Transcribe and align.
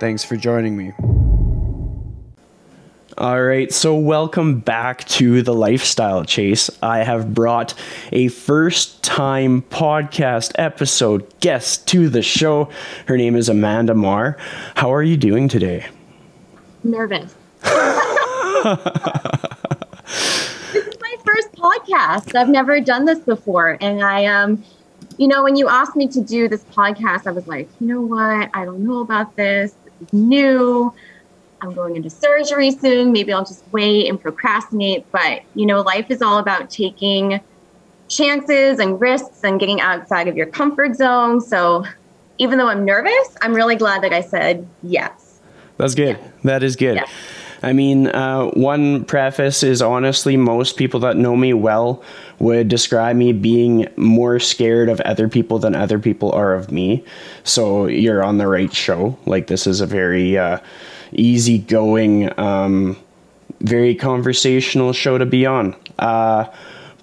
Thanks 0.00 0.24
for 0.24 0.34
joining 0.34 0.78
me. 0.78 0.92
All 3.18 3.42
right, 3.42 3.70
so 3.70 3.94
welcome 3.94 4.60
back 4.60 5.04
to 5.08 5.42
the 5.42 5.52
Lifestyle 5.52 6.24
Chase. 6.24 6.70
I 6.82 7.04
have 7.04 7.34
brought 7.34 7.74
a 8.10 8.28
first 8.28 9.02
time 9.02 9.60
podcast 9.60 10.52
episode 10.54 11.30
guest 11.40 11.86
to 11.88 12.08
the 12.08 12.22
show. 12.22 12.70
Her 13.08 13.18
name 13.18 13.36
is 13.36 13.50
Amanda 13.50 13.94
Marr. 13.94 14.38
How 14.74 14.90
are 14.90 15.02
you 15.02 15.18
doing 15.18 15.48
today? 15.48 15.86
Nervous. 16.82 17.34
this 17.60 17.74
is 20.86 20.96
my 20.98 21.16
first 21.26 21.52
podcast. 21.52 22.34
I've 22.34 22.48
never 22.48 22.80
done 22.80 23.04
this 23.04 23.18
before. 23.18 23.76
And 23.82 24.02
I, 24.02 24.24
um, 24.24 24.64
you 25.18 25.28
know, 25.28 25.42
when 25.42 25.56
you 25.56 25.68
asked 25.68 25.94
me 25.94 26.08
to 26.08 26.22
do 26.22 26.48
this 26.48 26.64
podcast, 26.64 27.26
I 27.26 27.32
was 27.32 27.46
like, 27.46 27.68
you 27.82 27.86
know 27.86 28.00
what? 28.00 28.48
I 28.54 28.64
don't 28.64 28.82
know 28.82 29.00
about 29.00 29.36
this 29.36 29.74
new. 30.12 30.92
I'm 31.62 31.74
going 31.74 31.96
into 31.96 32.10
surgery 32.10 32.70
soon. 32.70 33.12
Maybe 33.12 33.32
I'll 33.32 33.44
just 33.44 33.64
wait 33.72 34.08
and 34.08 34.20
procrastinate. 34.20 35.10
But, 35.12 35.42
you 35.54 35.66
know, 35.66 35.82
life 35.82 36.10
is 36.10 36.22
all 36.22 36.38
about 36.38 36.70
taking 36.70 37.40
chances 38.08 38.78
and 38.78 39.00
risks 39.00 39.44
and 39.44 39.60
getting 39.60 39.80
outside 39.80 40.26
of 40.26 40.36
your 40.36 40.46
comfort 40.46 40.96
zone. 40.96 41.40
So 41.40 41.84
even 42.38 42.58
though 42.58 42.68
I'm 42.68 42.84
nervous, 42.84 43.36
I'm 43.42 43.54
really 43.54 43.76
glad 43.76 44.02
that 44.02 44.12
I 44.12 44.22
said 44.22 44.66
yes. 44.82 45.40
That's 45.76 45.94
good. 45.94 46.18
Yeah. 46.18 46.28
That 46.44 46.62
is 46.62 46.76
good. 46.76 46.96
Yeah. 46.96 47.04
I 47.62 47.74
mean, 47.74 48.06
uh, 48.06 48.46
one 48.52 49.04
preface 49.04 49.62
is 49.62 49.82
honestly, 49.82 50.36
most 50.36 50.78
people 50.78 51.00
that 51.00 51.16
know 51.16 51.36
me 51.36 51.52
well 51.52 52.02
would 52.40 52.68
describe 52.68 53.16
me 53.16 53.32
being 53.32 53.86
more 53.96 54.40
scared 54.40 54.88
of 54.88 55.00
other 55.02 55.28
people 55.28 55.58
than 55.58 55.74
other 55.74 55.98
people 55.98 56.32
are 56.32 56.54
of 56.54 56.72
me. 56.72 57.04
So 57.44 57.86
you're 57.86 58.24
on 58.24 58.38
the 58.38 58.48
right 58.48 58.72
show. 58.72 59.16
Like, 59.26 59.46
this 59.46 59.66
is 59.66 59.80
a 59.80 59.86
very 59.86 60.36
uh, 60.36 60.58
easygoing, 61.12 62.36
um, 62.38 62.96
very 63.60 63.94
conversational 63.94 64.92
show 64.92 65.18
to 65.18 65.26
be 65.26 65.44
on. 65.44 65.76
Uh, 65.98 66.46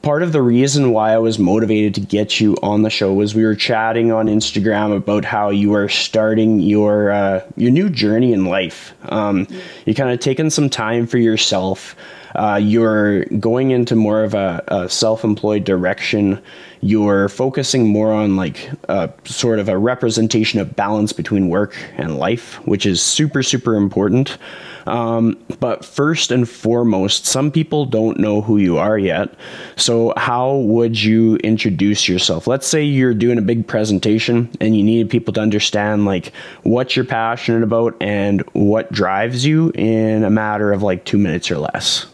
part 0.02 0.24
of 0.24 0.32
the 0.32 0.42
reason 0.42 0.92
why 0.92 1.12
I 1.12 1.18
was 1.18 1.38
motivated 1.38 1.94
to 1.96 2.02
get 2.02 2.40
you 2.40 2.56
on 2.64 2.82
the 2.82 2.90
show 2.90 3.14
was 3.14 3.36
we 3.36 3.44
were 3.44 3.56
chatting 3.56 4.12
on 4.12 4.28
Instagram 4.28 4.96
about 4.96 5.24
how 5.24 5.50
you 5.50 5.74
are 5.76 5.90
starting 5.90 6.60
your 6.60 7.12
uh, 7.12 7.42
your 7.58 7.72
new 7.72 7.90
journey 7.90 8.34
in 8.34 8.46
life. 8.46 8.94
Um, 9.10 9.48
you 9.86 9.94
kind 9.94 10.10
of 10.10 10.20
taken 10.20 10.50
some 10.50 10.70
time 10.70 11.08
for 11.08 11.18
yourself. 11.18 11.96
Uh, 12.38 12.60
you're 12.62 13.26
going 13.26 13.72
into 13.72 13.96
more 13.96 14.24
of 14.24 14.34
a, 14.34 14.64
a, 14.68 14.88
self-employed 14.88 15.64
direction. 15.64 16.40
You're 16.82 17.30
focusing 17.30 17.88
more 17.88 18.14
on 18.14 18.36
like 18.36 18.70
a, 18.90 19.12
sort 19.26 19.58
of 19.58 19.68
a 19.70 19.78
representation 19.78 20.60
of 20.60 20.76
balance 20.76 21.12
between 21.12 21.50
work 21.50 21.76
and 21.98 22.18
life, 22.18 22.56
which 22.68 22.86
is 22.86 23.02
super 23.02 23.42
super 23.42 23.76
important. 23.76 24.38
Um, 24.86 25.38
but 25.60 25.84
first 25.84 26.32
and 26.32 26.48
foremost, 26.48 27.26
some 27.26 27.52
people 27.52 27.86
don't 27.86 28.20
know 28.20 28.42
who 28.42 28.58
you 28.58 28.78
are 28.78 28.98
yet. 28.98 29.34
So, 29.76 30.14
how 30.16 30.58
would 30.58 31.02
you 31.02 31.36
introduce 31.38 32.08
yourself? 32.08 32.48
Let's 32.48 32.68
say 32.68 32.84
you're 32.84 33.14
doing 33.14 33.38
a 33.38 33.42
big 33.42 33.68
presentation 33.68 34.50
and 34.62 34.78
you 34.78 34.84
need 34.84 35.10
people 35.10 35.34
to 35.34 35.42
understand 35.42 36.06
like 36.06 36.32
what 36.64 36.96
you're 36.96 37.06
passionate 37.06 37.64
about 37.64 37.96
and 38.00 38.42
what 38.54 38.92
drives 38.92 39.46
you 39.46 39.72
in 39.76 40.24
a 40.24 40.30
matter 40.30 40.72
of 40.72 40.84
like 40.84 41.04
two 41.04 41.18
minutes 41.18 41.52
or 41.52 41.58
less. 41.58 42.06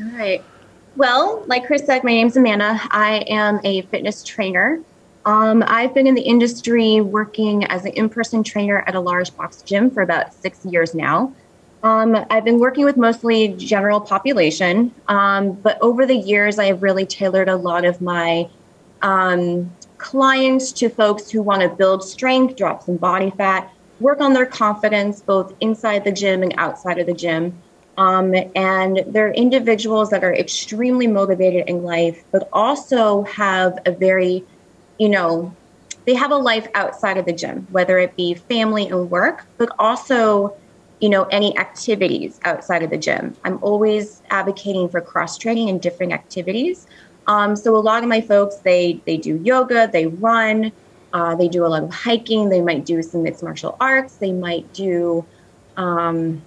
All 0.00 0.18
right. 0.18 0.42
Well, 0.96 1.44
like 1.46 1.66
Chris 1.66 1.84
said, 1.84 2.04
my 2.04 2.12
name 2.12 2.28
is 2.28 2.36
Amanda. 2.36 2.80
I 2.90 3.22
am 3.28 3.60
a 3.64 3.82
fitness 3.82 4.22
trainer. 4.24 4.80
Um, 5.26 5.62
I've 5.66 5.92
been 5.94 6.06
in 6.06 6.14
the 6.14 6.22
industry 6.22 7.02
working 7.02 7.64
as 7.64 7.84
an 7.84 7.92
in 7.92 8.08
person 8.08 8.42
trainer 8.42 8.82
at 8.86 8.94
a 8.94 9.00
large 9.00 9.36
box 9.36 9.60
gym 9.60 9.90
for 9.90 10.02
about 10.02 10.32
six 10.32 10.64
years 10.64 10.94
now. 10.94 11.34
Um, 11.82 12.16
I've 12.30 12.44
been 12.44 12.58
working 12.58 12.86
with 12.86 12.96
mostly 12.96 13.48
general 13.48 14.00
population, 14.00 14.94
um, 15.08 15.52
but 15.52 15.78
over 15.82 16.06
the 16.06 16.16
years, 16.16 16.58
I 16.58 16.66
have 16.66 16.82
really 16.82 17.04
tailored 17.04 17.50
a 17.50 17.56
lot 17.56 17.84
of 17.84 18.00
my 18.00 18.48
um, 19.02 19.70
clients 19.98 20.72
to 20.72 20.88
folks 20.88 21.30
who 21.30 21.42
want 21.42 21.60
to 21.60 21.68
build 21.68 22.02
strength, 22.02 22.56
drop 22.56 22.82
some 22.84 22.96
body 22.96 23.30
fat, 23.36 23.70
work 23.98 24.22
on 24.22 24.32
their 24.32 24.46
confidence 24.46 25.20
both 25.20 25.54
inside 25.60 26.04
the 26.04 26.12
gym 26.12 26.42
and 26.42 26.54
outside 26.56 26.98
of 26.98 27.06
the 27.06 27.14
gym. 27.14 27.62
Um, 27.96 28.34
and 28.54 29.04
they're 29.08 29.32
individuals 29.32 30.10
that 30.10 30.24
are 30.24 30.34
extremely 30.34 31.06
motivated 31.06 31.68
in 31.68 31.82
life, 31.82 32.24
but 32.32 32.48
also 32.52 33.24
have 33.24 33.78
a 33.84 33.92
very, 33.92 34.44
you 34.98 35.08
know, 35.08 35.54
they 36.06 36.14
have 36.14 36.30
a 36.30 36.36
life 36.36 36.66
outside 36.74 37.18
of 37.18 37.26
the 37.26 37.32
gym, 37.32 37.66
whether 37.70 37.98
it 37.98 38.16
be 38.16 38.34
family 38.34 38.88
and 38.88 39.10
work, 39.10 39.44
but 39.58 39.70
also 39.78 40.56
you 41.00 41.08
know 41.08 41.24
any 41.24 41.56
activities 41.58 42.38
outside 42.44 42.82
of 42.82 42.90
the 42.90 42.98
gym. 42.98 43.36
I'm 43.44 43.58
always 43.62 44.22
advocating 44.30 44.88
for 44.88 45.00
cross 45.00 45.38
training 45.38 45.68
and 45.68 45.80
different 45.80 46.12
activities. 46.12 46.86
Um, 47.26 47.56
so 47.56 47.76
a 47.76 47.78
lot 47.78 48.02
of 48.02 48.08
my 48.08 48.20
folks 48.20 48.56
they 48.64 49.02
they 49.06 49.16
do 49.16 49.40
yoga 49.42 49.88
they 49.92 50.06
run 50.06 50.72
uh, 51.12 51.34
they 51.34 51.48
do 51.48 51.66
a 51.66 51.68
lot 51.68 51.82
of 51.82 51.92
hiking 51.92 52.48
they 52.48 52.60
might 52.60 52.84
do 52.84 53.02
some 53.02 53.22
mixed 53.22 53.42
martial 53.42 53.76
arts 53.80 54.16
they 54.16 54.32
might 54.32 54.72
do 54.72 55.26
um, 55.76 56.42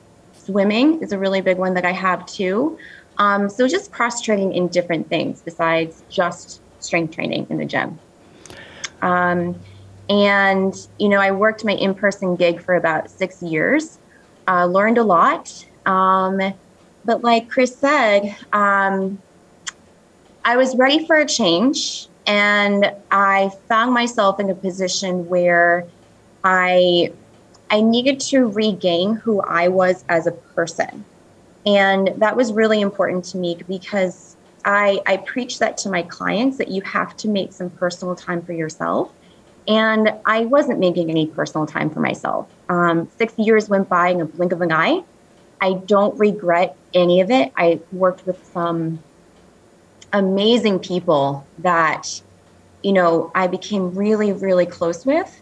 swimming 0.45 1.01
is 1.01 1.11
a 1.11 1.19
really 1.19 1.41
big 1.41 1.57
one 1.57 1.73
that 1.73 1.85
i 1.85 1.91
have 1.91 2.25
too 2.25 2.77
um, 3.17 3.47
so 3.47 3.67
just 3.67 3.91
cross 3.91 4.21
training 4.21 4.53
in 4.53 4.67
different 4.67 5.07
things 5.07 5.41
besides 5.43 6.03
just 6.09 6.61
strength 6.79 7.13
training 7.13 7.45
in 7.49 7.57
the 7.57 7.65
gym 7.65 7.99
um, 9.01 9.59
and 10.09 10.87
you 10.99 11.09
know 11.09 11.19
i 11.19 11.31
worked 11.31 11.63
my 11.63 11.73
in-person 11.73 12.35
gig 12.35 12.61
for 12.61 12.75
about 12.75 13.09
six 13.09 13.41
years 13.41 13.99
uh, 14.47 14.65
learned 14.65 14.97
a 14.97 15.03
lot. 15.03 15.65
Um, 15.85 16.39
but 17.05 17.23
like 17.23 17.49
Chris 17.49 17.75
said, 17.75 18.35
um, 18.53 19.21
I 20.45 20.57
was 20.57 20.75
ready 20.75 21.05
for 21.05 21.15
a 21.17 21.25
change, 21.25 22.07
and 22.25 22.93
I 23.11 23.51
found 23.67 23.93
myself 23.93 24.39
in 24.39 24.49
a 24.49 24.55
position 24.55 25.27
where 25.27 25.85
I 26.43 27.13
I 27.73 27.81
needed 27.81 28.21
to 28.31 28.47
regain 28.47 29.15
who 29.15 29.41
I 29.41 29.67
was 29.67 30.05
as 30.07 30.27
a 30.27 30.31
person, 30.31 31.03
and 31.65 32.13
that 32.17 32.37
was 32.37 32.53
really 32.53 32.79
important 32.79 33.25
to 33.25 33.37
me 33.37 33.57
because 33.67 34.37
I 34.63 35.01
I 35.05 35.17
preach 35.17 35.59
that 35.59 35.77
to 35.79 35.89
my 35.89 36.03
clients 36.03 36.57
that 36.59 36.69
you 36.69 36.81
have 36.83 37.17
to 37.17 37.27
make 37.27 37.51
some 37.51 37.69
personal 37.71 38.15
time 38.15 38.41
for 38.41 38.53
yourself 38.53 39.11
and 39.67 40.13
I 40.25 40.45
wasn't 40.45 40.79
making 40.79 41.09
any 41.09 41.27
personal 41.27 41.65
time 41.65 41.89
for 41.89 41.99
myself. 41.99 42.49
Um, 42.69 43.09
six 43.17 43.33
years 43.37 43.69
went 43.69 43.87
by 43.89 44.09
in 44.09 44.21
a 44.21 44.25
blink 44.25 44.51
of 44.51 44.61
an 44.61 44.71
eye. 44.71 45.03
I 45.61 45.73
don't 45.73 46.17
regret 46.19 46.75
any 46.93 47.21
of 47.21 47.31
it. 47.31 47.51
I 47.55 47.79
worked 47.91 48.25
with 48.25 48.45
some 48.51 48.99
amazing 50.11 50.79
people 50.79 51.45
that, 51.59 52.21
you 52.81 52.91
know, 52.91 53.31
I 53.33 53.47
became 53.47 53.95
really, 53.95 54.33
really 54.33 54.65
close 54.65 55.05
with. 55.05 55.41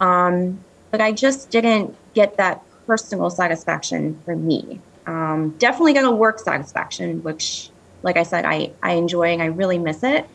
Um, 0.00 0.64
but 0.90 1.00
I 1.00 1.12
just 1.12 1.50
didn't 1.50 1.96
get 2.14 2.36
that 2.36 2.62
personal 2.86 3.30
satisfaction 3.30 4.20
for 4.24 4.34
me. 4.36 4.80
Um, 5.06 5.50
definitely 5.58 5.94
got 5.94 6.04
a 6.04 6.10
work 6.10 6.38
satisfaction, 6.38 7.22
which, 7.22 7.70
like 8.02 8.16
I 8.16 8.22
said, 8.22 8.44
I, 8.44 8.72
I 8.82 8.92
enjoy 8.92 9.32
and 9.32 9.42
I 9.42 9.46
really 9.46 9.78
miss 9.78 10.02
it. 10.02 10.28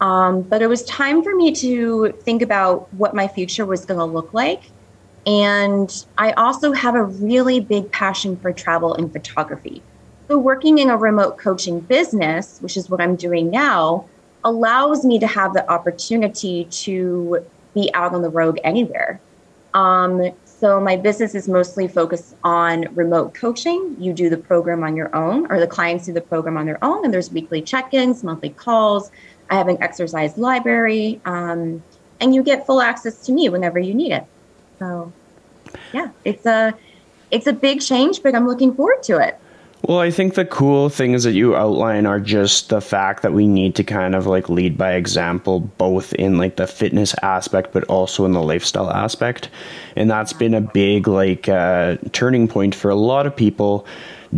Um, 0.00 0.42
but 0.42 0.62
it 0.62 0.68
was 0.68 0.84
time 0.84 1.22
for 1.22 1.34
me 1.34 1.52
to 1.56 2.12
think 2.22 2.42
about 2.42 2.92
what 2.94 3.14
my 3.14 3.26
future 3.26 3.66
was 3.66 3.84
going 3.84 3.98
to 3.98 4.04
look 4.04 4.32
like. 4.32 4.70
And 5.26 5.92
I 6.16 6.32
also 6.32 6.72
have 6.72 6.94
a 6.94 7.02
really 7.02 7.60
big 7.60 7.90
passion 7.90 8.36
for 8.36 8.52
travel 8.52 8.94
and 8.94 9.12
photography. 9.12 9.82
So, 10.28 10.38
working 10.38 10.78
in 10.78 10.90
a 10.90 10.96
remote 10.96 11.38
coaching 11.38 11.80
business, 11.80 12.58
which 12.60 12.76
is 12.76 12.88
what 12.88 13.00
I'm 13.00 13.16
doing 13.16 13.50
now, 13.50 14.06
allows 14.44 15.04
me 15.04 15.18
to 15.18 15.26
have 15.26 15.52
the 15.52 15.68
opportunity 15.70 16.64
to 16.66 17.44
be 17.74 17.90
out 17.94 18.14
on 18.14 18.22
the 18.22 18.30
road 18.30 18.60
anywhere. 18.62 19.20
Um, 19.74 20.32
so, 20.44 20.80
my 20.80 20.96
business 20.96 21.34
is 21.34 21.48
mostly 21.48 21.86
focused 21.86 22.34
on 22.42 22.92
remote 22.94 23.34
coaching. 23.34 23.96
You 23.98 24.12
do 24.12 24.28
the 24.28 24.36
program 24.36 24.82
on 24.82 24.96
your 24.96 25.14
own, 25.14 25.50
or 25.52 25.60
the 25.60 25.68
clients 25.68 26.06
do 26.06 26.12
the 26.12 26.20
program 26.20 26.56
on 26.56 26.66
their 26.66 26.82
own, 26.82 27.04
and 27.04 27.14
there's 27.14 27.30
weekly 27.30 27.62
check 27.62 27.94
ins, 27.94 28.24
monthly 28.24 28.50
calls 28.50 29.10
I 29.50 29.56
have 29.56 29.68
an 29.68 29.82
exercise 29.82 30.36
library, 30.36 31.20
um, 31.24 31.82
and 32.20 32.34
you 32.34 32.42
get 32.42 32.66
full 32.66 32.80
access 32.80 33.24
to 33.26 33.32
me 33.32 33.48
whenever 33.48 33.78
you 33.78 33.94
need 33.94 34.12
it. 34.12 34.24
So, 34.78 35.12
yeah, 35.92 36.10
it's 36.24 36.44
a 36.46 36.74
it's 37.30 37.46
a 37.46 37.52
big 37.52 37.80
change, 37.80 38.22
but 38.22 38.34
I'm 38.34 38.46
looking 38.46 38.74
forward 38.74 39.02
to 39.04 39.18
it. 39.18 39.38
Well, 39.88 40.00
I 40.00 40.10
think 40.10 40.34
the 40.34 40.44
cool 40.44 40.90
things 40.90 41.24
that 41.24 41.32
you 41.32 41.56
outline 41.56 42.04
are 42.04 42.20
just 42.20 42.68
the 42.68 42.82
fact 42.82 43.22
that 43.22 43.32
we 43.32 43.46
need 43.46 43.74
to 43.76 43.82
kind 43.82 44.14
of 44.14 44.26
like 44.26 44.50
lead 44.50 44.76
by 44.76 44.92
example, 44.92 45.60
both 45.60 46.12
in 46.12 46.36
like 46.36 46.56
the 46.56 46.66
fitness 46.66 47.14
aspect, 47.22 47.72
but 47.72 47.84
also 47.84 48.26
in 48.26 48.32
the 48.32 48.42
lifestyle 48.42 48.90
aspect. 48.90 49.48
And 49.96 50.10
that's 50.10 50.34
been 50.34 50.52
a 50.52 50.60
big 50.60 51.08
like 51.08 51.48
uh, 51.48 51.96
turning 52.12 52.48
point 52.48 52.74
for 52.74 52.90
a 52.90 52.94
lot 52.94 53.24
of 53.24 53.34
people 53.34 53.86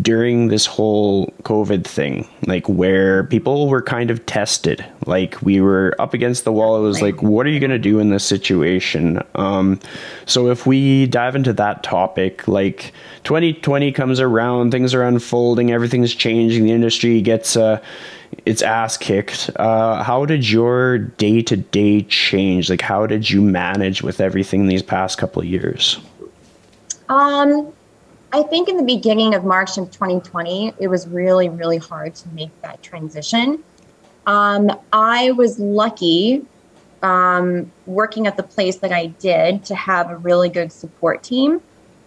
during 0.01 0.49
this 0.49 0.67
whole 0.67 1.27
COVID 1.43 1.85
thing, 1.85 2.29
like 2.47 2.69
where 2.69 3.25
people 3.25 3.69
were 3.69 3.83
kind 3.83 4.11
of 4.11 4.25
tested. 4.27 4.85
Like 5.07 5.41
we 5.43 5.61
were 5.61 5.97
up 5.99 6.15
against 6.15 6.45
the 6.45 6.53
wall. 6.53 6.77
It 6.77 6.83
was 6.83 7.03
like, 7.03 7.23
what 7.23 7.45
are 7.47 7.51
you 7.51 7.59
going 7.59 7.71
to 7.71 7.79
do 7.79 7.99
in 7.99 8.11
this 8.11 8.25
situation? 8.25 9.21
Um, 9.35 9.81
so 10.27 10.49
if 10.51 10.67
we 10.67 11.07
dive 11.07 11.35
into 11.35 11.53
that 11.55 11.83
topic, 11.83 12.47
like 12.47 12.93
2020 13.25 13.91
comes 13.93 14.21
around, 14.21 14.71
things 14.71 14.95
are 14.95 15.03
unfolding, 15.03 15.73
everything's 15.73 16.15
changing, 16.15 16.65
the 16.65 16.73
industry 16.73 17.21
gets 17.21 17.57
uh, 17.57 17.83
its 18.47 18.63
ass 18.63 18.97
kicked. 18.97 19.51
Uh, 19.57 20.03
how 20.05 20.25
did 20.25 20.49
your 20.49 20.99
day 20.99 21.43
to 21.43 21.57
day 21.57 22.03
change? 22.03 22.71
Like, 22.71 22.81
how 22.81 23.07
did 23.07 23.29
you 23.29 23.43
manage 23.43 24.03
with 24.03 24.21
everything 24.21 24.67
these 24.67 24.83
past 24.83 25.19
couple 25.19 25.43
of 25.43 25.49
years? 25.49 25.99
Um, 27.09 27.73
I 28.33 28.43
think 28.43 28.69
in 28.69 28.77
the 28.77 28.85
beginning 28.85 29.35
of 29.35 29.45
March 29.45 29.77
of 29.77 29.91
2020, 29.91 30.75
it 30.79 30.89
was 30.89 31.09
really, 31.09 31.49
really 31.49 31.79
hard 31.79 32.15
to 32.17 32.29
make 32.29 32.51
that 32.63 32.83
transition. 32.83 33.65
Um, 34.27 34.71
I 34.93 35.33
was 35.33 35.59
lucky 35.59 36.45
um, 37.03 37.73
working 37.87 38.27
at 38.27 38.37
the 38.37 38.43
place 38.43 38.77
that 38.79 38.93
I 38.93 39.07
did 39.07 39.65
to 39.65 39.75
have 39.75 40.11
a 40.11 40.17
really 40.17 40.49
good 40.49 40.71
support 40.71 41.23
team 41.23 41.61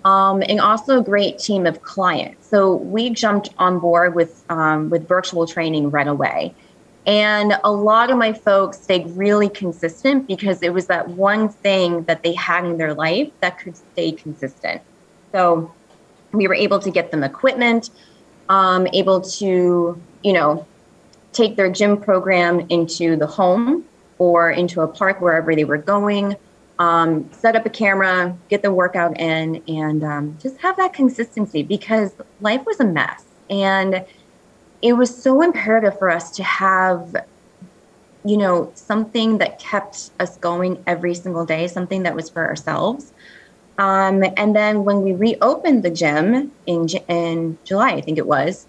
um, 0.06 0.44
and 0.48 0.62
also 0.62 1.00
a 1.00 1.04
great 1.04 1.40
team 1.40 1.66
of 1.66 1.81
clients. 1.81 2.48
So 2.48 2.75
we 2.75 3.10
jumped 3.10 3.50
on 3.58 3.80
board 3.80 4.16
with 4.16 4.44
um, 4.50 4.90
with 4.90 5.08
virtual 5.08 5.48
training 5.48 5.90
right 5.90 6.08
away. 6.08 6.54
And 7.06 7.58
a 7.66 7.72
lot 7.72 8.12
of 8.12 8.18
my 8.18 8.31
folks 8.31 8.80
stayed 8.80 9.08
really 9.08 9.50
consistent 9.50 10.25
because 10.25 10.64
it 10.64 10.74
was 10.74 10.88
that 10.88 11.10
one 11.10 11.50
thing 11.50 12.04
that 12.04 12.24
they 12.24 12.34
had 12.34 12.64
in 12.64 12.78
their 12.78 12.94
life 12.94 13.30
that 13.42 13.60
could 13.60 13.75
stay 13.75 14.14
consistent. 14.14 14.81
So 15.34 15.74
we 16.33 16.47
were 16.47 16.56
able 16.56 16.80
to 16.80 16.91
get 16.91 17.12
them 17.12 17.24
equipment, 17.24 17.91
um, 18.50 18.88
able 18.91 19.21
to, 19.21 20.01
you 20.24 20.33
know, 20.33 20.65
take 21.31 21.56
their 21.56 21.71
gym 21.71 21.97
program 21.97 22.65
into 22.69 23.15
the 23.15 23.27
home 23.27 23.85
or 24.18 24.51
into 24.51 24.81
a 24.81 24.88
park 24.88 25.21
wherever 25.21 25.56
they 25.56 25.63
were 25.63 25.77
going, 25.77 26.35
um, 26.80 27.30
set 27.31 27.56
up 27.56 27.65
a 27.65 27.69
camera, 27.69 28.35
get 28.50 28.62
the 28.62 28.71
workout 28.71 29.19
in, 29.19 29.62
and 29.68 30.03
um, 30.03 30.38
just 30.41 30.57
have 30.57 30.75
that 30.77 30.94
consistency 30.94 31.63
because 31.63 32.13
life 32.41 32.65
was 32.65 32.79
a 32.79 32.86
mess. 32.86 33.24
And 33.50 34.06
it 34.81 34.94
was 34.94 35.15
so 35.15 35.41
imperative 35.41 35.97
for 35.97 36.09
us 36.09 36.31
to 36.31 36.44
have, 36.44 37.15
you 38.25 38.38
know, 38.38 38.71
something 38.75 39.38
that 39.38 39.59
kept 39.59 40.12
us 40.19 40.38
going 40.38 40.83
every 40.88 41.13
single 41.13 41.45
day, 41.45 41.68
something 41.68 42.03
that 42.03 42.15
was 42.15 42.29
for 42.29 42.45
ourselves. 42.45 43.12
Um, 43.78 44.24
and 44.38 44.56
then 44.56 44.84
when 44.84 45.02
we 45.02 45.14
reopened 45.14 45.84
the 45.84 45.90
gym 45.90 46.52
in 46.66 46.88
in 47.08 47.58
July, 47.64 47.92
I 47.92 48.02
think 48.02 48.18
it 48.18 48.28
was, 48.28 48.68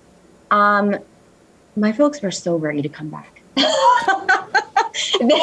um, 0.51 0.97
my 1.77 1.93
folks 1.93 2.23
were 2.23 2.31
so 2.31 2.57
ready 2.57 2.83
to 2.83 2.89
come 2.89 3.11
back. 3.11 3.43
they, 5.21 5.41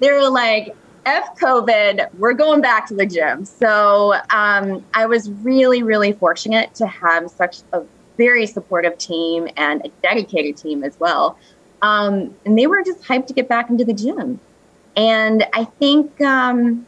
they 0.00 0.10
were 0.12 0.28
like, 0.28 0.74
F 1.06 1.38
COVID, 1.38 2.08
we're 2.18 2.32
going 2.32 2.60
back 2.60 2.88
to 2.88 2.94
the 2.94 3.06
gym. 3.06 3.44
So 3.44 4.14
um, 4.30 4.84
I 4.94 5.06
was 5.06 5.30
really, 5.30 5.82
really 5.82 6.12
fortunate 6.12 6.74
to 6.76 6.86
have 6.86 7.30
such 7.30 7.58
a 7.72 7.82
very 8.16 8.46
supportive 8.46 8.96
team 8.96 9.48
and 9.56 9.84
a 9.84 9.88
dedicated 10.02 10.56
team 10.56 10.82
as 10.82 10.98
well. 10.98 11.38
Um, 11.82 12.34
and 12.46 12.58
they 12.58 12.66
were 12.66 12.82
just 12.82 13.02
hyped 13.02 13.26
to 13.26 13.34
get 13.34 13.48
back 13.48 13.68
into 13.68 13.84
the 13.84 13.92
gym. 13.92 14.40
And 14.96 15.44
I 15.52 15.64
think 15.64 16.20
um, 16.22 16.86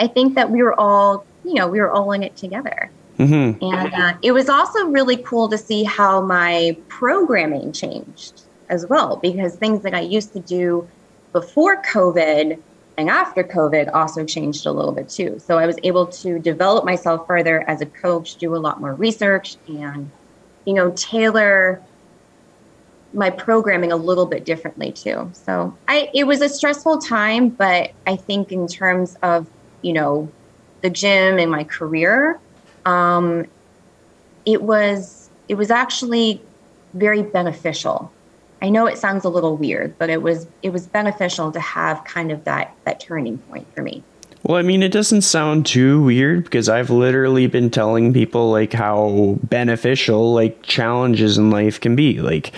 I 0.00 0.06
think 0.06 0.34
that 0.34 0.50
we 0.50 0.62
were 0.62 0.78
all, 0.78 1.24
you 1.44 1.54
know, 1.54 1.68
we 1.68 1.80
were 1.80 1.90
all 1.90 2.12
in 2.12 2.22
it 2.22 2.36
together. 2.36 2.90
Mm-hmm. 3.18 3.64
And 3.64 3.94
uh, 3.94 4.14
it 4.22 4.32
was 4.32 4.48
also 4.48 4.86
really 4.86 5.16
cool 5.16 5.48
to 5.48 5.58
see 5.58 5.82
how 5.82 6.20
my 6.20 6.76
programming 6.88 7.72
changed 7.72 8.42
as 8.68 8.86
well, 8.86 9.16
because 9.16 9.56
things 9.56 9.82
that 9.82 9.94
I 9.94 10.00
used 10.00 10.32
to 10.34 10.40
do 10.40 10.88
before 11.32 11.82
COVID 11.82 12.58
and 12.96 13.08
after 13.08 13.44
COVID 13.44 13.92
also 13.94 14.24
changed 14.24 14.66
a 14.66 14.72
little 14.72 14.92
bit 14.92 15.08
too. 15.08 15.38
So 15.38 15.58
I 15.58 15.66
was 15.66 15.76
able 15.82 16.06
to 16.06 16.38
develop 16.38 16.84
myself 16.84 17.26
further 17.26 17.68
as 17.68 17.80
a 17.80 17.86
coach, 17.86 18.36
do 18.36 18.54
a 18.54 18.58
lot 18.58 18.80
more 18.80 18.94
research, 18.94 19.56
and, 19.68 20.10
you 20.64 20.74
know, 20.74 20.92
tailor 20.92 21.82
my 23.14 23.30
programming 23.30 23.90
a 23.90 23.96
little 23.96 24.26
bit 24.26 24.44
differently 24.44 24.92
too. 24.92 25.30
So 25.32 25.76
I 25.88 26.10
it 26.12 26.24
was 26.24 26.42
a 26.42 26.48
stressful 26.48 26.98
time, 26.98 27.48
but 27.48 27.92
I 28.06 28.16
think 28.16 28.52
in 28.52 28.68
terms 28.68 29.16
of 29.22 29.46
you 29.82 29.92
know, 29.92 30.30
the 30.82 30.90
gym 30.90 31.38
and 31.38 31.50
my 31.50 31.64
career, 31.64 32.38
um, 32.84 33.46
it 34.46 34.62
was 34.62 35.30
it 35.48 35.54
was 35.54 35.70
actually 35.70 36.40
very 36.94 37.22
beneficial. 37.22 38.12
I 38.60 38.70
know 38.70 38.86
it 38.86 38.98
sounds 38.98 39.24
a 39.24 39.28
little 39.28 39.56
weird, 39.56 39.96
but 39.98 40.10
it 40.10 40.22
was 40.22 40.46
it 40.62 40.70
was 40.70 40.86
beneficial 40.86 41.52
to 41.52 41.60
have 41.60 42.04
kind 42.04 42.32
of 42.32 42.44
that 42.44 42.74
that 42.84 43.00
turning 43.00 43.38
point 43.38 43.66
for 43.74 43.82
me. 43.82 44.02
Well, 44.44 44.56
I 44.56 44.62
mean, 44.62 44.82
it 44.82 44.92
doesn't 44.92 45.22
sound 45.22 45.66
too 45.66 46.02
weird 46.02 46.44
because 46.44 46.68
I've 46.68 46.90
literally 46.90 47.48
been 47.48 47.70
telling 47.70 48.12
people 48.12 48.50
like 48.50 48.72
how 48.72 49.36
beneficial 49.42 50.32
like 50.32 50.62
challenges 50.62 51.38
in 51.38 51.50
life 51.50 51.80
can 51.80 51.96
be. 51.96 52.20
Like, 52.20 52.52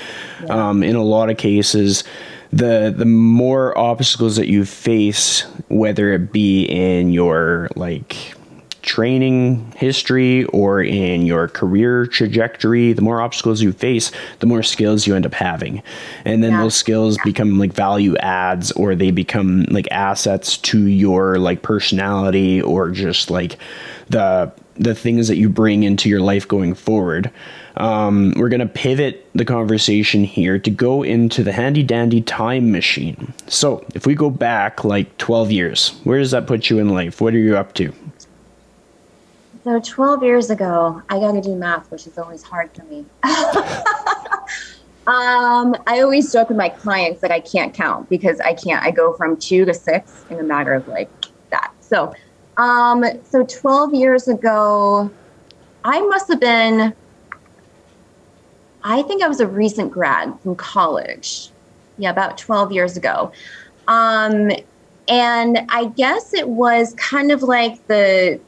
yeah. 0.44 0.68
um, 0.68 0.82
in 0.82 0.94
a 0.94 1.02
lot 1.02 1.30
of 1.30 1.38
cases, 1.38 2.04
the 2.52 2.92
the 2.96 3.04
more 3.04 3.76
obstacles 3.78 4.36
that 4.36 4.48
you 4.48 4.64
face, 4.64 5.42
whether 5.68 6.12
it 6.12 6.32
be 6.32 6.64
in 6.64 7.12
your 7.12 7.68
like 7.76 8.34
training 8.82 9.72
history 9.76 10.44
or 10.46 10.82
in 10.82 11.26
your 11.26 11.48
career 11.48 12.06
trajectory, 12.06 12.92
the 12.92 13.02
more 13.02 13.20
obstacles 13.20 13.60
you 13.60 13.72
face, 13.72 14.10
the 14.38 14.46
more 14.46 14.62
skills 14.62 15.06
you 15.06 15.14
end 15.14 15.26
up 15.26 15.34
having. 15.34 15.82
And 16.24 16.42
then 16.42 16.52
yeah. 16.52 16.62
those 16.62 16.74
skills 16.74 17.16
yeah. 17.18 17.24
become 17.24 17.58
like 17.58 17.72
value 17.72 18.16
adds 18.16 18.72
or 18.72 18.94
they 18.94 19.10
become 19.10 19.64
like 19.70 19.86
assets 19.90 20.56
to 20.58 20.86
your 20.86 21.38
like 21.38 21.62
personality 21.62 22.60
or 22.62 22.90
just 22.90 23.30
like 23.30 23.58
the 24.08 24.52
the 24.76 24.94
things 24.94 25.28
that 25.28 25.36
you 25.36 25.48
bring 25.48 25.82
into 25.82 26.08
your 26.08 26.20
life 26.20 26.48
going 26.48 26.74
forward. 26.74 27.30
Um, 27.76 28.32
we're 28.36 28.48
going 28.48 28.60
to 28.60 28.66
pivot 28.66 29.28
the 29.34 29.44
conversation 29.44 30.24
here 30.24 30.58
to 30.58 30.70
go 30.70 31.02
into 31.02 31.42
the 31.42 31.52
handy 31.52 31.82
dandy 31.82 32.20
time 32.20 32.70
machine. 32.70 33.32
So, 33.46 33.84
if 33.94 34.06
we 34.06 34.14
go 34.14 34.30
back 34.30 34.84
like 34.84 35.16
12 35.18 35.52
years, 35.52 35.90
where 36.04 36.18
does 36.18 36.32
that 36.32 36.46
put 36.46 36.68
you 36.68 36.78
in 36.78 36.88
life? 36.88 37.20
What 37.20 37.34
are 37.34 37.38
you 37.38 37.56
up 37.56 37.74
to? 37.74 37.92
So, 39.64 39.78
12 39.78 40.22
years 40.22 40.50
ago, 40.50 41.02
I 41.08 41.18
got 41.20 41.32
to 41.32 41.40
do 41.40 41.54
math, 41.54 41.90
which 41.90 42.06
is 42.06 42.18
always 42.18 42.42
hard 42.42 42.70
for 42.74 42.82
me. 42.84 43.04
um, 45.06 45.76
I 45.86 46.00
always 46.00 46.32
joke 46.32 46.48
with 46.48 46.58
my 46.58 46.70
clients 46.70 47.20
that 47.20 47.30
I 47.30 47.40
can't 47.40 47.74
count 47.74 48.08
because 48.08 48.40
I 48.40 48.54
can't. 48.54 48.84
I 48.84 48.90
go 48.90 49.12
from 49.14 49.36
two 49.36 49.64
to 49.64 49.74
six 49.74 50.24
in 50.30 50.38
a 50.38 50.42
matter 50.42 50.72
of 50.72 50.88
like 50.88 51.10
that. 51.50 51.72
So, 51.80 52.14
um, 52.56 53.04
so 53.24 53.44
12 53.44 53.94
years 53.94 54.28
ago, 54.28 55.10
I 55.84 56.00
must 56.00 56.28
have 56.28 56.40
been 56.40 56.94
I 58.82 59.02
think 59.02 59.22
I 59.22 59.28
was 59.28 59.40
a 59.40 59.46
recent 59.46 59.92
grad 59.92 60.38
from 60.40 60.56
college. 60.56 61.50
Yeah, 61.98 62.10
about 62.10 62.38
12 62.38 62.72
years 62.72 62.96
ago. 62.96 63.32
Um, 63.88 64.50
and 65.08 65.66
I 65.68 65.86
guess 65.86 66.32
it 66.32 66.48
was 66.48 66.94
kind 66.94 67.32
of 67.32 67.42
like 67.42 67.86
the 67.88 68.40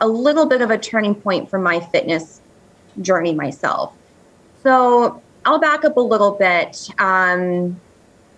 a 0.00 0.08
little 0.08 0.46
bit 0.46 0.62
of 0.62 0.70
a 0.70 0.78
turning 0.78 1.14
point 1.14 1.50
for 1.50 1.58
my 1.58 1.80
fitness 1.80 2.40
journey 3.02 3.34
myself. 3.34 3.92
So 4.62 5.20
I'll 5.44 5.58
back 5.58 5.84
up 5.84 5.96
a 5.96 6.00
little 6.00 6.32
bit 6.32 6.88
um, 6.98 7.80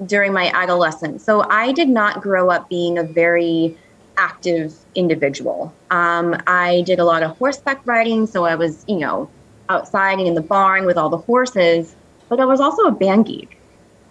during 0.07 0.33
my 0.33 0.51
adolescence. 0.55 1.25
So 1.25 1.43
I 1.49 1.73
did 1.73 1.89
not 1.89 2.23
grow 2.23 2.51
up 2.51 2.69
being 2.69 2.99
a 2.99 3.03
very 3.03 3.77
active 4.17 4.75
individual. 4.95 5.75
Um, 5.91 6.41
I 6.47 6.83
did 6.87 6.99
a 6.99 7.05
lot 7.05 7.23
of 7.23 7.37
horseback 7.39 7.87
riding, 7.87 8.27
so 8.27 8.45
I 8.45 8.55
was, 8.55 8.85
you 8.87 8.99
know, 8.99 9.31
outside 9.71 10.19
and 10.19 10.29
in 10.29 10.35
the 10.35 10.43
barn 10.43 10.85
with 10.85 10.99
all 10.99 11.09
the 11.09 11.23
horses, 11.31 11.97
but 12.29 12.41
I 12.41 12.45
was 12.45 12.61
also 12.61 12.83
a 12.85 12.93
band 12.93 13.27
geek, 13.27 13.59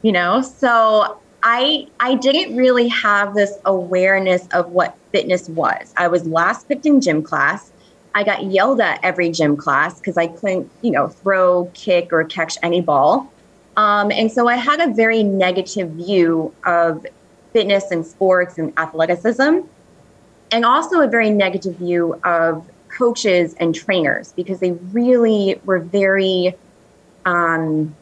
you 0.02 0.12
know? 0.12 0.42
So 0.42 1.20
I 1.44 1.88
I 2.00 2.16
didn't 2.16 2.58
really 2.58 2.88
have 2.90 3.34
this 3.36 3.54
awareness 3.66 4.48
of 4.54 4.72
what 4.72 4.98
fitness 5.12 5.50
was. 5.50 5.94
I 5.98 6.08
was 6.08 6.26
last 6.28 6.68
picked 6.68 6.86
in 6.86 7.02
gym 7.02 7.22
class. 7.24 7.72
I 8.16 8.24
got 8.24 8.44
yelled 8.46 8.82
at 8.82 9.00
every 9.04 9.30
gym 9.30 9.56
class 9.56 10.00
because 10.00 10.18
I 10.18 10.28
couldn't, 10.28 10.70
you 10.82 10.92
know, 10.92 11.08
throw, 11.10 11.70
kick, 11.74 12.12
or 12.12 12.24
catch 12.26 12.58
any 12.64 12.82
ball. 12.82 13.32
Um, 13.78 14.12
and 14.12 14.32
so 14.32 14.48
I 14.48 14.56
had 14.56 14.80
a 14.82 14.94
very 14.94 15.24
negative 15.24 15.92
view 15.92 16.54
of 16.66 17.06
fitness 17.54 17.92
and 17.92 18.06
sports 18.06 18.58
and 18.58 18.74
athleticism. 18.78 19.60
and 20.52 20.66
also 20.66 21.02
a 21.02 21.08
very 21.08 21.30
negative 21.30 21.76
view 21.78 22.20
of 22.24 22.68
coaches 22.90 23.54
and 23.60 23.74
trainers 23.74 24.34
because 24.34 24.60
they 24.60 24.72
really 24.72 25.60
were 25.66 25.80
very 25.80 26.56
um, 27.26 27.96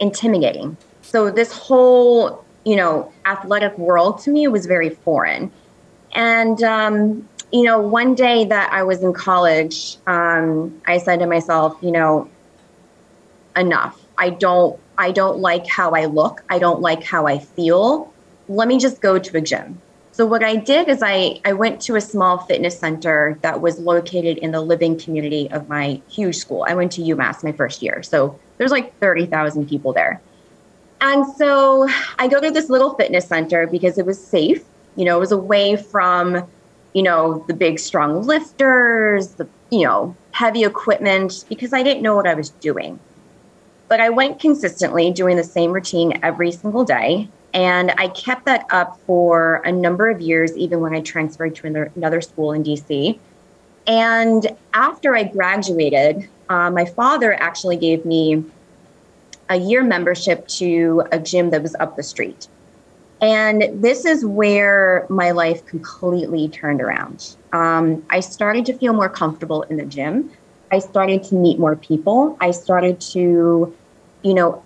intimidating. 0.00 0.76
So 1.02 1.30
this 1.30 1.52
whole, 1.52 2.44
you 2.64 2.76
know, 2.76 3.12
athletic 3.26 3.76
world 3.78 4.20
to 4.20 4.30
me 4.30 4.48
was 4.48 4.66
very 4.66 4.90
foreign. 4.90 5.50
And 6.12 6.62
um, 6.62 7.28
you 7.52 7.62
know, 7.62 7.80
one 7.80 8.14
day 8.14 8.44
that 8.46 8.72
I 8.72 8.82
was 8.82 9.02
in 9.02 9.12
college, 9.12 9.96
um, 10.06 10.80
I 10.86 10.98
said 10.98 11.20
to 11.20 11.26
myself, 11.26 11.76
you 11.80 11.92
know, 11.92 12.28
enough. 13.56 14.00
I 14.18 14.30
don't 14.30 14.78
I 14.96 15.10
don't 15.10 15.38
like 15.38 15.66
how 15.66 15.92
I 15.92 16.06
look. 16.06 16.44
I 16.48 16.58
don't 16.58 16.80
like 16.80 17.02
how 17.02 17.26
I 17.26 17.38
feel. 17.38 18.12
Let 18.48 18.68
me 18.68 18.78
just 18.78 19.00
go 19.00 19.18
to 19.18 19.36
a 19.36 19.40
gym. 19.40 19.80
So 20.14 20.24
what 20.24 20.44
I 20.44 20.54
did 20.54 20.88
is 20.88 21.02
I, 21.02 21.40
I 21.44 21.54
went 21.54 21.80
to 21.82 21.96
a 21.96 22.00
small 22.00 22.38
fitness 22.38 22.78
center 22.78 23.36
that 23.42 23.60
was 23.60 23.80
located 23.80 24.38
in 24.38 24.52
the 24.52 24.60
living 24.60 24.96
community 24.96 25.50
of 25.50 25.68
my 25.68 26.00
huge 26.08 26.36
school. 26.36 26.64
I 26.68 26.74
went 26.76 26.92
to 26.92 27.00
UMass 27.00 27.42
my 27.42 27.50
first 27.50 27.82
year. 27.82 28.00
So 28.04 28.38
there's 28.56 28.70
like 28.70 28.96
30,000 29.00 29.68
people 29.68 29.92
there. 29.92 30.22
And 31.00 31.26
so 31.34 31.88
I 32.16 32.28
go 32.28 32.40
to 32.40 32.52
this 32.52 32.70
little 32.70 32.94
fitness 32.94 33.26
center 33.26 33.66
because 33.66 33.98
it 33.98 34.06
was 34.06 34.24
safe. 34.24 34.62
You 34.94 35.04
know, 35.04 35.16
it 35.16 35.20
was 35.20 35.32
away 35.32 35.74
from, 35.74 36.46
you 36.92 37.02
know, 37.02 37.44
the 37.48 37.54
big 37.54 37.80
strong 37.80 38.22
lifters, 38.22 39.30
the, 39.32 39.48
you 39.70 39.82
know, 39.82 40.14
heavy 40.30 40.62
equipment 40.62 41.44
because 41.48 41.72
I 41.72 41.82
didn't 41.82 42.04
know 42.04 42.14
what 42.14 42.28
I 42.28 42.34
was 42.34 42.50
doing. 42.50 43.00
But 43.88 43.98
I 43.98 44.10
went 44.10 44.38
consistently 44.38 45.10
doing 45.10 45.36
the 45.36 45.42
same 45.42 45.72
routine 45.72 46.20
every 46.22 46.52
single 46.52 46.84
day. 46.84 47.28
And 47.54 47.92
I 47.96 48.08
kept 48.08 48.44
that 48.46 48.66
up 48.70 48.98
for 49.06 49.62
a 49.64 49.70
number 49.70 50.10
of 50.10 50.20
years, 50.20 50.56
even 50.56 50.80
when 50.80 50.92
I 50.92 51.00
transferred 51.00 51.54
to 51.56 51.88
another 51.94 52.20
school 52.20 52.52
in 52.52 52.64
DC. 52.64 53.18
And 53.86 54.46
after 54.74 55.14
I 55.16 55.24
graduated, 55.24 56.28
uh, 56.48 56.70
my 56.70 56.84
father 56.84 57.32
actually 57.34 57.76
gave 57.76 58.04
me 58.04 58.44
a 59.48 59.56
year 59.56 59.84
membership 59.84 60.48
to 60.48 61.04
a 61.12 61.18
gym 61.18 61.50
that 61.50 61.62
was 61.62 61.76
up 61.76 61.96
the 61.96 62.02
street. 62.02 62.48
And 63.20 63.82
this 63.82 64.04
is 64.04 64.24
where 64.24 65.06
my 65.08 65.30
life 65.30 65.64
completely 65.64 66.48
turned 66.48 66.82
around. 66.82 67.36
Um, 67.52 68.04
I 68.10 68.20
started 68.20 68.66
to 68.66 68.76
feel 68.76 68.92
more 68.92 69.08
comfortable 69.08 69.62
in 69.62 69.76
the 69.76 69.84
gym. 69.84 70.30
I 70.72 70.80
started 70.80 71.22
to 71.24 71.36
meet 71.36 71.58
more 71.58 71.76
people. 71.76 72.36
I 72.40 72.50
started 72.50 73.00
to, 73.12 73.74
you 74.22 74.34
know, 74.34 74.62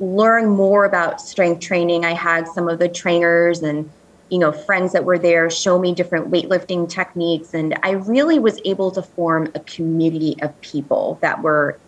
learn 0.00 0.48
more 0.48 0.84
about 0.84 1.20
strength 1.20 1.60
training. 1.60 2.04
I 2.04 2.12
had 2.12 2.48
some 2.48 2.68
of 2.68 2.78
the 2.78 2.88
trainers 2.88 3.62
and, 3.62 3.90
you 4.28 4.38
know, 4.38 4.52
friends 4.52 4.92
that 4.92 5.04
were 5.04 5.18
there 5.18 5.48
show 5.50 5.78
me 5.78 5.94
different 5.94 6.30
weightlifting 6.30 6.88
techniques. 6.88 7.54
And 7.54 7.78
I 7.82 7.92
really 7.92 8.38
was 8.38 8.60
able 8.64 8.90
to 8.92 9.02
form 9.02 9.50
a 9.54 9.60
community 9.60 10.36
of 10.42 10.58
people 10.60 11.18
that 11.22 11.42
were 11.42 11.78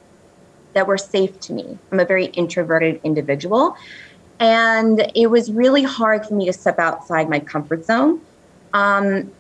that 0.75 0.87
were 0.87 0.99
safe 0.99 1.41
to 1.41 1.55
me. 1.55 1.79
I'm 1.91 2.01
a 2.01 2.05
very 2.05 2.27
introverted 2.27 3.01
individual. 3.03 3.77
And 4.39 5.11
it 5.15 5.29
was 5.29 5.51
really 5.51 5.83
hard 5.83 6.27
for 6.27 6.35
me 6.35 6.45
to 6.45 6.53
step 6.53 6.79
outside 6.79 7.31
my 7.31 7.41
comfort 7.41 7.87
zone. 7.87 8.21
Um, 8.75 9.33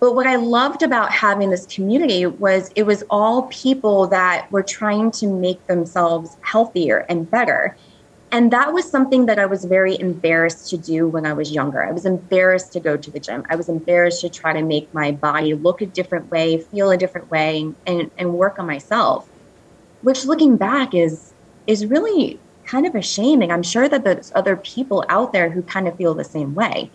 but 0.00 0.16
what 0.16 0.26
I 0.26 0.34
loved 0.34 0.82
about 0.82 1.12
having 1.12 1.50
this 1.50 1.64
community 1.66 2.26
was 2.26 2.72
it 2.74 2.82
was 2.82 3.04
all 3.08 3.42
people 3.42 4.08
that 4.08 4.50
were 4.50 4.64
trying 4.64 5.12
to 5.12 5.28
make 5.28 5.64
themselves 5.68 6.36
healthier 6.40 7.06
and 7.08 7.30
better. 7.30 7.76
And 8.32 8.50
that 8.50 8.72
was 8.72 8.90
something 8.90 9.26
that 9.26 9.38
I 9.38 9.44
was 9.44 9.66
very 9.66 10.00
embarrassed 10.00 10.70
to 10.70 10.78
do 10.78 11.06
when 11.06 11.26
I 11.26 11.34
was 11.34 11.52
younger. 11.52 11.84
I 11.84 11.92
was 11.92 12.06
embarrassed 12.06 12.72
to 12.72 12.80
go 12.80 12.96
to 12.96 13.10
the 13.10 13.20
gym. 13.20 13.44
I 13.50 13.56
was 13.56 13.68
embarrassed 13.68 14.22
to 14.22 14.30
try 14.30 14.54
to 14.54 14.62
make 14.62 14.92
my 14.94 15.12
body 15.12 15.52
look 15.52 15.82
a 15.82 15.86
different 15.86 16.30
way, 16.30 16.56
feel 16.56 16.90
a 16.90 16.96
different 16.96 17.30
way, 17.30 17.70
and, 17.86 18.10
and 18.16 18.32
work 18.32 18.58
on 18.58 18.66
myself. 18.66 19.28
Which 20.00 20.24
looking 20.24 20.56
back 20.56 20.94
is 20.94 21.34
is 21.66 21.84
really 21.86 22.40
kind 22.64 22.86
of 22.86 22.94
a 22.94 23.02
shame. 23.02 23.42
And 23.42 23.52
I'm 23.52 23.62
sure 23.62 23.88
that 23.88 24.02
there's 24.02 24.32
other 24.34 24.56
people 24.56 25.04
out 25.10 25.34
there 25.34 25.50
who 25.50 25.62
kind 25.62 25.86
of 25.86 25.96
feel 25.96 26.14
the 26.14 26.24
same 26.24 26.54
way. 26.54 26.90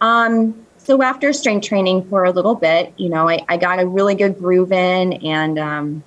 Um, 0.00 0.66
so 0.76 1.00
after 1.02 1.32
strength 1.32 1.68
training 1.68 2.08
for 2.08 2.24
a 2.24 2.30
little 2.30 2.56
bit, 2.56 2.92
you 2.96 3.08
know, 3.08 3.28
I, 3.28 3.44
I 3.48 3.56
got 3.56 3.78
a 3.78 3.86
really 3.86 4.14
good 4.14 4.38
groove 4.38 4.72
in 4.72 5.14
and 5.24 5.58
um, 5.58 6.02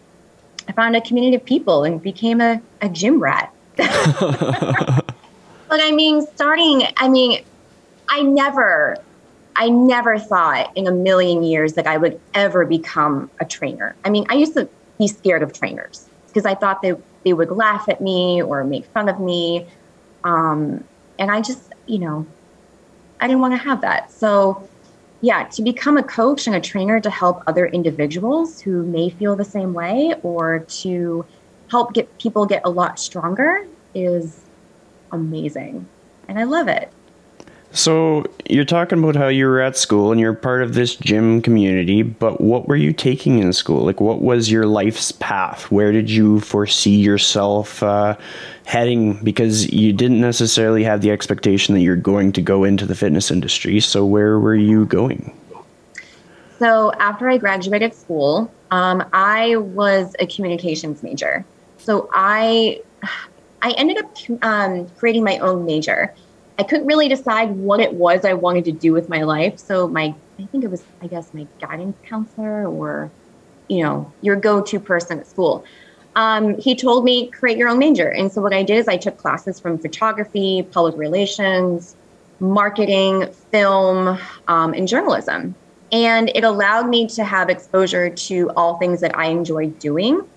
I 0.67 0.73
found 0.73 0.95
a 0.95 1.01
community 1.01 1.35
of 1.37 1.45
people 1.45 1.83
and 1.85 2.01
became 2.01 2.41
a, 2.41 2.61
a 2.81 2.89
gym 2.89 3.19
rat. 3.19 3.51
but 3.77 5.03
I 5.69 5.91
mean, 5.91 6.25
starting, 6.35 6.83
I 6.97 7.07
mean, 7.07 7.43
I 8.09 8.21
never, 8.21 8.97
I 9.55 9.69
never 9.69 10.17
thought 10.17 10.75
in 10.75 10.87
a 10.87 10.91
million 10.91 11.43
years 11.43 11.73
that 11.73 11.87
I 11.87 11.97
would 11.97 12.19
ever 12.33 12.65
become 12.65 13.29
a 13.39 13.45
trainer. 13.45 13.95
I 14.03 14.09
mean, 14.09 14.25
I 14.29 14.35
used 14.35 14.53
to 14.53 14.67
be 14.97 15.07
scared 15.07 15.43
of 15.43 15.53
trainers 15.53 16.07
because 16.27 16.45
I 16.45 16.55
thought 16.55 16.81
they, 16.81 16.95
they 17.23 17.33
would 17.33 17.51
laugh 17.51 17.87
at 17.89 18.01
me 18.01 18.41
or 18.41 18.63
make 18.63 18.85
fun 18.85 19.09
of 19.09 19.19
me. 19.19 19.67
Um, 20.23 20.83
and 21.19 21.31
I 21.31 21.41
just, 21.41 21.61
you 21.85 21.99
know, 21.99 22.25
I 23.19 23.27
didn't 23.27 23.41
want 23.41 23.53
to 23.53 23.57
have 23.57 23.81
that. 23.81 24.11
So, 24.11 24.67
yeah, 25.21 25.45
to 25.45 25.61
become 25.61 25.97
a 25.97 26.03
coach 26.03 26.47
and 26.47 26.55
a 26.55 26.61
trainer 26.61 26.99
to 26.99 27.09
help 27.09 27.43
other 27.47 27.65
individuals 27.65 28.61
who 28.61 28.83
may 28.83 29.09
feel 29.09 29.35
the 29.35 29.45
same 29.45 29.73
way 29.73 30.13
or 30.21 30.59
to 30.59 31.25
help 31.69 31.93
get 31.93 32.17
people 32.19 32.45
get 32.45 32.61
a 32.65 32.69
lot 32.69 32.99
stronger 32.99 33.65
is 33.93 34.41
amazing. 35.11 35.87
And 36.27 36.39
I 36.39 36.43
love 36.43 36.67
it. 36.67 36.91
So 37.71 38.25
you're 38.49 38.65
talking 38.65 38.99
about 38.99 39.15
how 39.15 39.27
you 39.27 39.45
were 39.45 39.59
at 39.59 39.77
school 39.77 40.11
and 40.11 40.19
you're 40.19 40.33
part 40.33 40.63
of 40.63 40.73
this 40.73 40.95
gym 40.95 41.41
community, 41.41 42.01
but 42.01 42.39
what 42.39 42.67
were 42.67 42.77
you 42.77 42.93
taking 42.93 43.39
in 43.39 43.51
school? 43.51 43.83
Like, 43.83 43.99
what 43.99 44.21
was 44.21 44.49
your 44.49 44.65
life's 44.65 45.11
path? 45.11 45.69
Where 45.69 45.91
did 45.91 46.09
you 46.09 46.39
foresee 46.39 46.95
yourself 46.95 47.83
uh, 47.83 48.17
heading? 48.65 49.21
Because 49.23 49.71
you 49.71 49.91
didn't 49.91 50.21
necessarily 50.21 50.83
have 50.85 51.01
the 51.01 51.11
expectation 51.11 51.75
that 51.75 51.81
you're 51.81 51.97
going 51.97 52.31
to 52.33 52.41
go 52.41 52.63
into 52.63 52.85
the 52.85 52.95
fitness 52.95 53.29
industry. 53.29 53.79
So 53.81 54.05
where 54.05 54.39
were 54.39 54.55
you 54.55 54.85
going? 54.85 55.37
So 56.59 56.91
after 56.93 57.29
I 57.29 57.37
graduated 57.37 57.93
school, 57.93 58.51
um, 58.71 59.03
I 59.13 59.57
was 59.57 60.15
a 60.19 60.25
communications 60.25 61.03
major. 61.03 61.45
So 61.87 62.09
I, 62.11 62.81
I 63.61 63.71
ended 63.71 63.97
up 63.97 64.11
um, 64.41 64.89
creating 64.97 65.23
my 65.23 65.37
own 65.37 65.65
major. 65.65 66.13
I 66.59 66.63
couldn't 66.63 66.85
really 66.85 67.07
decide 67.07 67.51
what 67.51 67.79
it 67.79 67.93
was 67.93 68.25
I 68.25 68.33
wanted 68.33 68.65
to 68.65 68.73
do 68.73 68.91
with 68.91 69.07
my 69.07 69.23
life. 69.23 69.57
So 69.57 69.87
my, 69.87 70.13
I 70.37 70.45
think 70.47 70.65
it 70.65 70.69
was, 70.69 70.83
I 71.01 71.07
guess, 71.07 71.33
my 71.33 71.47
guidance 71.61 71.95
counselor 72.03 72.67
or, 72.67 73.09
you 73.69 73.83
know, 73.83 74.11
your 74.21 74.35
go-to 74.35 74.81
person 74.81 75.19
at 75.19 75.27
school. 75.27 75.63
Um, 76.17 76.59
he 76.59 76.75
told 76.75 77.05
me 77.05 77.27
create 77.27 77.57
your 77.57 77.69
own 77.69 77.79
major, 77.79 78.09
and 78.09 78.29
so 78.29 78.41
what 78.41 78.53
I 78.53 78.63
did 78.63 78.79
is 78.79 78.89
I 78.89 78.97
took 78.97 79.17
classes 79.17 79.57
from 79.57 79.77
photography, 79.77 80.67
public 80.71 80.97
relations, 80.97 81.95
marketing, 82.41 83.31
film, 83.49 84.19
um, 84.49 84.73
and 84.73 84.89
journalism, 84.89 85.55
and 85.93 86.31
it 86.35 86.43
allowed 86.43 86.89
me 86.89 87.07
to 87.09 87.23
have 87.23 87.49
exposure 87.49 88.09
to 88.09 88.49
all 88.57 88.77
things 88.77 88.99
that 88.99 89.15
I 89.15 89.27
enjoyed 89.27 89.79
doing 89.79 90.27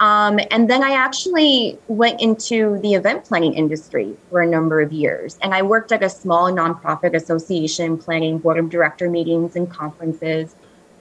um, 0.00 0.40
and 0.50 0.68
then 0.68 0.82
I 0.82 0.92
actually 0.92 1.78
went 1.86 2.20
into 2.20 2.78
the 2.80 2.94
event 2.94 3.24
planning 3.24 3.54
industry 3.54 4.16
for 4.28 4.42
a 4.42 4.46
number 4.46 4.80
of 4.80 4.92
years. 4.92 5.38
And 5.40 5.54
I 5.54 5.62
worked 5.62 5.92
at 5.92 6.02
a 6.02 6.10
small 6.10 6.50
nonprofit 6.50 7.14
association 7.14 7.96
planning 7.96 8.38
board 8.38 8.58
of 8.58 8.70
director 8.70 9.08
meetings 9.08 9.54
and 9.54 9.70
conferences 9.70 10.56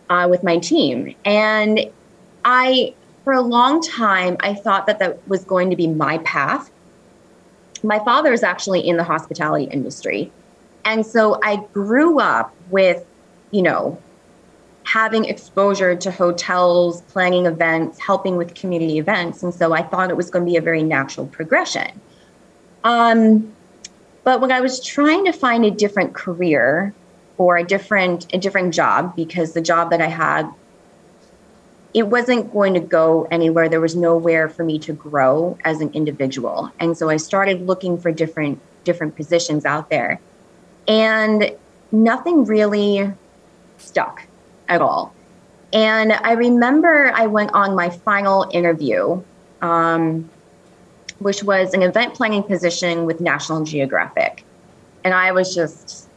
uh, 0.10 0.28
with 0.30 0.44
my 0.44 0.60
team. 0.60 1.16
And 1.26 1.90
I, 2.46 2.94
for 3.24 3.34
a 3.34 3.42
long 3.42 3.82
time, 3.82 4.38
I 4.42 4.54
thought 4.54 4.86
that 4.86 5.00
that 5.00 5.28
was 5.28 5.44
going 5.44 5.72
to 5.72 5.76
be 5.76 5.88
my 5.88 6.20
path. 6.20 6.70
My 7.82 8.00
father 8.00 8.32
is 8.32 8.44
actually 8.44 8.88
in 8.88 8.98
the 8.98 9.04
hospitality 9.04 9.66
industry. 9.66 10.32
And 10.86 11.06
so 11.06 11.40
I 11.44 11.66
grew 11.74 12.20
up 12.20 12.54
with, 12.70 13.04
you 13.52 13.64
know, 13.64 13.98
having 14.86 15.26
exposure 15.26 15.96
to 15.96 16.12
hotels, 16.12 17.02
planning 17.04 17.46
events, 17.46 18.00
helping 18.00 18.38
with 18.38 18.54
community 18.54 18.98
events. 18.98 19.44
And 19.44 19.54
so 19.54 19.74
I 19.74 19.82
thought 19.82 20.10
it 20.10 20.18
was 20.18 20.30
going 20.30 20.46
to 20.46 20.52
be 20.52 20.58
a 20.58 20.62
very 20.62 20.84
natural 20.84 21.26
progression. 21.28 22.00
Um, 22.84 23.54
but 24.24 24.42
when 24.42 24.52
I 24.52 24.62
was 24.62 24.84
trying 24.84 25.26
to 25.26 25.34
find 25.34 25.66
a 25.66 25.72
different 25.72 26.14
career 26.14 26.94
or 27.38 27.58
a 27.58 27.64
different 27.64 28.34
a 28.34 28.38
different 28.38 28.74
job, 28.74 29.16
because 29.16 29.54
the 29.54 29.62
job 29.62 29.90
that 29.92 30.02
I 30.02 30.08
had, 30.08 30.50
it 31.94 32.08
wasn't 32.08 32.52
going 32.52 32.74
to 32.74 32.80
go 32.80 33.28
anywhere. 33.32 33.70
There 33.70 33.82
was 33.82 33.96
nowhere 33.96 34.50
for 34.50 34.64
me 34.64 34.80
to 34.80 34.94
grow 34.94 35.58
as 35.64 35.82
an 35.82 35.92
individual. 35.94 36.72
And 36.80 36.98
so 36.98 37.10
I 37.10 37.18
started 37.18 37.66
looking 37.66 37.98
for 37.98 38.12
different 38.12 38.60
different 38.84 39.16
positions 39.16 39.66
out 39.66 39.90
there. 39.90 40.20
And 40.88 41.56
nothing 41.92 42.44
really 42.46 43.12
stuck 43.78 44.28
at 44.74 44.82
all. 44.82 45.14
And 45.72 46.14
I 46.14 46.34
remember 46.34 47.12
I 47.16 47.28
went 47.28 47.52
on 47.54 47.76
my 47.76 47.90
final 47.90 48.48
interview, 48.52 49.22
um, 49.62 50.30
which 51.20 51.44
was 51.44 51.74
an 51.74 51.82
event 51.82 52.14
planning 52.14 52.44
position 52.44 53.06
with 53.06 53.20
National 53.22 53.64
Geographic. 53.64 54.44
And 55.04 55.14
I 55.14 55.32
was 55.32 55.54
just 55.56 56.10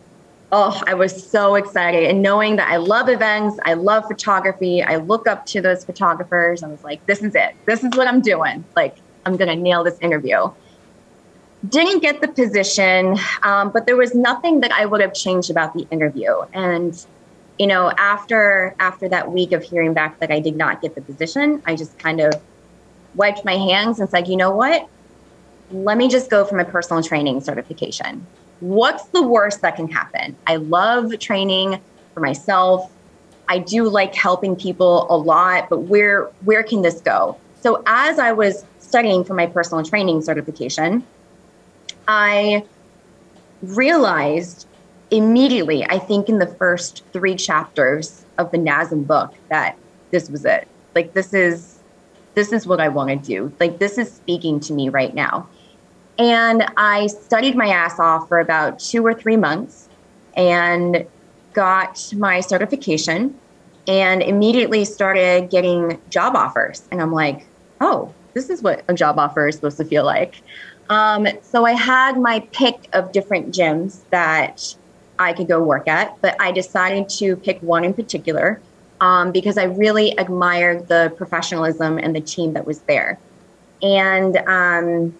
oh, 0.52 0.80
I 0.86 0.94
was 0.94 1.28
so 1.28 1.54
excited. 1.56 2.04
And 2.04 2.22
knowing 2.22 2.56
that 2.56 2.70
I 2.70 2.76
love 2.76 3.08
events, 3.08 3.58
I 3.64 3.74
love 3.74 4.04
photography, 4.06 4.82
I 4.82 4.96
look 4.96 5.26
up 5.26 5.44
to 5.46 5.60
those 5.60 5.84
photographers. 5.84 6.62
I 6.62 6.68
was 6.68 6.82
like, 6.84 7.04
this 7.06 7.22
is 7.22 7.34
it. 7.34 7.54
This 7.64 7.82
is 7.82 7.90
what 7.96 8.06
I'm 8.06 8.20
doing. 8.20 8.64
Like, 8.76 8.96
I'm 9.24 9.36
going 9.36 9.48
to 9.48 9.56
nail 9.56 9.82
this 9.82 9.98
interview. 10.00 10.50
Didn't 11.68 12.00
get 12.00 12.20
the 12.20 12.28
position, 12.28 13.18
um, 13.42 13.70
but 13.70 13.86
there 13.86 13.96
was 13.96 14.14
nothing 14.14 14.60
that 14.60 14.70
I 14.72 14.86
would 14.86 15.00
have 15.00 15.14
changed 15.14 15.50
about 15.50 15.74
the 15.74 15.86
interview. 15.90 16.32
And 16.52 17.04
you 17.58 17.66
know, 17.66 17.90
after 17.98 18.74
after 18.78 19.08
that 19.08 19.32
week 19.32 19.52
of 19.52 19.62
hearing 19.62 19.94
back 19.94 20.18
that 20.20 20.30
I 20.30 20.40
did 20.40 20.56
not 20.56 20.82
get 20.82 20.94
the 20.94 21.02
position, 21.02 21.62
I 21.66 21.76
just 21.76 21.98
kind 21.98 22.20
of 22.20 22.34
wiped 23.14 23.44
my 23.44 23.56
hands 23.56 23.98
and 23.98 24.08
said, 24.10 24.28
you 24.28 24.36
know 24.36 24.50
what? 24.50 24.88
Let 25.70 25.96
me 25.96 26.08
just 26.08 26.30
go 26.30 26.44
for 26.44 26.56
my 26.56 26.64
personal 26.64 27.02
training 27.02 27.40
certification 27.40 28.26
what's 28.60 29.04
the 29.06 29.22
worst 29.22 29.62
that 29.62 29.76
can 29.76 29.90
happen? 29.90 30.36
I 30.46 30.56
love 30.56 31.18
training 31.18 31.80
for 32.14 32.20
myself. 32.20 32.90
I 33.48 33.58
do 33.58 33.88
like 33.88 34.14
helping 34.14 34.56
people 34.56 35.06
a 35.10 35.16
lot, 35.16 35.68
but 35.68 35.80
where 35.80 36.30
where 36.44 36.62
can 36.62 36.82
this 36.82 37.00
go? 37.00 37.38
So 37.60 37.82
as 37.86 38.18
I 38.18 38.32
was 38.32 38.64
studying 38.78 39.24
for 39.24 39.34
my 39.34 39.46
personal 39.46 39.84
training 39.84 40.22
certification, 40.22 41.06
I 42.08 42.64
realized 43.62 44.66
immediately, 45.10 45.84
I 45.84 45.98
think 45.98 46.28
in 46.28 46.38
the 46.38 46.46
first 46.46 47.04
3 47.12 47.36
chapters 47.36 48.24
of 48.38 48.50
the 48.50 48.58
NASM 48.58 49.06
book 49.06 49.34
that 49.48 49.76
this 50.10 50.30
was 50.30 50.44
it. 50.44 50.66
Like 50.94 51.12
this 51.14 51.34
is 51.34 51.78
this 52.34 52.52
is 52.52 52.66
what 52.66 52.80
I 52.80 52.88
want 52.88 53.10
to 53.10 53.16
do. 53.16 53.52
Like 53.58 53.78
this 53.78 53.96
is 53.96 54.12
speaking 54.12 54.60
to 54.60 54.72
me 54.74 54.90
right 54.90 55.14
now. 55.14 55.48
And 56.18 56.66
I 56.76 57.06
studied 57.06 57.56
my 57.56 57.68
ass 57.68 57.98
off 57.98 58.28
for 58.28 58.40
about 58.40 58.78
two 58.78 59.04
or 59.04 59.14
three 59.14 59.36
months 59.36 59.88
and 60.36 61.06
got 61.54 62.12
my 62.14 62.40
certification 62.40 63.38
and 63.88 64.22
immediately 64.22 64.84
started 64.84 65.50
getting 65.50 66.00
job 66.10 66.36
offers. 66.36 66.82
And 66.90 67.00
I'm 67.00 67.12
like, 67.12 67.46
oh, 67.80 68.12
this 68.34 68.50
is 68.50 68.62
what 68.62 68.84
a 68.88 68.94
job 68.94 69.18
offer 69.18 69.48
is 69.48 69.56
supposed 69.56 69.78
to 69.78 69.84
feel 69.84 70.04
like. 70.04 70.42
Um, 70.90 71.26
so 71.42 71.64
I 71.64 71.72
had 71.72 72.18
my 72.18 72.40
pick 72.52 72.88
of 72.92 73.12
different 73.12 73.54
gyms 73.54 74.00
that 74.10 74.74
I 75.18 75.32
could 75.32 75.48
go 75.48 75.62
work 75.62 75.88
at, 75.88 76.20
but 76.20 76.36
I 76.40 76.52
decided 76.52 77.08
to 77.10 77.36
pick 77.36 77.60
one 77.60 77.84
in 77.84 77.94
particular 77.94 78.60
um, 79.00 79.32
because 79.32 79.58
I 79.58 79.64
really 79.64 80.12
admired 80.12 80.88
the 80.88 81.12
professionalism 81.16 81.98
and 81.98 82.14
the 82.14 82.20
team 82.20 82.52
that 82.54 82.66
was 82.66 82.80
there. 82.80 83.18
And 83.82 84.36
um, 84.46 85.14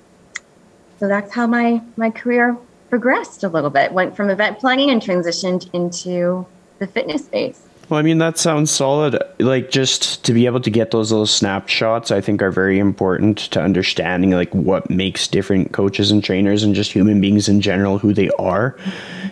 so 0.99 1.09
that's 1.09 1.33
how 1.33 1.47
my 1.47 1.83
my 1.97 2.11
career 2.11 2.57
progressed 2.89 3.45
a 3.45 3.49
little 3.49 3.71
bit. 3.71 3.93
Went 3.93 4.17
from 4.17 4.31
event 4.31 4.59
planning 4.59 4.91
and 4.91 5.03
transitioned 5.03 5.69
into 5.75 6.47
the 6.79 6.87
fitness 6.87 7.25
space. 7.25 7.66
Well, 7.89 8.01
I 8.01 8.03
mean, 8.03 8.19
that 8.19 8.37
sounds 8.37 8.73
solid. 8.73 9.17
Like, 9.39 9.71
just 9.71 10.25
to 10.25 10.33
be 10.33 10.47
able 10.47 10.61
to 10.61 10.71
get 10.71 10.91
those 10.91 11.13
little 11.13 11.25
snapshots, 11.25 12.11
I 12.11 12.21
think 12.21 12.43
are 12.43 12.51
very 12.51 12.81
important 12.81 13.39
to 13.53 13.63
understanding, 13.63 14.33
like, 14.33 14.53
what 14.53 14.91
makes 14.91 15.29
different 15.29 15.71
coaches 15.71 16.11
and 16.11 16.23
trainers 16.23 16.65
and 16.65 16.75
just 16.75 16.91
human 16.91 17.21
beings 17.21 17.49
in 17.49 17.61
general 17.61 17.99
who 17.99 18.13
they 18.13 18.29
are. 18.41 18.77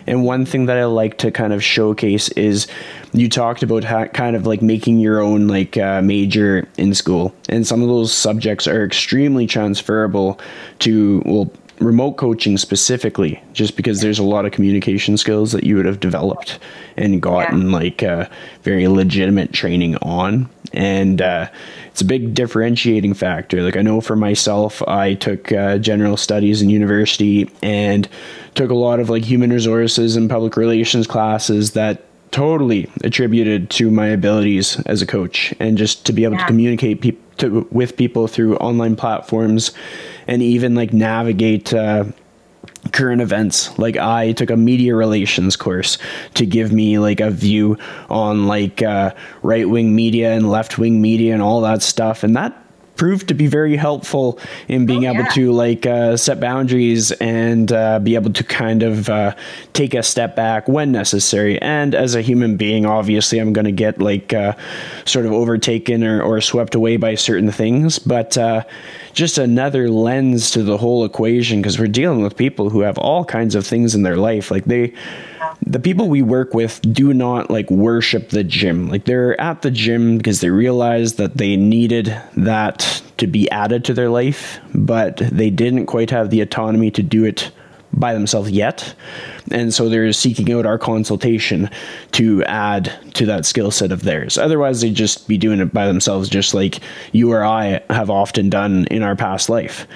And 0.07 0.23
one 0.23 0.45
thing 0.45 0.67
that 0.67 0.77
I 0.77 0.85
like 0.85 1.17
to 1.17 1.31
kind 1.31 1.51
of 1.51 1.61
showcase 1.61 2.29
is 2.29 2.67
you 3.11 3.27
talked 3.27 3.61
about 3.61 3.83
how, 3.83 4.05
kind 4.05 4.37
of 4.37 4.47
like 4.47 4.61
making 4.61 4.99
your 4.99 5.19
own, 5.19 5.49
like, 5.49 5.75
uh, 5.75 6.01
major 6.01 6.65
in 6.77 6.93
school. 6.93 7.35
And 7.49 7.67
some 7.67 7.81
of 7.81 7.89
those 7.89 8.13
subjects 8.13 8.67
are 8.69 8.85
extremely 8.85 9.47
transferable 9.47 10.39
to, 10.79 11.21
well, 11.25 11.51
remote 11.79 12.13
coaching 12.13 12.57
specifically, 12.57 13.41
just 13.53 13.75
because 13.75 14.01
there's 14.01 14.19
a 14.19 14.23
lot 14.23 14.45
of 14.45 14.51
communication 14.51 15.17
skills 15.17 15.51
that 15.51 15.63
you 15.63 15.75
would 15.75 15.85
have 15.85 15.99
developed 15.99 16.59
and 16.97 17.21
gotten 17.21 17.69
yeah. 17.69 17.77
like 17.77 18.03
uh, 18.03 18.25
very 18.63 18.87
legitimate 18.87 19.53
training 19.53 19.97
on. 19.97 20.49
And 20.73 21.21
uh, 21.21 21.49
it's 21.87 22.01
a 22.01 22.05
big 22.05 22.33
differentiating 22.33 23.13
factor. 23.13 23.61
Like 23.61 23.77
I 23.77 23.81
know 23.81 24.01
for 24.01 24.15
myself, 24.15 24.81
I 24.87 25.13
took 25.13 25.51
uh, 25.51 25.77
general 25.77 26.17
studies 26.17 26.61
in 26.61 26.69
university 26.69 27.49
and 27.61 28.07
took 28.55 28.69
a 28.69 28.75
lot 28.75 28.99
of 28.99 29.09
like 29.09 29.23
human 29.23 29.51
resources 29.51 30.15
and 30.15 30.29
public 30.29 30.57
relations 30.57 31.07
classes 31.07 31.71
that 31.71 32.03
totally 32.31 32.89
attributed 33.03 33.69
to 33.69 33.89
my 33.89 34.07
abilities 34.07 34.79
as 34.81 35.01
a 35.01 35.05
coach 35.05 35.53
and 35.59 35.77
just 35.77 36.05
to 36.05 36.11
be 36.11 36.25
able 36.25 36.33
yeah. 36.33 36.41
to 36.41 36.45
communicate 36.47 37.01
pe- 37.01 37.15
to, 37.37 37.65
with 37.71 37.95
people 37.95 38.27
through 38.27 38.57
online 38.57 38.95
platforms 38.95 39.71
and 40.27 40.41
even 40.41 40.75
like 40.75 40.93
navigate 40.93 41.73
uh, 41.73 42.05
current 42.91 43.21
events 43.21 43.77
like 43.79 43.97
i 43.97 44.31
took 44.33 44.49
a 44.49 44.57
media 44.57 44.95
relations 44.95 45.55
course 45.55 45.97
to 46.33 46.45
give 46.45 46.71
me 46.71 46.99
like 46.99 47.19
a 47.19 47.31
view 47.31 47.77
on 48.09 48.47
like 48.47 48.81
uh, 48.81 49.11
right-wing 49.41 49.95
media 49.95 50.33
and 50.33 50.49
left-wing 50.49 51.01
media 51.01 51.33
and 51.33 51.41
all 51.41 51.61
that 51.61 51.81
stuff 51.81 52.23
and 52.23 52.35
that 52.35 52.65
proved 52.95 53.27
to 53.27 53.33
be 53.33 53.47
very 53.47 53.75
helpful 53.75 54.39
in 54.67 54.85
being 54.85 55.05
oh, 55.05 55.13
able 55.13 55.25
to 55.31 55.51
like 55.51 55.85
uh, 55.85 56.15
set 56.17 56.39
boundaries 56.39 57.11
and 57.13 57.71
uh, 57.71 57.99
be 57.99 58.15
able 58.15 58.31
to 58.31 58.43
kind 58.43 58.83
of 58.83 59.09
uh, 59.09 59.35
take 59.73 59.93
a 59.93 60.03
step 60.03 60.35
back 60.35 60.67
when 60.67 60.91
necessary. 60.91 61.61
And 61.61 61.93
as 61.93 62.15
a 62.15 62.21
human 62.21 62.57
being, 62.57 62.85
obviously, 62.85 63.39
I'm 63.39 63.53
going 63.53 63.65
to 63.65 63.71
get 63.71 63.99
like 63.99 64.33
uh, 64.33 64.53
sort 65.05 65.25
of 65.25 65.33
overtaken 65.33 66.03
or, 66.03 66.21
or 66.21 66.41
swept 66.41 66.75
away 66.75 66.97
by 66.97 67.15
certain 67.15 67.51
things, 67.51 67.99
but 67.99 68.37
uh, 68.37 68.63
just 69.15 69.37
another 69.37 69.89
lens 69.89 70.51
to 70.51 70.61
the 70.61 70.77
whole 70.77 71.05
equation 71.05 71.61
because 71.61 71.79
we're 71.79 71.87
dealing 71.87 72.21
with 72.21 72.35
people 72.35 72.69
who 72.69 72.81
have 72.81 72.97
all 72.97 73.23
kinds 73.25 73.55
of 73.55 73.65
things 73.65 73.95
in 73.95 74.03
their 74.03 74.17
life. 74.17 74.51
Like 74.51 74.65
they 74.65 74.93
the 75.65 75.79
people 75.79 76.09
we 76.09 76.21
work 76.21 76.53
with 76.53 76.81
do 76.93 77.13
not 77.13 77.49
like 77.49 77.71
worship 77.71 78.29
the 78.29 78.43
gym. 78.43 78.89
Like 78.89 79.05
they're 79.05 79.39
at 79.39 79.61
the 79.61 79.71
gym 79.71 80.17
because 80.17 80.41
they 80.41 80.49
realized 80.49 81.17
that 81.17 81.37
they 81.37 81.55
needed 81.55 82.15
that 82.35 83.01
to 83.17 83.25
be 83.25 83.49
added 83.49 83.85
to 83.85 83.93
their 83.93 84.09
life, 84.09 84.59
but 84.73 85.17
they 85.17 85.49
didn't 85.49 85.85
quite 85.85 86.09
have 86.09 86.29
the 86.29 86.41
autonomy 86.41 86.91
to 86.91 87.01
do 87.01 87.23
it 87.23 87.51
by 87.95 88.13
themselves 88.13 88.51
yet. 88.51 88.93
And 89.51 89.73
so 89.73 89.89
they're 89.89 90.11
seeking 90.13 90.51
out 90.51 90.65
our 90.65 90.77
consultation 90.77 91.69
to 92.13 92.43
add 92.43 92.91
to 93.15 93.25
that 93.25 93.45
skill 93.45 93.71
set 93.71 93.91
of 93.91 94.03
theirs. 94.03 94.37
Otherwise, 94.37 94.81
they'd 94.81 94.93
just 94.93 95.27
be 95.27 95.37
doing 95.37 95.59
it 95.59 95.73
by 95.73 95.87
themselves, 95.87 96.29
just 96.29 96.53
like 96.53 96.79
you 97.11 97.31
or 97.31 97.43
I 97.43 97.81
have 97.89 98.09
often 98.09 98.49
done 98.49 98.85
in 98.87 99.01
our 99.03 99.15
past 99.15 99.49
life. 99.49 99.87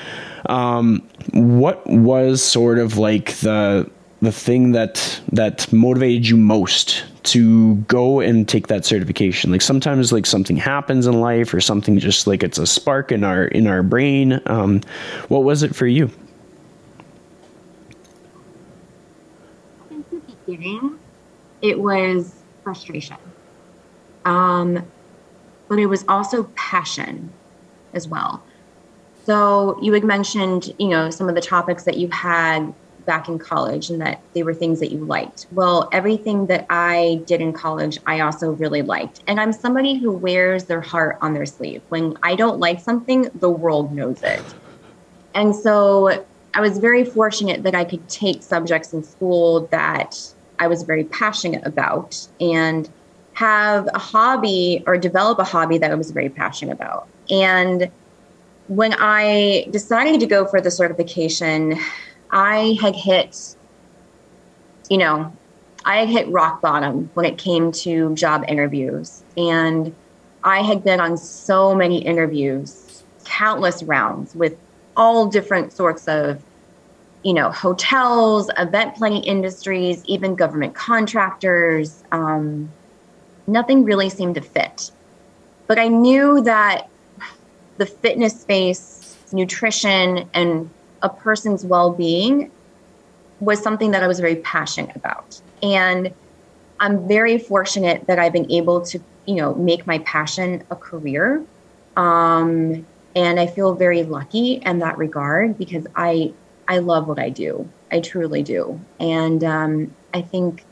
Um, 0.47 1.07
what 1.33 1.85
was 1.87 2.43
sort 2.43 2.79
of 2.79 2.97
like 2.97 3.33
the 3.37 3.89
the 4.21 4.31
thing 4.31 4.73
that 4.73 5.21
that 5.31 5.71
motivated 5.71 6.27
you 6.27 6.37
most 6.37 7.05
to 7.23 7.75
go 7.75 8.19
and 8.19 8.47
take 8.47 8.67
that 8.67 8.85
certification 8.85 9.51
like 9.51 9.61
sometimes 9.61 10.11
like 10.11 10.25
something 10.25 10.57
happens 10.57 11.07
in 11.07 11.21
life 11.21 11.53
or 11.53 11.61
something 11.61 11.99
just 11.99 12.27
like 12.27 12.43
it's 12.43 12.57
a 12.57 12.67
spark 12.67 13.11
in 13.11 13.23
our 13.23 13.45
in 13.45 13.67
our 13.67 13.83
brain 13.83 14.41
um, 14.45 14.81
what 15.29 15.43
was 15.43 15.63
it 15.63 15.75
for 15.75 15.87
you 15.87 16.09
beginning 20.49 20.99
it 21.61 21.79
was 21.79 22.43
frustration 22.63 23.17
um, 24.25 24.85
but 25.67 25.79
it 25.79 25.85
was 25.85 26.03
also 26.07 26.43
passion 26.55 27.31
as 27.93 28.07
well 28.07 28.43
so 29.25 29.79
you 29.81 29.93
had 29.93 30.03
mentioned 30.03 30.73
you 30.79 30.89
know 30.89 31.09
some 31.09 31.29
of 31.29 31.35
the 31.35 31.41
topics 31.41 31.83
that 31.83 31.97
you 31.97 32.09
had 32.09 32.73
back 33.09 33.27
in 33.27 33.39
college 33.39 33.89
and 33.89 33.99
that 33.99 34.21
they 34.35 34.43
were 34.43 34.53
things 34.53 34.79
that 34.79 34.91
you 34.91 35.03
liked. 35.03 35.47
Well, 35.51 35.89
everything 35.91 36.45
that 36.45 36.67
I 36.69 37.23
did 37.25 37.41
in 37.41 37.53
college, 37.53 37.97
I 38.05 38.19
also 38.19 38.51
really 38.51 38.83
liked. 38.83 39.23
And 39.25 39.39
I'm 39.39 39.51
somebody 39.51 39.97
who 39.97 40.11
wears 40.11 40.65
their 40.65 40.81
heart 40.81 41.17
on 41.19 41.33
their 41.33 41.47
sleeve. 41.47 41.81
When 41.89 42.15
I 42.21 42.35
don't 42.35 42.59
like 42.59 42.79
something, 42.79 43.27
the 43.33 43.49
world 43.49 43.95
knows 43.95 44.21
it. 44.21 44.43
And 45.33 45.55
so 45.55 46.23
I 46.53 46.61
was 46.61 46.77
very 46.77 47.03
fortunate 47.03 47.63
that 47.63 47.73
I 47.73 47.83
could 47.83 48.07
take 48.09 48.43
subjects 48.43 48.93
in 48.93 49.03
school 49.03 49.67
that 49.71 50.15
I 50.59 50.67
was 50.67 50.83
very 50.83 51.05
passionate 51.05 51.65
about 51.65 52.27
and 52.39 52.89
have 53.33 53.87
a 53.93 53.99
hobby 53.99 54.83
or 54.85 54.97
develop 54.97 55.39
a 55.39 55.43
hobby 55.43 55.77
that 55.77 55.91
I 55.91 55.95
was 55.95 56.11
very 56.11 56.29
passionate 56.29 56.73
about. 56.73 57.07
And 57.29 57.89
when 58.67 58.93
I 58.99 59.67
decided 59.71 60.19
to 60.19 60.27
go 60.27 60.45
for 60.45 60.61
the 60.61 60.69
certification, 60.69 61.79
I 62.31 62.77
had 62.81 62.95
hit, 62.95 63.55
you 64.89 64.97
know, 64.97 65.33
I 65.85 65.99
had 65.99 66.09
hit 66.09 66.27
rock 66.27 66.61
bottom 66.61 67.09
when 67.13 67.25
it 67.25 67.37
came 67.37 67.71
to 67.71 68.13
job 68.15 68.43
interviews. 68.47 69.23
And 69.37 69.95
I 70.43 70.61
had 70.61 70.83
been 70.83 70.99
on 70.99 71.17
so 71.17 71.73
many 71.73 71.99
interviews, 71.99 73.03
countless 73.25 73.81
rounds 73.83 74.35
with 74.35 74.57
all 74.97 75.27
different 75.27 75.71
sorts 75.71 76.07
of, 76.07 76.43
you 77.23 77.33
know, 77.33 77.51
hotels, 77.51 78.49
event 78.57 78.95
planning 78.95 79.23
industries, 79.23 80.03
even 80.05 80.35
government 80.35 80.73
contractors. 80.73 82.03
Um, 82.11 82.71
nothing 83.47 83.83
really 83.83 84.09
seemed 84.09 84.35
to 84.35 84.41
fit. 84.41 84.91
But 85.67 85.79
I 85.79 85.87
knew 85.87 86.41
that 86.41 86.89
the 87.77 87.85
fitness 87.85 88.39
space, 88.39 89.17
nutrition, 89.31 90.29
and 90.33 90.69
a 91.01 91.09
person's 91.09 91.65
well 91.65 91.91
being 91.91 92.51
was 93.39 93.61
something 93.61 93.91
that 93.91 94.03
I 94.03 94.07
was 94.07 94.19
very 94.19 94.37
passionate 94.37 94.95
about. 94.95 95.41
And 95.61 96.13
I'm 96.79 97.07
very 97.07 97.37
fortunate 97.37 98.07
that 98.07 98.19
I've 98.19 98.33
been 98.33 98.51
able 98.51 98.81
to, 98.81 98.99
you 99.25 99.35
know, 99.35 99.53
make 99.55 99.85
my 99.85 99.99
passion 99.99 100.63
a 100.71 100.75
career. 100.75 101.43
Um, 101.95 102.85
and 103.15 103.39
I 103.39 103.47
feel 103.47 103.73
very 103.75 104.03
lucky 104.03 104.53
in 104.65 104.79
that 104.79 104.97
regard 104.97 105.57
because 105.57 105.85
I 105.95 106.33
I 106.69 106.77
love 106.77 107.07
what 107.07 107.19
I 107.19 107.29
do. 107.29 107.67
I 107.91 107.99
truly 107.99 108.43
do. 108.43 108.79
And 108.99 109.43
um, 109.43 109.95
I 110.13 110.21
think, 110.21 110.63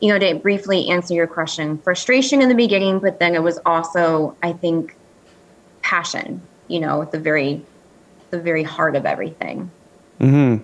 you 0.00 0.08
know, 0.08 0.18
to 0.18 0.36
briefly 0.36 0.88
answer 0.88 1.12
your 1.12 1.26
question, 1.26 1.76
frustration 1.78 2.40
in 2.40 2.48
the 2.48 2.54
beginning, 2.54 3.00
but 3.00 3.18
then 3.18 3.34
it 3.34 3.42
was 3.42 3.58
also, 3.66 4.34
I 4.42 4.52
think, 4.52 4.96
passion. 5.82 6.40
You 6.68 6.80
know, 6.80 7.02
at 7.02 7.12
the 7.12 7.18
very, 7.18 7.66
the 8.30 8.40
very 8.40 8.62
heart 8.62 8.96
of 8.96 9.04
everything. 9.04 9.70
Hmm 10.18 10.58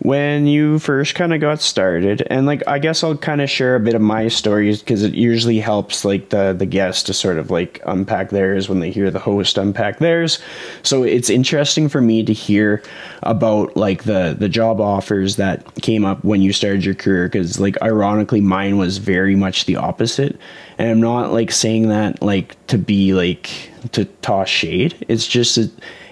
when 0.00 0.46
you 0.46 0.78
first 0.78 1.14
kind 1.14 1.32
of 1.32 1.40
got 1.40 1.60
started 1.60 2.26
and 2.28 2.46
like 2.46 2.62
i 2.66 2.78
guess 2.78 3.02
i'll 3.02 3.16
kind 3.16 3.40
of 3.40 3.48
share 3.48 3.76
a 3.76 3.80
bit 3.80 3.94
of 3.94 4.02
my 4.02 4.28
stories 4.28 4.80
because 4.80 5.02
it 5.02 5.14
usually 5.14 5.58
helps 5.58 6.04
like 6.04 6.28
the 6.30 6.52
the 6.52 6.66
guest 6.66 7.06
to 7.06 7.12
sort 7.12 7.38
of 7.38 7.50
like 7.50 7.80
unpack 7.86 8.30
theirs 8.30 8.68
when 8.68 8.80
they 8.80 8.90
hear 8.90 9.10
the 9.10 9.18
host 9.18 9.58
unpack 9.58 9.98
theirs. 9.98 10.38
So 10.82 11.02
it's 11.02 11.30
interesting 11.30 11.88
for 11.88 12.00
me 12.00 12.22
to 12.24 12.32
hear 12.32 12.82
about 13.22 13.76
like 13.76 14.04
the 14.04 14.36
the 14.38 14.48
job 14.48 14.80
offers 14.80 15.36
that 15.36 15.74
came 15.82 16.04
up 16.04 16.22
when 16.24 16.42
you 16.42 16.52
started 16.52 16.84
your 16.84 16.94
career 16.94 17.28
because 17.28 17.58
like 17.60 17.80
ironically 17.82 18.40
mine 18.40 18.78
was 18.78 18.98
very 18.98 19.36
much 19.36 19.66
the 19.66 19.76
opposite. 19.76 20.38
And 20.78 20.90
i'm 20.90 21.00
not 21.00 21.32
like 21.32 21.50
saying 21.50 21.88
that 21.88 22.22
like 22.22 22.56
to 22.66 22.78
be 22.78 23.14
like 23.14 23.50
to 23.92 24.04
toss 24.22 24.48
shade. 24.48 25.04
It's 25.08 25.26
just 25.26 25.56
that 25.56 25.70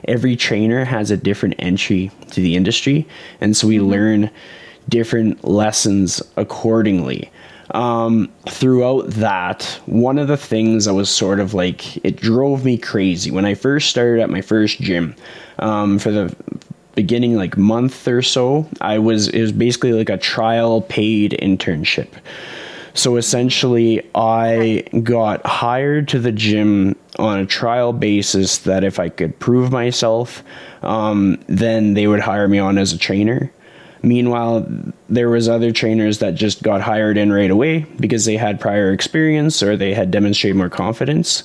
every 0.08 0.36
trainer 0.36 0.84
has 0.84 1.10
a 1.10 1.16
different 1.16 1.54
entry 1.58 2.10
to 2.30 2.40
the 2.40 2.56
industry, 2.56 3.06
and 3.40 3.56
so 3.56 3.66
we 3.66 3.76
mm-hmm. 3.76 3.86
learn 3.86 4.30
different 4.88 5.44
lessons 5.44 6.22
accordingly. 6.36 7.30
Um, 7.70 8.30
throughout 8.48 9.08
that, 9.10 9.64
one 9.86 10.18
of 10.18 10.28
the 10.28 10.36
things 10.36 10.84
that 10.84 10.94
was 10.94 11.08
sort 11.08 11.40
of 11.40 11.54
like 11.54 11.96
it 12.04 12.16
drove 12.16 12.64
me 12.64 12.76
crazy 12.76 13.30
when 13.30 13.46
I 13.46 13.54
first 13.54 13.88
started 13.88 14.20
at 14.20 14.30
my 14.30 14.42
first 14.42 14.80
gym 14.80 15.16
um, 15.58 15.98
for 15.98 16.10
the 16.10 16.36
beginning 16.94 17.36
like 17.36 17.56
month 17.56 18.06
or 18.06 18.22
so 18.22 18.68
i 18.80 18.98
was 18.98 19.28
it 19.28 19.40
was 19.40 19.52
basically 19.52 19.92
like 19.92 20.08
a 20.08 20.16
trial 20.16 20.80
paid 20.82 21.36
internship 21.42 22.08
so 22.94 23.16
essentially, 23.16 24.08
I 24.14 24.84
got 25.02 25.44
hired 25.44 26.06
to 26.08 26.20
the 26.20 26.30
gym 26.30 26.94
on 27.18 27.40
a 27.40 27.46
trial 27.46 27.92
basis 27.92 28.58
that 28.58 28.84
if 28.84 29.00
I 29.00 29.08
could 29.08 29.38
prove 29.40 29.72
myself, 29.72 30.44
um, 30.82 31.42
then 31.48 31.94
they 31.94 32.06
would 32.06 32.20
hire 32.20 32.46
me 32.46 32.60
on 32.60 32.78
as 32.78 32.92
a 32.92 32.98
trainer. 32.98 33.52
Meanwhile, 34.04 34.68
there 35.08 35.28
was 35.28 35.48
other 35.48 35.72
trainers 35.72 36.18
that 36.18 36.36
just 36.36 36.62
got 36.62 36.82
hired 36.82 37.16
in 37.16 37.32
right 37.32 37.50
away 37.50 37.80
because 37.98 38.26
they 38.26 38.36
had 38.36 38.60
prior 38.60 38.92
experience 38.92 39.60
or 39.60 39.76
they 39.76 39.92
had 39.92 40.12
demonstrated 40.12 40.56
more 40.56 40.68
confidence. 40.68 41.42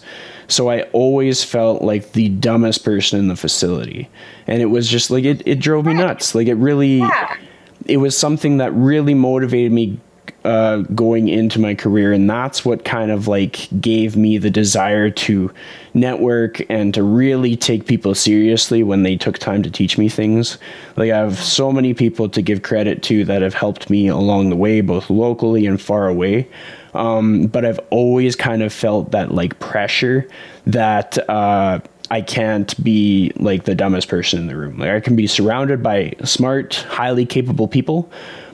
So 0.49 0.69
I 0.69 0.83
always 0.91 1.43
felt 1.43 1.81
like 1.81 2.11
the 2.11 2.29
dumbest 2.29 2.83
person 2.83 3.17
in 3.17 3.27
the 3.27 3.35
facility. 3.35 4.07
And 4.45 4.61
it 4.61 4.67
was 4.67 4.87
just 4.87 5.09
like 5.09 5.23
it, 5.23 5.41
it 5.47 5.59
drove 5.59 5.85
me 5.85 5.93
nuts. 5.93 6.35
Like 6.35 6.47
it 6.47 6.55
really 6.55 6.97
yeah. 6.97 7.37
it 7.85 7.97
was 7.97 8.15
something 8.15 8.57
that 8.57 8.73
really 8.73 9.13
motivated 9.13 9.71
me 9.71 9.99
uh, 10.43 10.77
going 10.95 11.27
into 11.27 11.59
my 11.59 11.75
career, 11.75 12.13
and 12.13 12.29
that's 12.29 12.63
what 12.63 12.85
kind 12.85 13.11
of 13.11 13.27
like 13.27 13.67
gave 13.81 14.15
me 14.15 14.37
the 14.37 14.49
desire 14.49 15.09
to 15.09 15.51
network 15.93 16.61
and 16.69 16.93
to 16.93 17.03
really 17.03 17.55
take 17.55 17.85
people 17.85 18.15
seriously 18.15 18.83
when 18.83 19.03
they 19.03 19.17
took 19.17 19.37
time 19.37 19.63
to 19.63 19.71
teach 19.71 19.97
me 19.97 20.07
things. 20.07 20.57
Like 20.95 21.11
I 21.11 21.17
have 21.17 21.37
so 21.37 21.71
many 21.71 21.93
people 21.93 22.29
to 22.29 22.41
give 22.41 22.61
credit 22.61 23.03
to 23.03 23.25
that 23.25 23.41
have 23.41 23.53
helped 23.53 23.89
me 23.89 24.07
along 24.07 24.49
the 24.49 24.55
way, 24.55 24.81
both 24.81 25.09
locally 25.09 25.65
and 25.65 25.81
far 25.81 26.07
away. 26.07 26.47
Um, 26.93 27.47
but 27.47 27.65
I've 27.65 27.79
always 27.89 28.35
kind 28.35 28.63
of 28.63 28.73
felt 28.73 29.11
that 29.11 29.33
like 29.33 29.59
pressure 29.59 30.27
that. 30.65 31.17
Uh, 31.29 31.79
I 32.11 32.21
can't 32.21 32.83
be 32.83 33.31
like 33.35 33.65
the 33.65 33.75
dumbest 33.75 34.07
person 34.07 34.39
in 34.39 34.47
the 34.47 34.57
room. 34.57 34.79
Like 34.79 34.89
I 34.89 34.99
can 34.99 35.15
be 35.15 35.27
surrounded 35.27 35.83
by 35.83 36.15
smart, 36.23 36.73
highly 36.73 37.25
capable 37.25 37.67
people, 37.67 38.11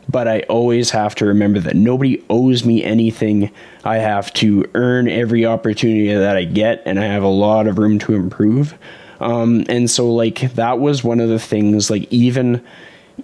but 0.09 0.27
I 0.27 0.41
always 0.41 0.91
have 0.91 1.15
to 1.15 1.25
remember 1.25 1.59
that 1.61 1.75
nobody 1.75 2.23
owes 2.29 2.65
me 2.65 2.83
anything. 2.83 3.51
I 3.83 3.97
have 3.97 4.33
to 4.35 4.69
earn 4.75 5.07
every 5.07 5.45
opportunity 5.45 6.13
that 6.13 6.37
I 6.37 6.43
get, 6.43 6.83
and 6.85 6.99
I 6.99 7.05
have 7.05 7.23
a 7.23 7.27
lot 7.27 7.67
of 7.67 7.77
room 7.77 7.99
to 7.99 8.13
improve. 8.13 8.77
Um, 9.19 9.65
and 9.69 9.89
so, 9.89 10.13
like, 10.13 10.53
that 10.53 10.79
was 10.79 11.03
one 11.03 11.19
of 11.19 11.29
the 11.29 11.39
things, 11.39 11.89
like, 11.89 12.11
even 12.11 12.63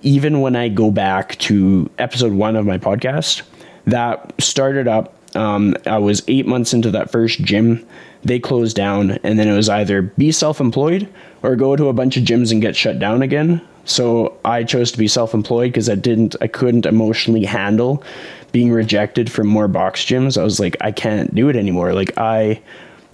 even 0.03 0.39
when 0.39 0.55
I 0.55 0.69
go 0.69 0.89
back 0.89 1.37
to 1.39 1.89
episode 1.97 2.31
one 2.31 2.55
of 2.55 2.65
my 2.65 2.77
podcast, 2.77 3.41
that 3.85 4.33
started 4.41 4.87
up. 4.87 5.13
Um, 5.35 5.75
I 5.85 5.97
was 5.97 6.23
eight 6.27 6.47
months 6.47 6.73
into 6.73 6.91
that 6.91 7.11
first 7.11 7.41
gym. 7.41 7.85
They 8.23 8.39
closed 8.39 8.75
down, 8.75 9.11
and 9.23 9.39
then 9.39 9.47
it 9.47 9.55
was 9.55 9.69
either 9.69 10.01
be 10.01 10.31
self 10.31 10.59
employed 10.59 11.07
or 11.43 11.55
go 11.55 11.75
to 11.75 11.87
a 11.87 11.93
bunch 11.93 12.17
of 12.17 12.23
gyms 12.23 12.51
and 12.51 12.61
get 12.61 12.75
shut 12.75 12.99
down 12.99 13.21
again. 13.21 13.61
So 13.85 14.37
I 14.45 14.63
chose 14.63 14.91
to 14.91 14.97
be 14.97 15.07
self-employed 15.07 15.71
because 15.71 15.89
I 15.89 15.95
didn't 15.95 16.35
I 16.41 16.47
couldn't 16.47 16.85
emotionally 16.85 17.45
handle 17.45 18.03
being 18.51 18.71
rejected 18.71 19.31
from 19.31 19.47
more 19.47 19.67
box 19.67 20.05
gyms. 20.05 20.39
I 20.39 20.43
was 20.43 20.59
like 20.59 20.77
I 20.81 20.91
can't 20.91 21.33
do 21.33 21.49
it 21.49 21.55
anymore. 21.55 21.93
Like 21.93 22.17
I 22.17 22.61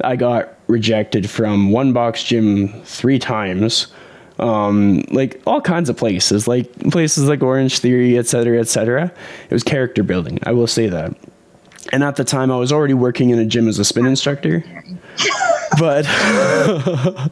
I 0.03 0.15
got 0.15 0.53
rejected 0.67 1.29
from 1.29 1.71
one 1.71 1.93
box 1.93 2.23
gym 2.23 2.69
3 2.83 3.19
times. 3.19 3.87
Um, 4.39 5.03
like 5.09 5.41
all 5.47 5.61
kinds 5.61 5.89
of 5.89 5.97
places, 5.97 6.47
like 6.47 6.71
places 6.91 7.27
like 7.27 7.39
Orangetheory, 7.39 8.19
etc., 8.19 8.59
etc. 8.59 9.11
It 9.49 9.53
was 9.53 9.63
character 9.63 10.03
building. 10.03 10.37
I 10.43 10.51
will 10.51 10.67
say 10.67 10.89
that. 10.89 11.15
And 11.91 12.03
at 12.03 12.17
the 12.17 12.23
time, 12.23 12.51
I 12.51 12.57
was 12.57 12.71
already 12.71 12.93
working 12.93 13.31
in 13.31 13.39
a 13.39 13.45
gym 13.45 13.67
as 13.67 13.79
a 13.79 13.85
spin 13.85 14.05
instructor. 14.05 14.63
but 15.79 16.05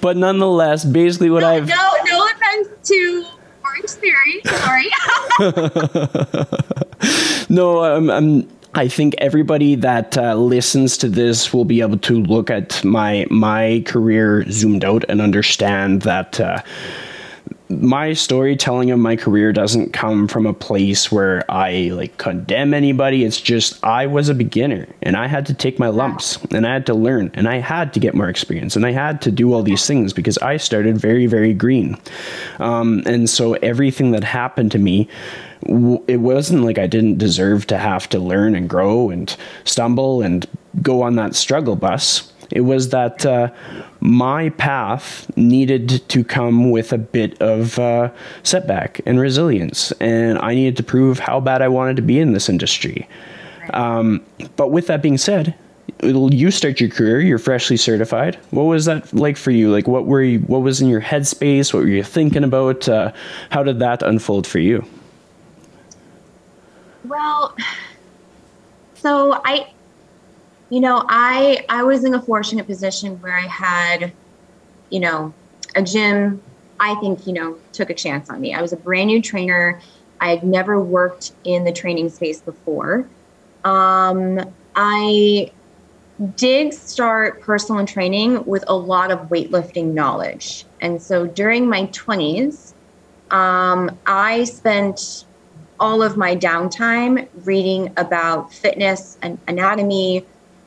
but 0.00 0.16
nonetheless, 0.16 0.84
basically 0.84 1.30
what 1.30 1.40
no, 1.40 1.48
I've 1.48 1.68
no 1.68 1.93
to 2.84 3.24
Orangetheory, 3.64 4.46
sorry. 4.46 4.90
no, 7.48 7.84
um, 7.84 8.10
um, 8.10 8.48
I 8.74 8.88
think 8.88 9.14
everybody 9.18 9.74
that 9.76 10.18
uh, 10.18 10.34
listens 10.34 10.98
to 10.98 11.08
this 11.08 11.52
will 11.52 11.64
be 11.64 11.80
able 11.80 11.98
to 11.98 12.20
look 12.20 12.50
at 12.50 12.84
my 12.84 13.26
my 13.30 13.82
career 13.86 14.44
zoomed 14.50 14.84
out 14.84 15.04
and 15.08 15.20
understand 15.20 16.02
that. 16.02 16.40
Uh, 16.40 16.62
my 17.80 18.12
storytelling 18.12 18.90
of 18.90 18.98
my 18.98 19.16
career 19.16 19.52
doesn't 19.52 19.92
come 19.92 20.28
from 20.28 20.46
a 20.46 20.52
place 20.52 21.10
where 21.12 21.48
I 21.50 21.90
like 21.92 22.16
condemn 22.18 22.74
anybody. 22.74 23.24
It's 23.24 23.40
just 23.40 23.82
I 23.84 24.06
was 24.06 24.28
a 24.28 24.34
beginner 24.34 24.86
and 25.02 25.16
I 25.16 25.26
had 25.26 25.46
to 25.46 25.54
take 25.54 25.78
my 25.78 25.88
lumps 25.88 26.36
and 26.50 26.66
I 26.66 26.72
had 26.72 26.86
to 26.86 26.94
learn 26.94 27.30
and 27.34 27.48
I 27.48 27.58
had 27.58 27.92
to 27.94 28.00
get 28.00 28.14
more 28.14 28.28
experience 28.28 28.76
and 28.76 28.84
I 28.84 28.92
had 28.92 29.20
to 29.22 29.30
do 29.30 29.52
all 29.52 29.62
these 29.62 29.86
things 29.86 30.12
because 30.12 30.38
I 30.38 30.56
started 30.56 30.98
very, 30.98 31.26
very 31.26 31.54
green. 31.54 31.98
Um, 32.58 33.02
and 33.06 33.28
so 33.30 33.54
everything 33.54 34.10
that 34.12 34.24
happened 34.24 34.72
to 34.72 34.78
me, 34.78 35.08
it 36.06 36.20
wasn't 36.20 36.64
like 36.64 36.78
I 36.78 36.86
didn't 36.86 37.18
deserve 37.18 37.66
to 37.68 37.78
have 37.78 38.08
to 38.10 38.18
learn 38.18 38.54
and 38.54 38.68
grow 38.68 39.10
and 39.10 39.34
stumble 39.64 40.22
and 40.22 40.46
go 40.82 41.02
on 41.02 41.16
that 41.16 41.34
struggle 41.34 41.76
bus 41.76 42.32
it 42.54 42.60
was 42.60 42.90
that 42.90 43.26
uh, 43.26 43.50
my 44.00 44.48
path 44.50 45.30
needed 45.36 46.08
to 46.08 46.22
come 46.22 46.70
with 46.70 46.92
a 46.92 46.98
bit 46.98 47.40
of 47.42 47.78
uh, 47.80 48.10
setback 48.44 49.00
and 49.04 49.18
resilience, 49.20 49.90
and 50.00 50.38
I 50.38 50.54
needed 50.54 50.76
to 50.78 50.84
prove 50.84 51.18
how 51.18 51.40
bad 51.40 51.62
I 51.62 51.68
wanted 51.68 51.96
to 51.96 52.02
be 52.02 52.20
in 52.20 52.32
this 52.32 52.48
industry. 52.48 53.08
Um, 53.72 54.24
but 54.54 54.70
with 54.70 54.86
that 54.86 55.02
being 55.02 55.18
said, 55.18 55.54
you 56.02 56.50
start 56.50 56.80
your 56.80 56.90
career 56.90 57.20
you're 57.20 57.38
freshly 57.38 57.76
certified. 57.76 58.36
What 58.50 58.64
was 58.64 58.84
that 58.84 59.12
like 59.12 59.36
for 59.36 59.50
you? 59.50 59.70
Like 59.70 59.88
what 59.88 60.06
were 60.06 60.22
you 60.22 60.40
what 60.40 60.62
was 60.62 60.80
in 60.80 60.88
your 60.88 61.00
headspace? 61.00 61.74
What 61.74 61.82
were 61.82 61.88
you 61.88 62.02
thinking 62.02 62.44
about? 62.44 62.88
Uh, 62.88 63.12
how 63.50 63.62
did 63.62 63.78
that 63.80 64.02
unfold 64.02 64.46
for 64.46 64.58
you? 64.58 64.84
Well 67.04 67.56
so 68.94 69.40
i 69.44 69.70
you 70.74 70.80
know, 70.80 71.04
I 71.08 71.64
I 71.68 71.84
was 71.84 72.02
in 72.02 72.14
a 72.14 72.20
fortunate 72.20 72.66
position 72.66 73.20
where 73.20 73.38
I 73.38 73.46
had, 73.46 74.12
you 74.90 74.98
know, 74.98 75.32
a 75.76 75.82
gym. 75.82 76.42
I 76.80 76.96
think 76.96 77.28
you 77.28 77.32
know 77.32 77.56
took 77.72 77.90
a 77.90 77.94
chance 77.94 78.28
on 78.28 78.40
me. 78.40 78.54
I 78.54 78.60
was 78.60 78.72
a 78.72 78.76
brand 78.76 79.06
new 79.06 79.22
trainer. 79.22 79.80
I 80.20 80.30
had 80.30 80.42
never 80.42 80.80
worked 80.80 81.30
in 81.44 81.62
the 81.62 81.70
training 81.70 82.08
space 82.08 82.40
before. 82.40 83.08
Um, 83.62 84.52
I 84.74 85.52
did 86.34 86.74
start 86.74 87.40
personal 87.40 87.86
training 87.86 88.44
with 88.44 88.64
a 88.66 88.74
lot 88.74 89.12
of 89.12 89.28
weightlifting 89.28 89.94
knowledge, 89.94 90.64
and 90.80 91.00
so 91.00 91.24
during 91.24 91.68
my 91.68 91.84
twenties, 91.92 92.74
um, 93.30 93.96
I 94.06 94.42
spent 94.42 95.24
all 95.78 96.02
of 96.02 96.16
my 96.16 96.34
downtime 96.34 97.28
reading 97.46 97.92
about 97.96 98.52
fitness 98.52 99.18
and 99.22 99.38
anatomy, 99.46 100.24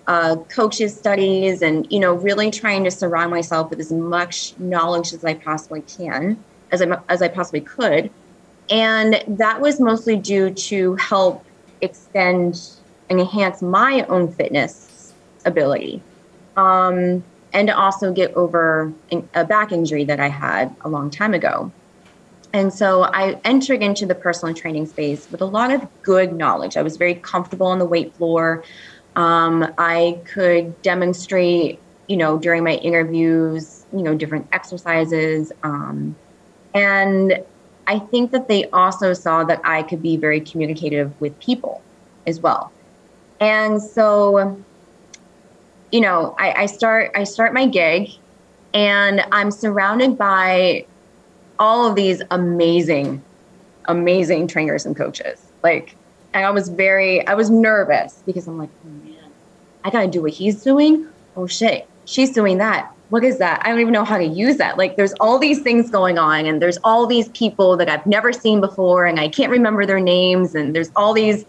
uh, 0.07 0.37
coaches 0.49 0.97
studies 0.97 1.61
and 1.61 1.85
you 1.91 1.99
know 1.99 2.13
really 2.13 2.49
trying 2.49 2.83
to 2.83 2.91
surround 2.91 3.29
myself 3.29 3.69
with 3.69 3.79
as 3.79 3.91
much 3.91 4.57
knowledge 4.57 5.13
as 5.13 5.25
i 5.25 5.33
possibly 5.33 5.81
can 5.81 6.41
as 6.71 6.81
i 6.81 6.97
as 7.09 7.21
i 7.21 7.27
possibly 7.27 7.61
could 7.61 8.09
and 8.69 9.23
that 9.27 9.61
was 9.61 9.79
mostly 9.79 10.15
due 10.15 10.49
to 10.49 10.95
help 10.95 11.45
extend 11.81 12.77
and 13.09 13.19
enhance 13.19 13.61
my 13.61 14.05
own 14.09 14.31
fitness 14.31 15.13
ability. 15.45 16.01
Um, 16.55 17.23
and 17.53 17.67
to 17.69 17.77
also 17.77 18.11
get 18.11 18.33
over 18.33 18.91
a 19.33 19.45
back 19.45 19.71
injury 19.71 20.03
that 20.03 20.19
I 20.19 20.27
had 20.27 20.75
a 20.81 20.89
long 20.89 21.09
time 21.09 21.33
ago. 21.33 21.71
And 22.53 22.73
so 22.73 23.03
I 23.03 23.39
entered 23.45 23.81
into 23.81 24.05
the 24.05 24.15
personal 24.15 24.53
training 24.53 24.87
space 24.87 25.29
with 25.31 25.41
a 25.41 25.45
lot 25.45 25.71
of 25.71 25.87
good 26.01 26.33
knowledge. 26.33 26.75
I 26.75 26.81
was 26.81 26.97
very 26.97 27.15
comfortable 27.15 27.67
on 27.67 27.79
the 27.79 27.85
weight 27.85 28.13
floor. 28.15 28.63
Um, 29.17 29.73
I 29.77 30.21
could 30.25 30.81
demonstrate, 30.83 31.79
you 32.07 32.15
know, 32.15 32.37
during 32.37 32.63
my 32.63 32.75
interviews, 32.75 33.85
you 33.91 34.03
know, 34.03 34.15
different 34.15 34.47
exercises. 34.53 35.51
Um, 35.63 36.15
and 36.73 37.43
I 37.87 37.99
think 37.99 38.31
that 38.31 38.47
they 38.47 38.69
also 38.69 39.13
saw 39.13 39.43
that 39.45 39.59
I 39.63 39.81
could 39.83 40.03
be 40.03 40.17
very 40.17 40.39
communicative 40.39 41.19
with 41.19 41.37
people 41.39 41.81
as 42.27 42.39
well. 42.39 42.71
And 43.39 43.81
so, 43.81 44.63
you 45.91 46.01
know, 46.01 46.35
I, 46.37 46.63
I 46.63 46.65
start 46.67 47.11
I 47.15 47.23
start 47.23 47.53
my 47.53 47.65
gig 47.65 48.11
and 48.73 49.25
I'm 49.31 49.49
surrounded 49.49 50.17
by 50.17 50.85
all 51.59 51.87
of 51.87 51.95
these 51.95 52.21
amazing, 52.29 53.23
amazing 53.85 54.47
trainers 54.47 54.85
and 54.85 54.95
coaches. 54.95 55.41
Like, 55.63 55.95
and 56.33 56.45
I 56.45 56.51
was 56.51 56.69
very, 56.69 57.25
I 57.25 57.33
was 57.33 57.49
nervous 57.49 58.21
because 58.25 58.47
I'm 58.47 58.59
like, 58.59 58.69
oh 58.85 59.06
I 59.87 59.89
gotta 59.89 60.09
do 60.09 60.21
what 60.21 60.33
he's 60.33 60.61
doing. 60.61 61.07
Oh 61.37 61.47
shit, 61.47 61.87
she's 62.03 62.31
doing 62.31 62.57
that. 62.57 62.91
What 63.07 63.23
is 63.23 63.37
that? 63.37 63.65
I 63.65 63.69
don't 63.69 63.79
even 63.79 63.93
know 63.93 64.03
how 64.03 64.17
to 64.17 64.25
use 64.25 64.57
that. 64.57 64.77
Like, 64.77 64.97
there's 64.97 65.13
all 65.21 65.39
these 65.39 65.61
things 65.61 65.89
going 65.89 66.17
on, 66.17 66.45
and 66.45 66.61
there's 66.61 66.77
all 66.83 67.07
these 67.07 67.29
people 67.29 67.77
that 67.77 67.87
I've 67.87 68.05
never 68.05 68.33
seen 68.33 68.59
before, 68.59 69.05
and 69.05 69.17
I 69.17 69.29
can't 69.29 69.49
remember 69.49 69.85
their 69.85 70.01
names, 70.01 70.55
and 70.55 70.75
there's 70.75 70.91
all 70.97 71.13
these, 71.13 71.45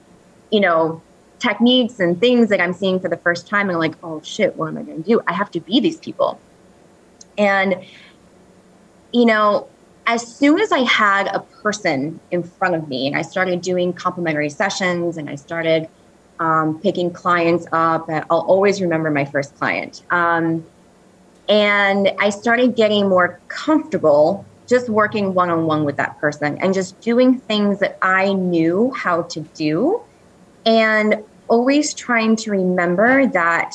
you 0.53 0.61
know, 0.61 1.03
techniques 1.41 1.99
and 1.99 2.21
things 2.21 2.49
that 2.51 2.61
I'm 2.61 2.73
seeing 2.73 3.01
for 3.01 3.09
the 3.09 3.17
first 3.17 3.49
time. 3.49 3.63
And 3.63 3.73
I'm 3.73 3.81
like, 3.81 3.97
oh 4.05 4.23
shit, 4.23 4.55
what 4.57 4.69
am 4.69 4.79
I 4.79 4.83
gonna 4.83 5.01
do? 5.01 5.21
I 5.27 5.33
have 5.33 5.51
to 5.51 5.61
be 5.61 5.81
these 5.81 5.99
people. 5.99 6.39
And, 7.37 7.75
you 9.13 9.25
know, 9.25 9.69
as 10.07 10.25
soon 10.25 10.61
as 10.61 10.71
I 10.71 10.85
had 10.85 11.27
a 11.27 11.41
person 11.41 12.21
in 12.31 12.45
front 12.45 12.77
of 12.77 12.89
me 12.89 13.09
and 13.09 13.17
I 13.17 13.23
started 13.23 13.63
doing 13.63 13.93
complimentary 13.93 14.49
sessions 14.49 15.17
and 15.17 15.29
I 15.29 15.35
started 15.35 15.89
um, 16.41 16.81
picking 16.81 17.13
clients 17.13 17.67
up, 17.73 18.09
I'll 18.09 18.41
always 18.41 18.81
remember 18.81 19.11
my 19.11 19.25
first 19.25 19.57
client. 19.57 20.03
Um, 20.11 20.65
and 21.49 22.13
I 22.19 22.31
started 22.31 22.77
getting 22.77 23.09
more 23.09 23.41
comfortable 23.49 24.45
just 24.67 24.91
working 24.91 25.33
one 25.33 25.49
on 25.49 25.65
one 25.65 25.85
with 25.85 25.97
that 25.97 26.19
person 26.19 26.59
and 26.59 26.75
just 26.75 27.01
doing 27.01 27.39
things 27.41 27.81
that 27.81 27.99
I 28.03 28.35
knew 28.35 28.93
how 28.93 29.23
to 29.23 29.41
do 29.41 30.03
and 30.67 31.25
always 31.49 31.95
trying 31.95 32.37
to 32.37 32.51
remember 32.51 33.27
that 33.29 33.75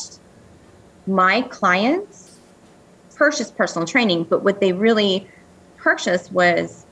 my 1.08 1.41
clients 1.41 2.38
purchased 3.15 3.58
personal 3.58 3.88
training, 3.88 4.26
but 4.26 4.43
what 4.43 4.60
they 4.60 4.71
really 4.71 5.28
purchased 5.78 6.32
was 6.32 6.86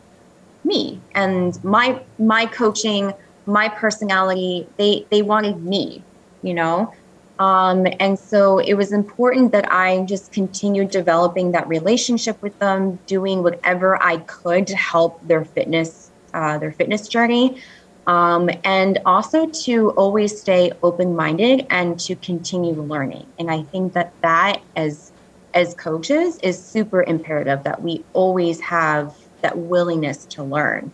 me 0.64 1.00
and 1.16 1.64
my 1.64 2.02
my 2.20 2.46
coaching 2.46 3.14
my 3.46 3.70
personality 3.70 4.68
they 4.78 5.06
they 5.12 5.22
wanted 5.22 5.64
me 5.64 6.04
you 6.42 6.54
know? 6.54 6.94
Um, 7.40 7.88
and 8.00 8.20
so 8.20 8.60
it 8.60 8.76
was 8.76 8.92
important 8.92 9.52
that 9.54 9.72
i 9.72 10.04
just 10.06 10.32
continued 10.32 10.92
developing 10.92 11.52
that 11.54 11.68
relationship 11.68 12.40
with 12.42 12.58
them 12.60 13.00
doing 13.08 13.42
whatever 13.42 14.02
i 14.04 14.18
could 14.18 14.68
to 14.68 14.76
help 14.76 15.26
their 15.26 15.44
fitness 15.46 16.12
uh, 16.34 16.58
their 16.60 16.72
fitness 16.72 17.08
journey. 17.08 17.62
Um, 18.08 18.50
and 18.64 19.00
also 19.06 19.48
to 19.66 19.92
always 19.92 20.40
stay 20.40 20.72
open-minded 20.82 21.68
and 21.70 22.00
to 22.02 22.16
continue 22.16 22.74
learning. 22.74 23.28
And 23.40 23.50
i 23.50 23.64
think 23.64 23.94
that 23.94 24.14
that 24.22 24.62
as 24.76 25.12
as 25.54 25.74
coaches 25.76 26.38
is 26.44 26.64
super 26.64 27.04
imperative 27.04 27.64
that 27.64 27.82
we 27.82 28.06
always 28.14 28.60
have 28.62 29.16
that 29.42 29.58
willingness 29.58 30.26
to 30.26 30.44
learn. 30.44 30.92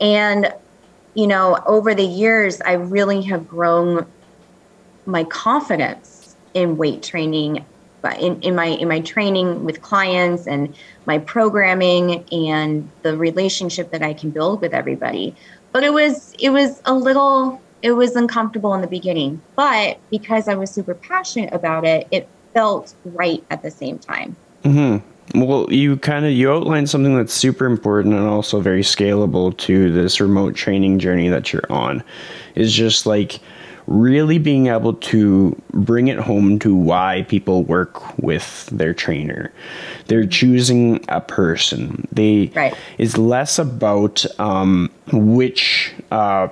And, 0.00 0.52
you 1.14 1.26
know, 1.26 1.58
over 1.66 1.94
the 1.94 2.04
years, 2.04 2.60
I 2.60 2.72
really 2.72 3.22
have 3.22 3.48
grown 3.48 4.06
my 5.04 5.24
confidence 5.24 6.36
in 6.54 6.76
weight 6.76 7.02
training, 7.02 7.64
in, 8.18 8.40
in 8.40 8.54
my 8.54 8.66
in 8.66 8.88
my 8.88 9.00
training 9.00 9.64
with 9.64 9.82
clients 9.82 10.46
and 10.46 10.74
my 11.06 11.18
programming 11.18 12.24
and 12.32 12.88
the 13.02 13.16
relationship 13.16 13.90
that 13.90 14.02
I 14.02 14.14
can 14.14 14.30
build 14.30 14.60
with 14.60 14.74
everybody. 14.74 15.34
But 15.72 15.84
it 15.84 15.92
was 15.92 16.34
it 16.38 16.50
was 16.50 16.80
a 16.84 16.94
little 16.94 17.60
it 17.82 17.92
was 17.92 18.16
uncomfortable 18.16 18.74
in 18.74 18.80
the 18.80 18.86
beginning, 18.86 19.40
but 19.56 19.98
because 20.10 20.48
I 20.48 20.54
was 20.54 20.70
super 20.70 20.94
passionate 20.94 21.52
about 21.52 21.84
it, 21.84 22.06
it 22.10 22.28
felt 22.54 22.94
right 23.04 23.42
at 23.50 23.62
the 23.62 23.70
same 23.70 23.98
time. 23.98 24.36
Mm-hmm. 24.64 25.06
Well, 25.34 25.66
you 25.72 25.96
kind 25.96 26.26
of 26.26 26.32
you 26.32 26.52
outlined 26.52 26.90
something 26.90 27.16
that's 27.16 27.32
super 27.32 27.64
important 27.64 28.14
and 28.14 28.26
also 28.26 28.60
very 28.60 28.82
scalable 28.82 29.56
to 29.58 29.90
this 29.90 30.20
remote 30.20 30.54
training 30.54 30.98
journey 30.98 31.28
that 31.28 31.52
you're 31.52 31.70
on. 31.70 32.02
Is 32.54 32.72
just 32.72 33.06
like 33.06 33.40
really 33.86 34.38
being 34.38 34.68
able 34.68 34.94
to 34.94 35.60
bring 35.72 36.08
it 36.08 36.18
home 36.18 36.58
to 36.60 36.74
why 36.74 37.26
people 37.28 37.64
work 37.64 38.16
with 38.18 38.66
their 38.66 38.94
trainer. 38.94 39.52
They're 40.06 40.26
choosing 40.26 41.04
a 41.08 41.20
person. 41.20 42.06
They 42.12 42.52
right. 42.54 42.74
is 42.98 43.18
less 43.18 43.58
about 43.58 44.24
um, 44.38 44.90
which 45.12 45.92
uh, 46.10 46.48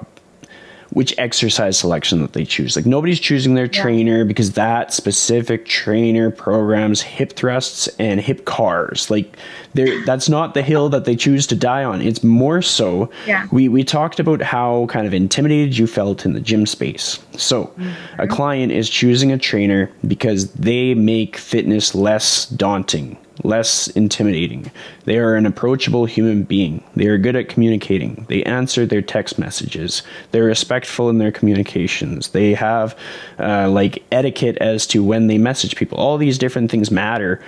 which 0.91 1.15
exercise 1.19 1.79
selection 1.79 2.21
that 2.23 2.33
they 2.33 2.45
choose. 2.45 2.77
Like 2.77 2.87
nobody's 2.87 3.21
choosing 3.21 3.55
their 3.55 3.67
yeah. 3.67 3.83
trainer 3.83 4.25
because 4.25 4.53
that 4.53 4.93
specific 4.93 5.67
trainer 5.67 6.31
programs 6.31 7.01
hip 7.01 7.35
thrusts 7.35 7.89
and 7.99 8.21
hip 8.21 8.45
CARs. 8.45 9.11
Like 9.11 9.37
that's 9.75 10.29
not 10.29 10.55
the 10.55 10.63
hill 10.63 10.89
that 10.89 11.05
they 11.05 11.17
choose 11.17 11.47
to 11.49 11.57
die 11.57 11.85
on. 11.85 12.01
It's 12.03 12.25
more 12.25 12.63
so 12.63 13.11
yeah. 13.27 13.47
we 13.53 13.69
we 13.69 13.85
talked 13.85 14.19
about 14.21 14.43
how 14.43 14.87
kind 14.87 15.07
of 15.07 15.15
intimidated 15.15 15.79
you 15.79 15.87
felt 15.87 16.25
in 16.25 16.33
the 16.33 16.41
gym 16.41 16.67
space. 16.67 17.19
So 17.37 17.65
mm-hmm. 17.65 18.21
a 18.21 18.27
client 18.27 18.73
is 18.73 18.91
choosing 18.91 19.33
a 19.33 19.39
trainer 19.39 19.91
because 20.07 20.53
they 20.53 20.95
make 20.95 21.37
fitness 21.37 21.95
less 21.95 22.47
daunting 22.47 23.17
less 23.45 23.89
intimidating. 23.89 24.71
They 25.05 25.19
are 25.19 25.35
an 25.35 25.47
approachable 25.47 26.07
human 26.07 26.43
being. 26.43 26.83
They 26.97 27.07
are 27.07 27.19
good 27.19 27.37
at 27.37 27.49
communicating. 27.49 28.27
They 28.29 28.43
answer 28.43 28.87
their 28.87 29.03
text 29.03 29.39
messages. 29.39 30.03
They're 30.31 30.45
respectful 30.45 31.09
in 31.09 31.19
their 31.19 31.33
communications. 31.33 32.29
They 32.29 32.55
have 32.55 32.97
uh, 33.39 33.71
like 33.71 34.03
etiquette 34.13 34.59
as 34.59 34.87
to 34.89 35.03
when 35.03 35.27
they 35.27 35.39
message 35.39 35.77
people. 35.77 35.99
All 35.99 36.19
these 36.19 36.39
different 36.39 36.71
things 36.71 36.91
matter 36.91 37.41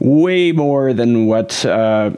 way 0.00 0.52
more 0.52 0.92
than 0.92 1.26
what 1.26 1.64
uh, 1.64 2.10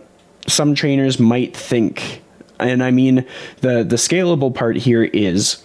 some 0.46 0.74
trainers 0.74 1.18
might 1.18 1.56
think. 1.56 2.22
And 2.58 2.82
I 2.82 2.90
mean, 2.90 3.26
the 3.60 3.84
the 3.84 3.96
scalable 3.96 4.54
part 4.54 4.76
here 4.76 5.04
is 5.04 5.62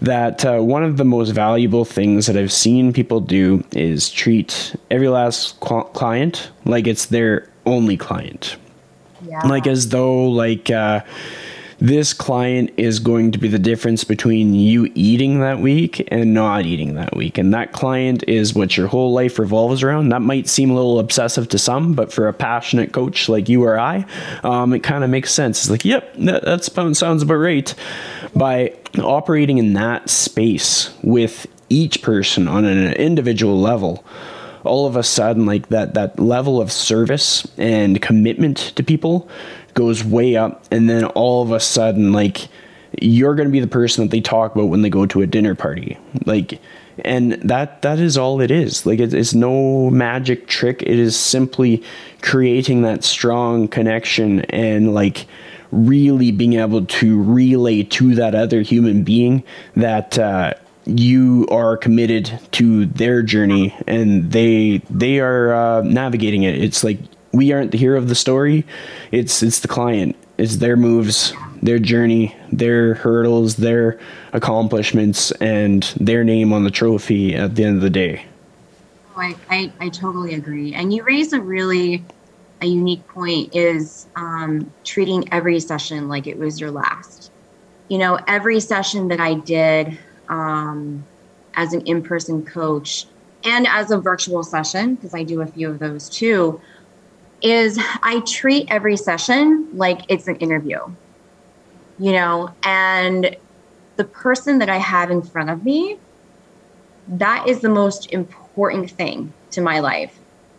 that 0.00 0.44
uh, 0.44 0.60
one 0.60 0.84
of 0.84 0.96
the 0.96 1.04
most 1.04 1.30
valuable 1.30 1.84
things 1.84 2.26
that 2.26 2.36
I've 2.36 2.52
seen 2.52 2.92
people 2.92 3.20
do 3.20 3.64
is 3.72 4.10
treat 4.10 4.76
every 4.90 5.08
last 5.08 5.58
client 5.60 6.50
like 6.64 6.86
it's 6.86 7.06
their 7.06 7.48
only 7.64 7.96
client. 7.96 8.56
Yeah. 9.26 9.40
Like 9.46 9.66
as 9.66 9.88
though 9.88 10.26
like 10.26 10.70
uh, 10.70 11.00
this 11.78 12.14
client 12.14 12.70
is 12.76 12.98
going 12.98 13.32
to 13.32 13.38
be 13.38 13.48
the 13.48 13.58
difference 13.58 14.04
between 14.04 14.54
you 14.54 14.90
eating 14.94 15.40
that 15.40 15.60
week 15.60 16.06
and 16.10 16.32
not 16.32 16.64
eating 16.64 16.94
that 16.94 17.14
week. 17.14 17.36
And 17.36 17.52
that 17.52 17.72
client 17.72 18.24
is 18.26 18.54
what 18.54 18.76
your 18.76 18.86
whole 18.86 19.12
life 19.12 19.38
revolves 19.38 19.82
around. 19.82 20.08
That 20.08 20.22
might 20.22 20.48
seem 20.48 20.70
a 20.70 20.74
little 20.74 20.98
obsessive 20.98 21.48
to 21.50 21.58
some, 21.58 21.92
but 21.92 22.12
for 22.12 22.28
a 22.28 22.32
passionate 22.32 22.92
coach 22.92 23.28
like 23.28 23.48
you 23.48 23.64
or 23.64 23.78
I, 23.78 24.06
um, 24.42 24.72
it 24.72 24.80
kind 24.80 25.04
of 25.04 25.10
makes 25.10 25.32
sense. 25.32 25.64
It's 25.64 25.70
like, 25.70 25.84
yep, 25.84 26.14
that, 26.16 26.44
that 26.44 26.64
sounds 26.64 27.22
about 27.22 27.34
right. 27.34 27.74
By 28.34 28.74
operating 28.98 29.58
in 29.58 29.74
that 29.74 30.08
space 30.08 30.94
with 31.02 31.46
each 31.68 32.00
person 32.02 32.48
on 32.48 32.64
an 32.64 32.94
individual 32.94 33.60
level, 33.60 34.04
all 34.64 34.86
of 34.86 34.96
a 34.96 35.02
sudden 35.02 35.46
like 35.46 35.68
that 35.68 35.94
that 35.94 36.18
level 36.18 36.60
of 36.60 36.72
service 36.72 37.46
and 37.56 38.02
commitment 38.02 38.56
to 38.56 38.82
people 38.82 39.28
goes 39.76 40.02
way 40.02 40.34
up 40.34 40.64
and 40.72 40.90
then 40.90 41.04
all 41.04 41.42
of 41.42 41.52
a 41.52 41.60
sudden 41.60 42.12
like 42.12 42.48
you're 43.00 43.34
going 43.34 43.46
to 43.46 43.52
be 43.52 43.60
the 43.60 43.66
person 43.66 44.04
that 44.04 44.10
they 44.10 44.20
talk 44.20 44.54
about 44.54 44.68
when 44.68 44.82
they 44.82 44.90
go 44.90 45.06
to 45.06 45.22
a 45.22 45.26
dinner 45.26 45.54
party. 45.54 45.98
Like 46.24 46.60
and 47.04 47.32
that 47.32 47.82
that 47.82 47.98
is 47.98 48.16
all 48.16 48.40
it 48.40 48.50
is. 48.50 48.86
Like 48.86 48.98
it, 49.00 49.12
it's 49.12 49.34
no 49.34 49.90
magic 49.90 50.46
trick. 50.46 50.82
It 50.82 50.98
is 50.98 51.18
simply 51.18 51.82
creating 52.22 52.82
that 52.82 53.04
strong 53.04 53.68
connection 53.68 54.40
and 54.46 54.94
like 54.94 55.26
really 55.72 56.30
being 56.30 56.54
able 56.54 56.86
to 56.86 57.22
relay 57.22 57.82
to 57.82 58.14
that 58.14 58.34
other 58.34 58.62
human 58.62 59.02
being 59.02 59.44
that 59.74 60.18
uh, 60.18 60.54
you 60.86 61.46
are 61.50 61.76
committed 61.76 62.40
to 62.52 62.86
their 62.86 63.20
journey 63.22 63.74
and 63.86 64.32
they 64.32 64.78
they 64.88 65.20
are 65.20 65.52
uh, 65.52 65.82
navigating 65.82 66.44
it. 66.44 66.62
It's 66.62 66.82
like 66.82 66.98
we 67.36 67.52
aren't 67.52 67.70
the 67.70 67.78
hero 67.78 67.98
of 67.98 68.08
the 68.08 68.14
story. 68.14 68.64
It's 69.12 69.42
it's 69.42 69.60
the 69.60 69.68
client. 69.68 70.16
It's 70.38 70.56
their 70.56 70.76
moves, 70.76 71.32
their 71.62 71.78
journey, 71.78 72.36
their 72.52 72.94
hurdles, 72.94 73.56
their 73.56 73.98
accomplishments, 74.32 75.30
and 75.32 75.82
their 75.98 76.24
name 76.24 76.52
on 76.52 76.64
the 76.64 76.70
trophy 76.70 77.34
at 77.34 77.54
the 77.54 77.64
end 77.64 77.76
of 77.76 77.82
the 77.82 77.90
day. 77.90 78.26
Oh, 79.16 79.20
I, 79.20 79.34
I, 79.48 79.72
I 79.80 79.88
totally 79.88 80.34
agree. 80.34 80.74
And 80.74 80.92
you 80.92 81.02
raise 81.04 81.32
a 81.32 81.40
really 81.40 82.04
a 82.60 82.66
unique 82.66 83.06
point 83.08 83.54
is 83.54 84.06
um, 84.16 84.72
treating 84.84 85.30
every 85.32 85.60
session 85.60 86.08
like 86.08 86.26
it 86.26 86.38
was 86.38 86.60
your 86.60 86.70
last. 86.70 87.30
You 87.88 87.98
know, 87.98 88.18
every 88.26 88.60
session 88.60 89.08
that 89.08 89.20
I 89.20 89.34
did 89.34 89.98
um, 90.28 91.04
as 91.54 91.72
an 91.72 91.82
in 91.82 92.02
person 92.02 92.44
coach 92.44 93.06
and 93.44 93.66
as 93.66 93.90
a 93.90 93.98
virtual 93.98 94.42
session, 94.42 94.96
because 94.96 95.14
I 95.14 95.22
do 95.22 95.40
a 95.40 95.46
few 95.46 95.70
of 95.70 95.78
those 95.78 96.08
too, 96.08 96.60
is 97.42 97.78
I 98.02 98.22
treat 98.26 98.66
every 98.70 98.96
session 98.96 99.68
like 99.74 100.00
it's 100.08 100.28
an 100.28 100.36
interview, 100.36 100.78
you 101.98 102.12
know, 102.12 102.54
and 102.62 103.36
the 103.96 104.04
person 104.04 104.58
that 104.58 104.68
I 104.68 104.76
have 104.76 105.10
in 105.10 105.22
front 105.22 105.50
of 105.50 105.64
me, 105.64 105.98
that 107.08 107.48
is 107.48 107.60
the 107.60 107.68
most 107.68 108.12
important 108.12 108.90
thing 108.90 109.32
to 109.52 109.60
my 109.60 109.80
life. 109.80 110.18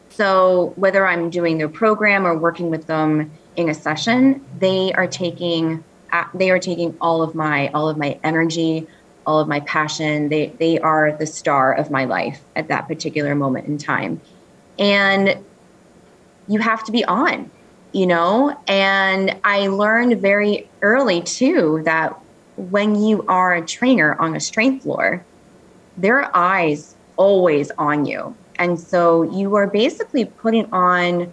So 0.10 0.74
whether 0.76 1.06
I'm 1.06 1.30
doing 1.30 1.58
their 1.58 1.70
program 1.70 2.26
or 2.26 2.38
working 2.38 2.70
with 2.70 2.88
them 2.88 3.32
in 3.56 3.70
a 3.70 3.74
session, 3.74 4.44
they 4.60 4.94
are 4.94 5.08
taking 5.08 5.84
uh, 6.12 6.24
they 6.34 6.50
are 6.52 6.60
taking 6.60 6.98
all 7.02 7.22
of 7.22 7.36
my 7.36 7.68
all 7.70 7.90
of 7.90 7.98
my 7.98 8.20
energy, 8.24 8.88
all 9.26 9.40
of 9.40 9.48
my 9.48 9.60
passion. 9.62 10.30
They 10.30 10.56
they 10.58 10.80
are 10.80 11.16
the 11.18 11.28
star 11.28 11.74
of 11.74 11.92
my 11.92 12.06
life 12.06 12.42
at 12.56 12.70
that 12.70 12.88
particular 12.88 13.36
moment 13.36 13.68
in 13.68 13.78
time. 13.78 14.22
And 14.80 15.44
you 16.48 16.60
have 16.60 16.84
to 16.86 16.92
be 16.92 17.04
on, 17.06 17.50
you 17.92 18.08
know? 18.08 18.58
And 18.68 19.36
I 19.44 19.68
learned 19.68 20.22
very 20.22 20.70
early 20.82 21.22
too 21.22 21.82
that 21.86 22.18
when 22.58 22.96
you 22.96 23.26
are 23.28 23.56
a 23.56 23.66
trainer 23.66 24.16
on 24.20 24.36
a 24.36 24.40
strength 24.40 24.84
floor, 24.84 25.24
there 25.98 26.20
are 26.20 26.32
eyes 26.34 26.96
always 27.16 27.72
on 27.78 28.06
you. 28.06 28.36
And 28.60 28.80
so 28.80 29.24
you 29.24 29.56
are 29.56 29.68
basically 29.68 30.26
putting 30.26 30.72
on, 30.74 31.32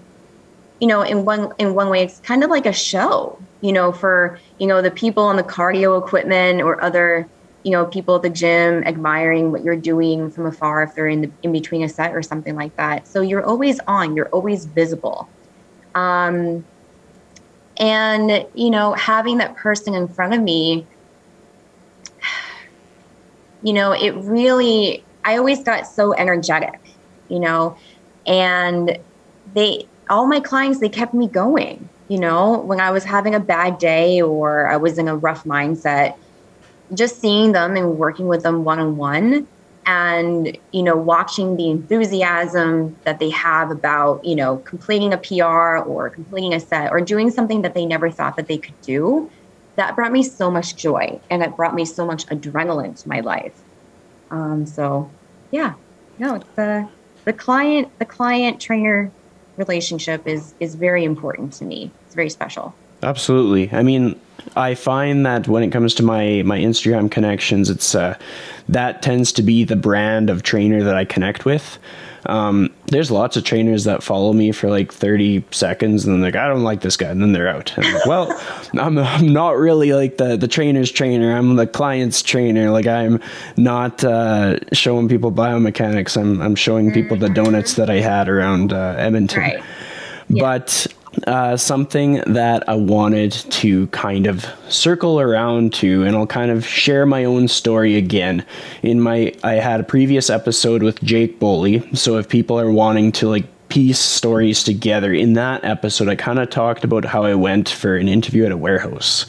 you 0.80 0.86
know, 0.86 1.02
in 1.02 1.24
one 1.24 1.52
in 1.58 1.74
one 1.74 1.88
way, 1.88 2.02
it's 2.02 2.20
kind 2.20 2.44
of 2.44 2.50
like 2.50 2.66
a 2.66 2.72
show, 2.72 3.38
you 3.60 3.72
know, 3.72 3.92
for, 3.92 4.38
you 4.58 4.66
know, 4.66 4.82
the 4.82 4.90
people 4.90 5.22
on 5.24 5.36
the 5.36 5.42
cardio 5.42 6.02
equipment 6.02 6.60
or 6.60 6.82
other 6.82 7.26
you 7.64 7.72
know 7.72 7.86
people 7.86 8.16
at 8.16 8.22
the 8.22 8.30
gym 8.30 8.84
admiring 8.84 9.50
what 9.50 9.64
you're 9.64 9.76
doing 9.76 10.30
from 10.30 10.46
afar 10.46 10.82
if 10.82 10.94
they're 10.94 11.08
in 11.08 11.22
the, 11.22 11.30
in 11.42 11.50
between 11.50 11.82
a 11.82 11.88
set 11.88 12.14
or 12.14 12.22
something 12.22 12.54
like 12.54 12.76
that. 12.76 13.08
So 13.08 13.20
you're 13.20 13.44
always 13.44 13.80
on 13.88 14.14
you're 14.14 14.28
always 14.28 14.66
visible. 14.66 15.28
Um, 15.94 16.64
and 17.78 18.46
you 18.54 18.70
know 18.70 18.92
having 18.92 19.38
that 19.38 19.56
person 19.56 19.94
in 19.94 20.06
front 20.06 20.34
of 20.34 20.40
me 20.40 20.86
you 23.62 23.72
know 23.72 23.92
it 23.92 24.10
really 24.10 25.02
i 25.24 25.36
always 25.36 25.62
got 25.62 25.86
so 25.86 26.12
energetic 26.14 26.78
you 27.28 27.40
know 27.40 27.76
and 28.26 28.96
they 29.54 29.86
all 30.08 30.26
my 30.26 30.38
clients 30.38 30.78
they 30.80 30.88
kept 30.88 31.14
me 31.14 31.26
going 31.26 31.88
you 32.08 32.18
know 32.18 32.58
when 32.60 32.80
i 32.80 32.90
was 32.90 33.02
having 33.04 33.34
a 33.34 33.40
bad 33.40 33.78
day 33.78 34.20
or 34.20 34.68
i 34.68 34.76
was 34.76 34.98
in 34.98 35.08
a 35.08 35.16
rough 35.16 35.44
mindset 35.44 36.16
just 36.96 37.20
seeing 37.20 37.52
them 37.52 37.76
and 37.76 37.98
working 37.98 38.26
with 38.26 38.42
them 38.42 38.64
one 38.64 38.78
on 38.78 38.96
one 38.96 39.46
and 39.86 40.56
you 40.72 40.82
know 40.82 40.96
watching 40.96 41.56
the 41.56 41.70
enthusiasm 41.70 42.96
that 43.04 43.18
they 43.18 43.30
have 43.30 43.70
about 43.70 44.24
you 44.24 44.34
know 44.34 44.56
completing 44.58 45.12
a 45.12 45.18
pr 45.18 45.44
or 45.44 46.10
completing 46.10 46.54
a 46.54 46.60
set 46.60 46.90
or 46.90 47.00
doing 47.00 47.30
something 47.30 47.62
that 47.62 47.74
they 47.74 47.84
never 47.84 48.10
thought 48.10 48.36
that 48.36 48.46
they 48.46 48.58
could 48.58 48.78
do 48.80 49.30
that 49.76 49.94
brought 49.94 50.12
me 50.12 50.22
so 50.22 50.50
much 50.50 50.76
joy 50.76 51.18
and 51.30 51.42
it 51.42 51.54
brought 51.56 51.74
me 51.74 51.84
so 51.84 52.06
much 52.06 52.26
adrenaline 52.26 53.00
to 53.00 53.08
my 53.08 53.20
life. 53.20 53.60
Um, 54.30 54.66
so 54.66 55.10
yeah 55.50 55.74
no 56.18 56.40
the 56.56 56.88
the 57.24 57.32
client 57.32 57.90
the 57.98 58.04
client 58.04 58.60
trainer 58.60 59.10
relationship 59.56 60.26
is 60.26 60.54
is 60.60 60.74
very 60.74 61.04
important 61.04 61.52
to 61.54 61.64
me. 61.64 61.90
It's 62.06 62.14
very 62.14 62.30
special. 62.30 62.74
Absolutely. 63.02 63.70
I 63.72 63.82
mean 63.82 64.18
I 64.56 64.74
find 64.74 65.24
that 65.26 65.48
when 65.48 65.62
it 65.62 65.70
comes 65.70 65.94
to 65.94 66.02
my 66.02 66.42
my 66.44 66.58
Instagram 66.58 67.10
connections, 67.10 67.70
it's 67.70 67.94
uh, 67.94 68.16
that 68.68 69.02
tends 69.02 69.32
to 69.32 69.42
be 69.42 69.64
the 69.64 69.76
brand 69.76 70.30
of 70.30 70.42
trainer 70.42 70.82
that 70.82 70.96
I 70.96 71.04
connect 71.04 71.44
with. 71.44 71.78
Um, 72.26 72.72
there's 72.86 73.10
lots 73.10 73.36
of 73.36 73.44
trainers 73.44 73.84
that 73.84 74.02
follow 74.02 74.32
me 74.32 74.52
for 74.52 74.70
like 74.70 74.92
30 74.92 75.44
seconds 75.50 76.04
and 76.04 76.14
then 76.14 76.22
like, 76.22 76.36
I 76.36 76.48
don't 76.48 76.62
like 76.62 76.80
this 76.80 76.96
guy. 76.96 77.08
And 77.08 77.20
then 77.20 77.32
they're 77.32 77.48
out. 77.48 77.76
Like, 77.76 78.06
well, 78.06 78.40
I'm, 78.78 78.96
I'm 78.98 79.32
not 79.32 79.58
really 79.58 79.92
like 79.92 80.16
the, 80.16 80.36
the 80.36 80.48
trainer's 80.48 80.90
trainer. 80.90 81.36
I'm 81.36 81.56
the 81.56 81.66
client's 81.66 82.22
trainer. 82.22 82.70
Like 82.70 82.86
I'm 82.86 83.20
not, 83.56 84.04
uh, 84.04 84.58
showing 84.72 85.08
people 85.08 85.32
biomechanics. 85.32 86.16
I'm, 86.20 86.40
I'm 86.40 86.54
showing 86.54 86.92
people 86.92 87.16
the 87.16 87.28
donuts 87.28 87.74
that 87.74 87.90
I 87.90 88.00
had 88.00 88.28
around, 88.28 88.72
uh, 88.72 88.94
Edmonton. 88.96 89.40
Right. 89.40 89.62
Yeah. 90.28 90.42
But 90.42 90.86
uh, 91.26 91.56
something 91.56 92.22
that 92.26 92.68
I 92.68 92.74
wanted 92.74 93.32
to 93.32 93.86
kind 93.88 94.26
of 94.26 94.46
circle 94.68 95.20
around 95.20 95.72
to, 95.74 96.04
and 96.04 96.16
I'll 96.16 96.26
kind 96.26 96.50
of 96.50 96.66
share 96.66 97.06
my 97.06 97.24
own 97.24 97.48
story 97.48 97.96
again. 97.96 98.44
In 98.82 99.00
my, 99.00 99.34
I 99.42 99.54
had 99.54 99.80
a 99.80 99.84
previous 99.84 100.30
episode 100.30 100.82
with 100.82 101.02
Jake 101.02 101.40
Boley, 101.40 101.96
so 101.96 102.18
if 102.18 102.28
people 102.28 102.58
are 102.58 102.70
wanting 102.70 103.12
to 103.12 103.28
like 103.28 103.46
piece 103.68 103.98
stories 103.98 104.62
together, 104.62 105.12
in 105.12 105.32
that 105.32 105.64
episode, 105.64 106.08
I 106.08 106.14
kind 106.14 106.38
of 106.38 106.50
talked 106.50 106.84
about 106.84 107.04
how 107.04 107.24
I 107.24 107.34
went 107.34 107.68
for 107.68 107.96
an 107.96 108.08
interview 108.08 108.44
at 108.44 108.52
a 108.52 108.56
warehouse, 108.56 109.26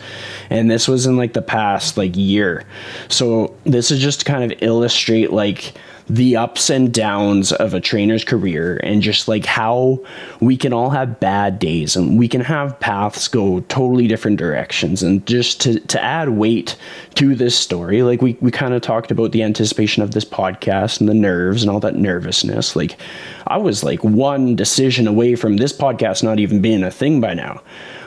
and 0.49 0.69
this 0.69 0.87
was 0.87 1.05
in 1.05 1.17
like 1.17 1.33
the 1.33 1.41
past 1.41 1.97
like 1.97 2.15
year. 2.15 2.65
So 3.07 3.55
this 3.63 3.91
is 3.91 3.99
just 3.99 4.19
to 4.19 4.25
kind 4.25 4.51
of 4.51 4.57
illustrate 4.61 5.31
like 5.31 5.73
the 6.07 6.35
ups 6.35 6.69
and 6.69 6.93
downs 6.93 7.51
of 7.51 7.73
a 7.73 7.81
trainer's 7.81 8.23
career 8.23 8.79
and 8.83 9.01
just 9.01 9.27
like 9.27 9.45
how 9.45 9.99
we 10.39 10.55
can 10.55 10.71
all 10.71 10.89
have 10.89 11.19
bad 11.19 11.57
days 11.57 11.95
and 11.95 12.17
we 12.17 12.27
can 12.27 12.41
have 12.41 12.79
paths 12.79 13.27
go 13.27 13.59
totally 13.61 14.07
different 14.07 14.37
directions. 14.37 15.01
And 15.01 15.25
just 15.25 15.59
to, 15.61 15.79
to 15.79 16.03
add 16.03 16.29
weight 16.29 16.75
to 17.15 17.33
this 17.33 17.57
story 17.57 18.03
like 18.03 18.21
we, 18.21 18.37
we 18.39 18.51
kind 18.51 18.73
of 18.73 18.81
talked 18.81 19.11
about 19.11 19.31
the 19.31 19.43
anticipation 19.43 20.03
of 20.03 20.11
this 20.11 20.25
podcast 20.25 20.99
and 20.99 21.09
the 21.09 21.13
nerves 21.13 21.63
and 21.63 21.71
all 21.71 21.79
that 21.79 21.95
nervousness. 21.95 22.75
Like 22.75 22.97
i 23.47 23.57
was 23.57 23.83
like 23.83 24.03
one 24.03 24.55
decision 24.55 25.07
away 25.07 25.35
from 25.35 25.57
this 25.57 25.73
podcast 25.73 26.23
not 26.23 26.39
even 26.39 26.61
being 26.61 26.83
a 26.83 26.91
thing 26.91 27.21
by 27.21 27.33
now 27.33 27.61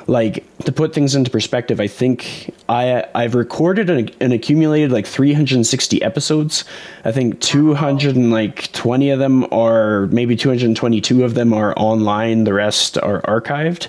like 0.09 0.43
to 0.65 0.73
put 0.73 0.95
things 0.95 1.15
into 1.15 1.31
perspective, 1.31 1.81
I 1.81 1.87
think 1.87 2.55
I 2.67 3.05
I've 3.15 3.35
recorded 3.35 3.91
and, 3.91 4.11
and 4.21 4.33
accumulated 4.33 4.91
like 4.91 5.07
360 5.07 6.03
episodes. 6.03 6.65
I 7.05 7.13
think 7.13 7.41
220 7.41 9.11
of 9.11 9.19
them 9.19 9.47
are 9.53 10.07
maybe 10.07 10.35
222 10.35 11.25
of 11.25 11.35
them 11.35 11.53
are 11.53 11.75
online. 11.77 12.45
The 12.45 12.55
rest 12.55 12.97
are 12.97 13.21
archived. 13.23 13.89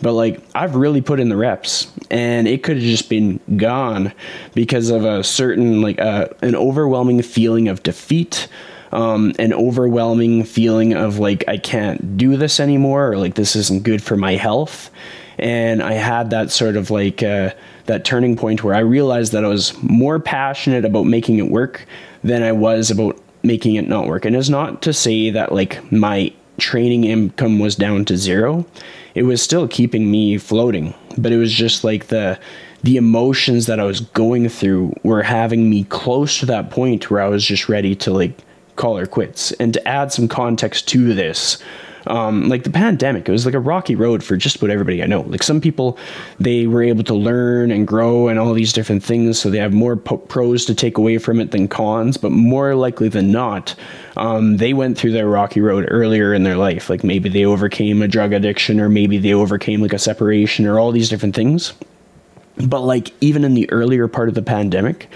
But 0.00 0.14
like 0.14 0.40
I've 0.52 0.74
really 0.74 1.00
put 1.00 1.20
in 1.20 1.28
the 1.28 1.36
reps, 1.36 1.86
and 2.10 2.48
it 2.48 2.64
could 2.64 2.76
have 2.76 2.84
just 2.84 3.08
been 3.08 3.38
gone 3.56 4.12
because 4.54 4.90
of 4.90 5.04
a 5.04 5.22
certain 5.22 5.80
like 5.80 6.00
uh, 6.00 6.26
an 6.42 6.56
overwhelming 6.56 7.22
feeling 7.22 7.68
of 7.68 7.84
defeat. 7.84 8.48
Um, 8.92 9.32
an 9.38 9.54
overwhelming 9.54 10.44
feeling 10.44 10.92
of 10.92 11.18
like 11.18 11.44
I 11.48 11.56
can't 11.56 12.18
do 12.18 12.36
this 12.36 12.60
anymore, 12.60 13.12
or 13.12 13.16
like 13.16 13.34
this 13.34 13.56
isn't 13.56 13.84
good 13.84 14.02
for 14.02 14.16
my 14.16 14.36
health 14.36 14.90
and 15.38 15.82
I 15.82 15.94
had 15.94 16.30
that 16.30 16.50
sort 16.50 16.76
of 16.76 16.90
like 16.90 17.22
uh, 17.22 17.50
that 17.86 18.04
turning 18.04 18.36
point 18.36 18.62
where 18.62 18.74
I 18.74 18.80
realized 18.80 19.32
that 19.32 19.44
I 19.44 19.48
was 19.48 19.80
more 19.82 20.20
passionate 20.20 20.84
about 20.84 21.04
making 21.04 21.38
it 21.38 21.50
work 21.50 21.86
than 22.22 22.42
I 22.42 22.52
was 22.52 22.90
about 22.90 23.18
making 23.42 23.74
it 23.74 23.88
not 23.88 24.06
work. 24.06 24.24
And 24.24 24.36
it's 24.36 24.48
not 24.48 24.82
to 24.82 24.92
say 24.92 25.30
that 25.30 25.52
like 25.52 25.90
my 25.90 26.32
training 26.58 27.04
income 27.04 27.58
was 27.58 27.74
down 27.74 28.04
to 28.04 28.16
zero. 28.16 28.64
It 29.14 29.24
was 29.24 29.42
still 29.42 29.66
keeping 29.66 30.10
me 30.10 30.38
floating, 30.38 30.94
but 31.18 31.32
it 31.32 31.38
was 31.38 31.52
just 31.52 31.84
like 31.84 32.06
the 32.06 32.38
the 32.84 32.96
emotions 32.96 33.66
that 33.66 33.78
I 33.78 33.84
was 33.84 34.00
going 34.00 34.48
through 34.48 34.92
were 35.04 35.22
having 35.22 35.70
me 35.70 35.84
close 35.84 36.40
to 36.40 36.46
that 36.46 36.70
point 36.70 37.10
where 37.10 37.20
I 37.20 37.28
was 37.28 37.44
just 37.44 37.68
ready 37.68 37.94
to 37.96 38.12
like 38.12 38.36
call 38.82 38.96
her 38.96 39.06
quits. 39.06 39.52
And 39.52 39.72
to 39.72 39.88
add 39.88 40.12
some 40.12 40.26
context 40.26 40.88
to 40.88 41.14
this, 41.14 41.62
um, 42.08 42.48
like 42.48 42.64
the 42.64 42.70
pandemic, 42.70 43.28
it 43.28 43.32
was 43.32 43.46
like 43.46 43.54
a 43.54 43.60
rocky 43.60 43.94
road 43.94 44.24
for 44.24 44.36
just 44.36 44.56
about 44.56 44.70
everybody 44.70 45.04
I 45.04 45.06
know. 45.06 45.20
Like 45.20 45.44
some 45.44 45.60
people, 45.60 45.96
they 46.40 46.66
were 46.66 46.82
able 46.82 47.04
to 47.04 47.14
learn 47.14 47.70
and 47.70 47.86
grow 47.86 48.26
and 48.26 48.40
all 48.40 48.52
these 48.54 48.72
different 48.72 49.04
things, 49.04 49.38
so 49.38 49.50
they 49.50 49.58
have 49.58 49.72
more 49.72 49.96
po- 49.96 50.16
pros 50.16 50.64
to 50.64 50.74
take 50.74 50.98
away 50.98 51.18
from 51.18 51.38
it 51.38 51.52
than 51.52 51.68
cons. 51.68 52.16
But 52.16 52.32
more 52.32 52.74
likely 52.74 53.08
than 53.08 53.30
not, 53.30 53.76
um, 54.16 54.56
they 54.56 54.74
went 54.74 54.98
through 54.98 55.12
their 55.12 55.28
rocky 55.28 55.60
road 55.60 55.86
earlier 55.88 56.34
in 56.34 56.42
their 56.42 56.56
life. 56.56 56.90
Like 56.90 57.04
maybe 57.04 57.28
they 57.28 57.44
overcame 57.44 58.02
a 58.02 58.08
drug 58.08 58.32
addiction, 58.32 58.80
or 58.80 58.88
maybe 58.88 59.18
they 59.18 59.32
overcame 59.32 59.80
like 59.80 59.92
a 59.92 59.98
separation, 59.98 60.66
or 60.66 60.80
all 60.80 60.90
these 60.90 61.08
different 61.08 61.36
things. 61.36 61.72
But 62.56 62.80
like 62.80 63.12
even 63.20 63.44
in 63.44 63.54
the 63.54 63.70
earlier 63.70 64.08
part 64.08 64.28
of 64.28 64.34
the 64.34 64.42
pandemic 64.42 65.08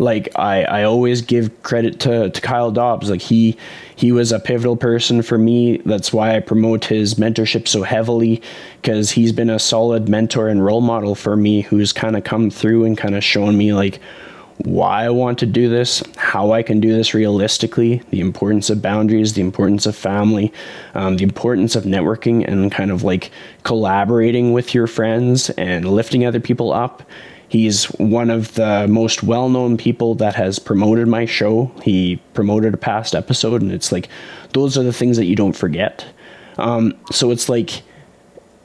like 0.00 0.28
i 0.36 0.64
i 0.64 0.82
always 0.82 1.20
give 1.20 1.62
credit 1.62 2.00
to 2.00 2.30
to 2.30 2.40
kyle 2.40 2.70
dobbs. 2.70 3.10
Like 3.10 3.20
he 3.20 3.56
he 3.94 4.12
was 4.12 4.32
a 4.32 4.40
pivotal 4.40 4.76
person 4.76 5.20
for 5.20 5.36
me. 5.36 5.76
That's 5.78 6.12
why 6.12 6.34
i 6.34 6.40
promote 6.40 6.86
his 6.86 7.14
mentorship 7.14 7.68
so 7.68 7.82
heavily 7.82 8.42
because 8.80 9.10
he's 9.10 9.32
been 9.32 9.50
a 9.50 9.58
solid 9.58 10.08
mentor 10.08 10.48
and 10.48 10.64
role 10.64 10.80
model 10.80 11.14
for 11.14 11.36
me 11.36 11.60
who's 11.60 11.92
kind 11.92 12.16
of 12.16 12.24
come 12.24 12.50
through 12.50 12.84
and 12.84 12.96
kind 12.96 13.14
of 13.14 13.22
shown 13.22 13.56
me 13.56 13.74
like 13.74 14.00
why 14.64 15.04
I 15.04 15.10
want 15.10 15.38
to 15.38 15.46
do 15.46 15.68
this, 15.68 16.02
how 16.16 16.52
I 16.52 16.62
can 16.62 16.80
do 16.80 16.92
this 16.92 17.14
realistically, 17.14 18.02
the 18.10 18.20
importance 18.20 18.68
of 18.70 18.82
boundaries, 18.82 19.32
the 19.32 19.40
importance 19.40 19.86
of 19.86 19.96
family, 19.96 20.52
um, 20.94 21.16
the 21.16 21.24
importance 21.24 21.76
of 21.76 21.84
networking 21.84 22.46
and 22.46 22.70
kind 22.70 22.90
of 22.90 23.02
like 23.02 23.30
collaborating 23.62 24.52
with 24.52 24.74
your 24.74 24.86
friends 24.86 25.50
and 25.50 25.88
lifting 25.88 26.26
other 26.26 26.40
people 26.40 26.72
up. 26.72 27.02
He's 27.48 27.86
one 27.86 28.30
of 28.30 28.54
the 28.54 28.86
most 28.88 29.22
well 29.22 29.48
known 29.48 29.76
people 29.76 30.14
that 30.16 30.36
has 30.36 30.58
promoted 30.58 31.08
my 31.08 31.24
show. 31.24 31.72
He 31.82 32.16
promoted 32.32 32.74
a 32.74 32.76
past 32.76 33.14
episode, 33.14 33.60
and 33.60 33.72
it's 33.72 33.90
like 33.90 34.08
those 34.52 34.78
are 34.78 34.84
the 34.84 34.92
things 34.92 35.16
that 35.16 35.24
you 35.24 35.34
don't 35.34 35.56
forget. 35.56 36.04
Um, 36.58 36.96
so 37.10 37.32
it's 37.32 37.48
like 37.48 37.82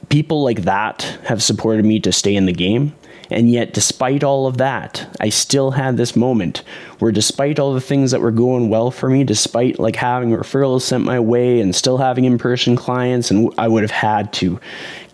people 0.08 0.44
like 0.44 0.62
that 0.62 1.02
have 1.24 1.42
supported 1.42 1.84
me 1.84 1.98
to 2.00 2.12
stay 2.12 2.36
in 2.36 2.46
the 2.46 2.52
game. 2.52 2.94
And 3.30 3.50
yet, 3.50 3.72
despite 3.72 4.22
all 4.22 4.46
of 4.46 4.58
that, 4.58 5.08
I 5.20 5.28
still 5.30 5.72
had 5.72 5.96
this 5.96 6.14
moment 6.14 6.62
where, 6.98 7.12
despite 7.12 7.58
all 7.58 7.74
the 7.74 7.80
things 7.80 8.10
that 8.10 8.20
were 8.20 8.30
going 8.30 8.68
well 8.68 8.90
for 8.90 9.08
me, 9.08 9.24
despite 9.24 9.78
like 9.78 9.96
having 9.96 10.30
referrals 10.30 10.82
sent 10.82 11.04
my 11.04 11.18
way 11.18 11.60
and 11.60 11.74
still 11.74 11.98
having 11.98 12.24
in 12.24 12.38
person 12.38 12.76
clients, 12.76 13.30
and 13.30 13.52
I 13.58 13.68
would 13.68 13.82
have 13.82 13.90
had 13.90 14.32
to 14.34 14.60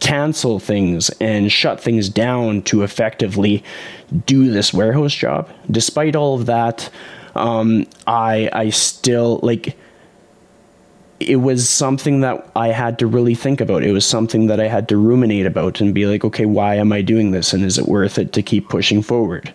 cancel 0.01 0.59
things 0.59 1.11
and 1.21 1.51
shut 1.51 1.81
things 1.81 2.09
down 2.09 2.63
to 2.63 2.83
effectively 2.83 3.65
do 4.27 4.51
this 4.51 4.75
warehouse 4.75 5.15
job. 5.15 5.51
Despite 5.71 6.17
all 6.17 6.35
of 6.35 6.47
that, 6.47 6.91
um, 7.35 7.87
I 8.07 8.51
I 8.53 8.71
still 8.71 9.41
like 9.43 9.77
it 11.29 11.37
was 11.37 11.69
something 11.69 12.21
that 12.21 12.51
I 12.55 12.69
had 12.69 12.99
to 13.01 13.07
really 13.07 13.35
think 13.35 13.61
about. 13.61 13.83
It 13.83 13.93
was 13.93 14.05
something 14.05 14.47
that 14.47 14.61
I 14.61 14.69
had 14.69 14.89
to 14.91 14.97
ruminate 14.97 15.47
about 15.47 15.81
and 15.81 15.95
be 15.95 16.07
like, 16.07 16.25
okay, 16.25 16.47
why 16.47 16.77
am 16.77 16.93
I 16.93 17.03
doing 17.03 17.31
this? 17.31 17.53
And 17.53 17.65
is 17.65 17.79
it 17.79 17.87
worth 17.87 18.19
it 18.19 18.33
to 18.35 18.43
keep 18.43 18.69
pushing 18.69 19.03
forward? 19.03 19.53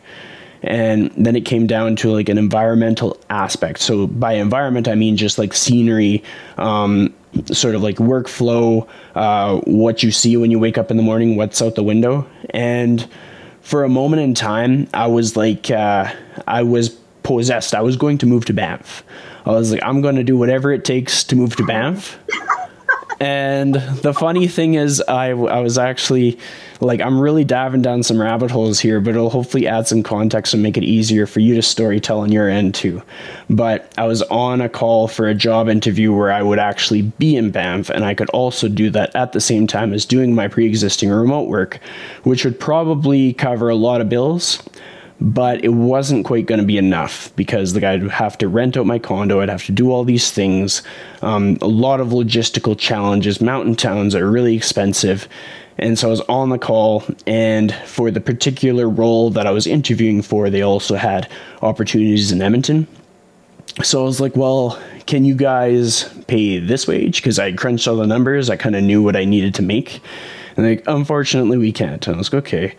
And 0.63 1.11
then 1.11 1.35
it 1.35 1.45
came 1.45 1.67
down 1.67 1.95
to 1.97 2.11
like 2.11 2.29
an 2.29 2.37
environmental 2.37 3.17
aspect. 3.29 3.79
So 3.79 4.07
by 4.07 4.33
environment, 4.33 4.87
I 4.87 4.95
mean 4.95 5.15
just 5.15 5.37
like 5.37 5.53
scenery, 5.53 6.23
um, 6.57 7.13
sort 7.51 7.75
of 7.75 7.83
like 7.83 7.97
workflow, 7.97 8.87
uh, 9.15 9.59
what 9.65 10.01
you 10.01 10.11
see 10.11 10.35
when 10.37 10.49
you 10.51 10.59
wake 10.59 10.77
up 10.77 10.89
in 10.89 10.97
the 10.97 11.03
morning, 11.03 11.35
what's 11.35 11.61
out 11.61 11.75
the 11.75 11.83
window. 11.83 12.27
And 12.49 13.07
for 13.61 13.83
a 13.83 13.89
moment 13.89 14.21
in 14.21 14.33
time, 14.33 14.87
I 14.93 15.07
was 15.07 15.37
like, 15.37 15.69
uh, 15.69 16.11
I 16.47 16.63
was 16.63 16.89
possessed. 17.23 17.75
I 17.75 17.81
was 17.81 17.97
going 17.97 18.17
to 18.19 18.25
move 18.25 18.45
to 18.45 18.53
Banff. 18.53 19.03
I 19.47 19.51
was 19.51 19.71
like, 19.71 19.81
I'm 19.81 20.01
going 20.01 20.17
to 20.17 20.25
do 20.25 20.35
whatever 20.35 20.73
it 20.73 20.83
takes 20.83 21.23
to 21.25 21.35
move 21.37 21.55
to 21.55 21.65
Banff. 21.65 22.19
and 23.21 23.75
the 23.75 24.13
funny 24.13 24.49
thing 24.49 24.73
is, 24.73 25.01
I, 25.07 25.29
I 25.29 25.61
was 25.61 25.77
actually 25.77 26.37
like, 26.81 26.99
I'm 26.99 27.17
really 27.17 27.45
diving 27.45 27.81
down 27.81 28.03
some 28.03 28.19
rabbit 28.19 28.51
holes 28.51 28.77
here, 28.77 28.99
but 28.99 29.11
it'll 29.11 29.29
hopefully 29.29 29.65
add 29.65 29.87
some 29.87 30.03
context 30.03 30.53
and 30.53 30.61
make 30.61 30.75
it 30.75 30.83
easier 30.83 31.25
for 31.25 31.39
you 31.39 31.55
to 31.55 31.61
story 31.61 32.01
tell 32.01 32.19
on 32.19 32.29
your 32.29 32.49
end 32.49 32.75
too. 32.75 33.01
But 33.49 33.93
I 33.97 34.05
was 34.05 34.21
on 34.23 34.59
a 34.59 34.67
call 34.67 35.07
for 35.07 35.29
a 35.29 35.33
job 35.33 35.69
interview 35.69 36.13
where 36.13 36.31
I 36.31 36.43
would 36.43 36.59
actually 36.59 37.03
be 37.03 37.37
in 37.37 37.49
Banff, 37.49 37.89
and 37.89 38.03
I 38.03 38.15
could 38.15 38.29
also 38.31 38.67
do 38.67 38.89
that 38.89 39.15
at 39.15 39.31
the 39.31 39.39
same 39.39 39.65
time 39.65 39.93
as 39.93 40.03
doing 40.03 40.35
my 40.35 40.49
pre 40.49 40.65
existing 40.65 41.09
remote 41.09 41.47
work, 41.47 41.79
which 42.23 42.43
would 42.43 42.59
probably 42.59 43.31
cover 43.31 43.69
a 43.69 43.75
lot 43.75 44.01
of 44.01 44.09
bills 44.09 44.61
but 45.19 45.63
it 45.63 45.69
wasn't 45.69 46.25
quite 46.25 46.45
going 46.45 46.59
to 46.59 46.65
be 46.65 46.77
enough 46.77 47.35
because 47.35 47.73
the 47.73 47.79
guy 47.79 47.97
would 47.97 48.11
have 48.11 48.37
to 48.37 48.47
rent 48.47 48.77
out 48.77 48.85
my 48.85 48.99
condo. 48.99 49.41
I'd 49.41 49.49
have 49.49 49.65
to 49.65 49.71
do 49.71 49.91
all 49.91 50.03
these 50.03 50.31
things. 50.31 50.83
Um, 51.21 51.57
a 51.61 51.67
lot 51.67 51.99
of 51.99 52.09
logistical 52.09 52.77
challenges. 52.77 53.41
Mountain 53.41 53.75
towns 53.75 54.13
are 54.13 54.29
really 54.29 54.55
expensive. 54.55 55.27
And 55.79 55.97
so 55.97 56.07
I 56.07 56.11
was 56.11 56.21
on 56.21 56.49
the 56.49 56.57
call, 56.57 57.03
and 57.27 57.73
for 57.85 58.09
the 58.09 58.19
particular 58.19 58.89
role 58.89 59.29
that 59.31 59.45
I 59.45 59.51
was 59.51 59.67
interviewing 59.67 60.23
for, 60.23 60.49
they 60.49 60.63
also 60.63 60.95
had 60.95 61.29
opportunities 61.61 62.31
in 62.31 62.41
Edmonton. 62.41 62.87
So 63.83 64.01
I 64.01 64.05
was 64.05 64.19
like, 64.19 64.35
well, 64.35 64.81
can 65.05 65.23
you 65.23 65.35
guys 65.35 66.05
pay 66.25 66.57
this 66.57 66.87
wage? 66.87 67.17
Because 67.17 67.37
I 67.37 67.51
crunched 67.51 67.87
all 67.87 67.95
the 67.95 68.07
numbers, 68.07 68.49
I 68.49 68.55
kind 68.55 68.75
of 68.75 68.83
knew 68.83 69.03
what 69.03 69.15
I 69.15 69.25
needed 69.25 69.53
to 69.55 69.61
make. 69.61 70.01
And 70.55 70.65
like, 70.65 70.83
unfortunately, 70.87 71.59
we 71.59 71.71
can't. 71.71 72.05
And 72.07 72.15
I 72.15 72.17
was 72.17 72.33
like, 72.33 72.45
okay 72.45 72.75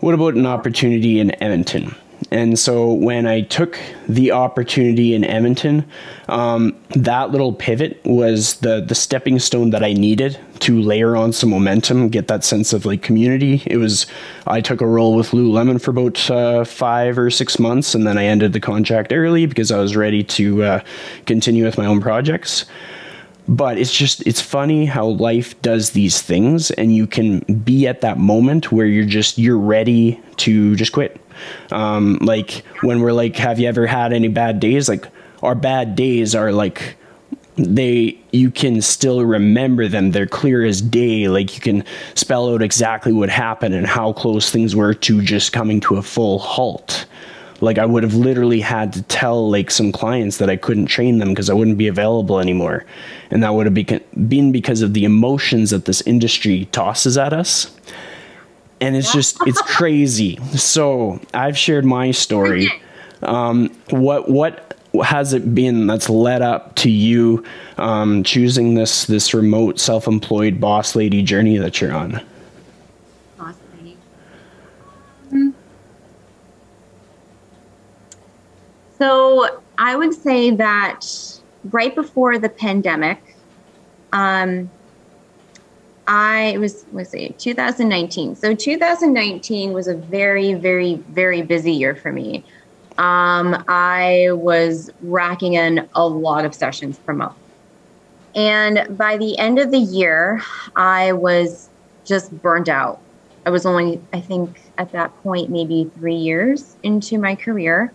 what 0.00 0.14
about 0.14 0.34
an 0.34 0.46
opportunity 0.46 1.20
in 1.20 1.30
Edmonton? 1.42 1.94
And 2.30 2.58
so 2.58 2.92
when 2.92 3.26
I 3.26 3.40
took 3.40 3.78
the 4.08 4.30
opportunity 4.30 5.14
in 5.14 5.24
Edmonton, 5.24 5.84
um, 6.28 6.76
that 6.90 7.30
little 7.30 7.52
pivot 7.52 8.00
was 8.04 8.56
the 8.56 8.80
the 8.80 8.94
stepping 8.94 9.38
stone 9.38 9.70
that 9.70 9.82
I 9.82 9.94
needed 9.94 10.38
to 10.60 10.80
layer 10.80 11.16
on 11.16 11.32
some 11.32 11.50
momentum, 11.50 12.08
get 12.08 12.28
that 12.28 12.44
sense 12.44 12.72
of 12.72 12.84
like 12.84 13.02
community. 13.02 13.62
It 13.66 13.78
was 13.78 14.06
I 14.46 14.60
took 14.60 14.80
a 14.80 14.86
role 14.86 15.16
with 15.16 15.30
Lululemon 15.30 15.80
for 15.80 15.90
about 15.90 16.30
uh, 16.30 16.64
five 16.64 17.18
or 17.18 17.30
six 17.30 17.58
months, 17.58 17.94
and 17.94 18.06
then 18.06 18.18
I 18.18 18.26
ended 18.26 18.52
the 18.52 18.60
contract 18.60 19.12
early 19.12 19.46
because 19.46 19.72
I 19.72 19.78
was 19.78 19.96
ready 19.96 20.22
to 20.22 20.62
uh, 20.62 20.80
continue 21.26 21.64
with 21.64 21.78
my 21.78 21.86
own 21.86 22.00
projects 22.00 22.66
but 23.50 23.78
it's 23.78 23.92
just 23.92 24.24
it's 24.28 24.40
funny 24.40 24.86
how 24.86 25.06
life 25.06 25.60
does 25.60 25.90
these 25.90 26.22
things 26.22 26.70
and 26.70 26.94
you 26.94 27.04
can 27.04 27.40
be 27.40 27.88
at 27.88 28.00
that 28.00 28.16
moment 28.16 28.70
where 28.70 28.86
you're 28.86 29.04
just 29.04 29.38
you're 29.38 29.58
ready 29.58 30.20
to 30.36 30.76
just 30.76 30.92
quit. 30.92 31.20
Um, 31.72 32.18
like 32.20 32.62
when 32.82 33.00
we're 33.00 33.12
like 33.12 33.34
have 33.36 33.58
you 33.58 33.66
ever 33.66 33.88
had 33.88 34.12
any 34.12 34.28
bad 34.28 34.60
days? 34.60 34.88
Like 34.88 35.08
our 35.42 35.56
bad 35.56 35.96
days 35.96 36.32
are 36.32 36.52
like 36.52 36.96
they 37.56 38.16
you 38.30 38.52
can 38.52 38.80
still 38.82 39.24
remember 39.24 39.88
them. 39.88 40.12
They're 40.12 40.28
clear 40.28 40.64
as 40.64 40.80
day. 40.80 41.26
Like 41.26 41.52
you 41.56 41.60
can 41.60 41.84
spell 42.14 42.54
out 42.54 42.62
exactly 42.62 43.12
what 43.12 43.30
happened 43.30 43.74
and 43.74 43.84
how 43.84 44.12
close 44.12 44.48
things 44.48 44.76
were 44.76 44.94
to 44.94 45.22
just 45.22 45.52
coming 45.52 45.80
to 45.80 45.96
a 45.96 46.02
full 46.02 46.38
halt 46.38 47.04
like 47.60 47.78
I 47.78 47.86
would 47.86 48.02
have 48.02 48.14
literally 48.14 48.60
had 48.60 48.92
to 48.94 49.02
tell 49.02 49.50
like 49.50 49.70
some 49.70 49.92
clients 49.92 50.38
that 50.38 50.48
I 50.48 50.56
couldn't 50.56 50.86
train 50.86 51.18
them 51.18 51.28
because 51.28 51.50
I 51.50 51.54
wouldn't 51.54 51.78
be 51.78 51.88
available 51.88 52.40
anymore. 52.40 52.84
And 53.30 53.42
that 53.42 53.54
would 53.54 53.66
have 53.66 53.74
beca- 53.74 54.28
been 54.28 54.50
because 54.52 54.82
of 54.82 54.94
the 54.94 55.04
emotions 55.04 55.70
that 55.70 55.84
this 55.84 56.00
industry 56.02 56.66
tosses 56.72 57.18
at 57.18 57.32
us. 57.32 57.74
And 58.80 58.96
it's 58.96 59.12
just 59.12 59.36
it's 59.46 59.60
crazy. 59.62 60.38
So 60.56 61.20
I've 61.34 61.58
shared 61.58 61.84
my 61.84 62.12
story. 62.12 62.70
Um, 63.22 63.70
what 63.90 64.30
what 64.30 64.78
has 65.04 65.34
it 65.34 65.54
been 65.54 65.86
that's 65.86 66.08
led 66.08 66.40
up 66.40 66.74
to 66.76 66.90
you 66.90 67.44
um, 67.76 68.24
choosing 68.24 68.74
this 68.74 69.04
this 69.04 69.34
remote 69.34 69.78
self-employed 69.78 70.60
boss 70.60 70.96
lady 70.96 71.22
journey 71.22 71.58
that 71.58 71.80
you're 71.80 71.92
on? 71.92 72.22
So 79.00 79.62
I 79.78 79.96
would 79.96 80.12
say 80.12 80.50
that 80.50 81.06
right 81.70 81.94
before 81.94 82.38
the 82.38 82.50
pandemic, 82.50 83.34
um, 84.12 84.70
I 86.06 86.58
was 86.58 86.84
let's 86.92 87.10
see, 87.10 87.34
2019. 87.38 88.36
So 88.36 88.54
2019 88.54 89.72
was 89.72 89.88
a 89.88 89.94
very, 89.94 90.52
very, 90.52 90.96
very 90.96 91.40
busy 91.40 91.72
year 91.72 91.94
for 91.94 92.12
me. 92.12 92.44
Um, 92.98 93.64
I 93.68 94.28
was 94.32 94.90
racking 95.00 95.54
in 95.54 95.88
a 95.94 96.06
lot 96.06 96.44
of 96.44 96.54
sessions 96.54 96.98
per 96.98 97.14
month. 97.14 97.36
And 98.34 98.98
by 98.98 99.16
the 99.16 99.38
end 99.38 99.58
of 99.58 99.70
the 99.70 99.78
year, 99.78 100.42
I 100.76 101.12
was 101.12 101.70
just 102.04 102.30
burned 102.42 102.68
out. 102.68 103.00
I 103.46 103.50
was 103.50 103.64
only, 103.64 103.98
I 104.12 104.20
think, 104.20 104.60
at 104.76 104.92
that 104.92 105.16
point, 105.22 105.48
maybe 105.48 105.90
three 105.94 106.16
years 106.16 106.76
into 106.82 107.16
my 107.16 107.34
career 107.34 107.94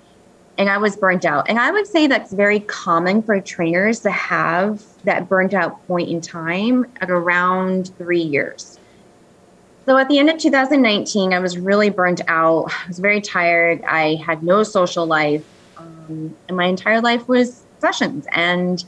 and 0.58 0.70
I 0.70 0.78
was 0.78 0.95
burnt 0.95 1.26
out. 1.26 1.49
And 1.49 1.60
I 1.60 1.72
would 1.72 1.88
say 1.88 2.08
that's 2.08 2.32
very 2.32 2.60
common 2.62 3.22
for 3.22 3.39
trainers 3.41 3.99
to 4.01 4.12
have 4.12 4.84
that 5.03 5.28
burnt 5.28 5.53
out 5.53 5.86
point 5.88 6.10
in 6.10 6.22
time 6.22 6.86
at 7.01 7.12
around 7.12 7.95
three 7.97 8.22
years. 8.22 8.80
So 9.86 9.97
at 9.97 10.08
the 10.08 10.18
end 10.18 10.30
of 10.30 10.39
2019, 10.39 11.34
I 11.34 11.39
was 11.39 11.58
really 11.58 11.89
burnt 11.89 12.22
out. 12.28 12.72
I 12.72 12.88
was 12.88 12.99
very 12.99 13.22
tired. 13.22 13.84
I 13.84 14.16
had 14.16 14.41
no 14.41 14.64
social 14.64 15.06
life. 15.06 15.45
Um, 15.78 16.36
and 16.47 16.58
my 16.58 16.66
entire 16.66 17.01
life 17.01 17.28
was 17.28 17.64
sessions 17.80 18.26
and 18.32 18.84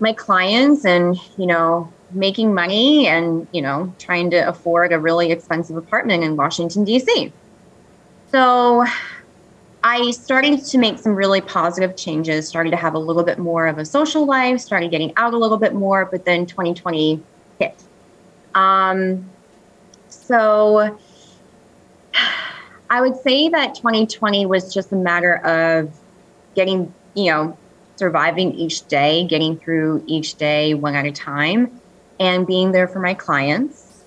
my 0.00 0.12
clients 0.12 0.84
and, 0.84 1.16
you 1.36 1.46
know, 1.46 1.92
making 2.12 2.54
money 2.54 3.08
and, 3.08 3.48
you 3.52 3.60
know, 3.60 3.92
trying 3.98 4.30
to 4.30 4.36
afford 4.48 4.92
a 4.92 5.00
really 5.00 5.32
expensive 5.32 5.76
apartment 5.76 6.22
in 6.22 6.36
Washington, 6.36 6.84
D.C. 6.84 7.32
So 8.30 8.84
I 9.86 10.12
started 10.12 10.64
to 10.64 10.78
make 10.78 10.98
some 10.98 11.14
really 11.14 11.42
positive 11.42 11.94
changes, 11.94 12.48
started 12.48 12.70
to 12.70 12.76
have 12.76 12.94
a 12.94 12.98
little 12.98 13.22
bit 13.22 13.38
more 13.38 13.66
of 13.66 13.76
a 13.76 13.84
social 13.84 14.24
life, 14.24 14.58
started 14.58 14.90
getting 14.90 15.12
out 15.18 15.34
a 15.34 15.36
little 15.36 15.58
bit 15.58 15.74
more, 15.74 16.06
but 16.06 16.24
then 16.24 16.46
2020 16.46 17.22
hit. 17.58 17.84
Um, 18.54 19.28
so 20.08 20.98
I 22.88 23.02
would 23.02 23.20
say 23.20 23.50
that 23.50 23.74
2020 23.74 24.46
was 24.46 24.72
just 24.72 24.90
a 24.90 24.96
matter 24.96 25.36
of 25.44 25.94
getting, 26.54 26.94
you 27.12 27.30
know, 27.30 27.58
surviving 27.96 28.54
each 28.54 28.88
day, 28.88 29.26
getting 29.26 29.58
through 29.58 30.02
each 30.06 30.36
day 30.36 30.72
one 30.72 30.94
at 30.94 31.04
a 31.04 31.12
time, 31.12 31.78
and 32.18 32.46
being 32.46 32.72
there 32.72 32.88
for 32.88 33.00
my 33.00 33.12
clients. 33.12 34.02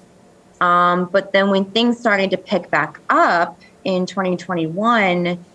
Um, 0.60 1.06
but 1.12 1.34
then 1.34 1.52
when 1.52 1.66
things 1.66 2.00
started 2.00 2.32
to 2.32 2.38
pick 2.38 2.72
back 2.72 3.00
up 3.12 3.62
in 3.84 4.08
2021, 4.08 5.46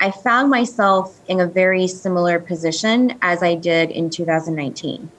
I 0.00 0.10
found 0.10 0.50
myself 0.50 1.20
in 1.28 1.40
a 1.40 1.46
very 1.46 1.86
similar 1.88 2.38
position 2.38 3.18
as 3.22 3.42
I 3.42 3.54
did 3.54 3.90
in 3.90 4.10
2019. 4.10 5.10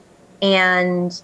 And 0.42 1.22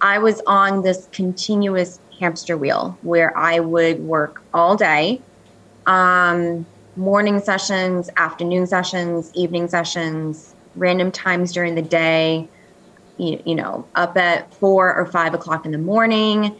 I 0.00 0.18
was 0.18 0.40
on 0.46 0.82
this 0.82 1.08
continuous 1.12 1.98
hamster 2.20 2.56
wheel 2.56 2.96
where 3.02 3.36
I 3.36 3.58
would 3.58 4.00
work 4.00 4.42
all 4.52 4.76
day, 4.76 5.20
um, 5.86 6.64
morning 6.96 7.40
sessions, 7.40 8.08
afternoon 8.16 8.66
sessions, 8.66 9.32
evening 9.34 9.66
sessions, 9.68 10.54
random 10.76 11.10
times 11.10 11.52
during 11.52 11.74
the 11.74 11.82
day, 11.82 12.48
you, 13.16 13.42
you 13.44 13.54
know, 13.54 13.86
up 13.94 14.16
at 14.16 14.52
four 14.54 14.94
or 14.94 15.06
five 15.06 15.34
o'clock 15.34 15.66
in 15.66 15.72
the 15.72 15.78
morning, 15.78 16.54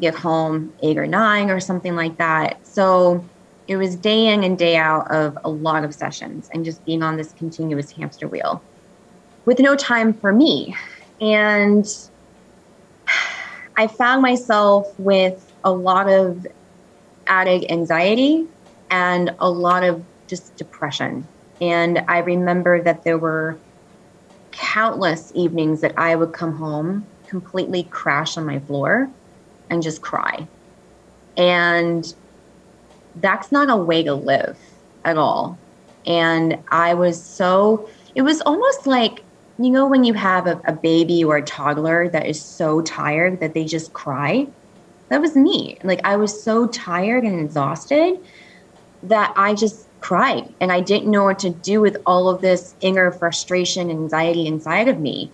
get 0.00 0.14
home 0.14 0.72
eight 0.82 0.98
or 0.98 1.06
nine 1.06 1.50
or 1.50 1.60
something 1.60 1.96
like 1.96 2.16
that. 2.18 2.64
So 2.66 3.24
it 3.66 3.76
was 3.76 3.96
day 3.96 4.26
in 4.26 4.44
and 4.44 4.58
day 4.58 4.76
out 4.76 5.10
of 5.10 5.38
a 5.44 5.48
lot 5.48 5.84
of 5.84 5.94
sessions 5.94 6.50
and 6.52 6.64
just 6.64 6.84
being 6.84 7.02
on 7.02 7.16
this 7.16 7.32
continuous 7.32 7.90
hamster 7.90 8.28
wheel 8.28 8.62
with 9.46 9.58
no 9.58 9.74
time 9.74 10.12
for 10.12 10.32
me. 10.32 10.74
And 11.20 11.86
I 13.76 13.86
found 13.86 14.22
myself 14.22 14.86
with 14.98 15.52
a 15.64 15.72
lot 15.72 16.08
of 16.08 16.46
added 17.26 17.70
anxiety 17.70 18.46
and 18.90 19.34
a 19.38 19.48
lot 19.48 19.82
of 19.82 20.04
just 20.26 20.56
depression. 20.56 21.26
And 21.60 22.04
I 22.08 22.18
remember 22.18 22.82
that 22.82 23.04
there 23.04 23.18
were 23.18 23.58
countless 24.52 25.32
evenings 25.34 25.80
that 25.80 25.94
I 25.98 26.14
would 26.16 26.32
come 26.32 26.56
home, 26.56 27.06
completely 27.26 27.84
crash 27.84 28.36
on 28.36 28.46
my 28.46 28.58
floor, 28.60 29.08
and 29.70 29.82
just 29.82 30.02
cry. 30.02 30.46
And 31.36 32.14
that's 33.16 33.52
not 33.52 33.70
a 33.70 33.76
way 33.76 34.02
to 34.02 34.14
live 34.14 34.58
at 35.04 35.16
all. 35.16 35.58
And 36.06 36.58
I 36.68 36.94
was 36.94 37.22
so, 37.22 37.88
it 38.14 38.22
was 38.22 38.40
almost 38.42 38.86
like, 38.86 39.22
you 39.58 39.70
know, 39.70 39.86
when 39.86 40.04
you 40.04 40.14
have 40.14 40.46
a, 40.46 40.60
a, 40.64 40.72
baby 40.72 41.22
or 41.22 41.36
a 41.36 41.42
toddler 41.42 42.08
that 42.08 42.26
is 42.26 42.40
so 42.40 42.82
tired 42.82 43.40
that 43.40 43.54
they 43.54 43.64
just 43.64 43.92
cry? 43.92 44.48
That 45.08 45.20
was 45.20 45.36
me. 45.36 45.78
Like, 45.84 46.00
I 46.04 46.16
was 46.16 46.42
so 46.42 46.66
tired 46.66 47.24
and 47.24 47.38
exhausted 47.38 48.18
that 49.04 49.32
I 49.36 49.54
just 49.54 49.86
cried 50.00 50.52
and 50.60 50.72
I 50.72 50.80
didn't 50.80 51.10
know 51.10 51.24
what 51.24 51.38
to 51.40 51.50
do 51.50 51.80
with 51.80 51.96
all 52.04 52.28
of 52.28 52.40
this 52.40 52.74
inner 52.80 53.10
frustration 53.12 53.90
and 53.90 54.00
anxiety 54.00 54.46
inside 54.46 54.88
of 54.88 54.98
me. 54.98 55.30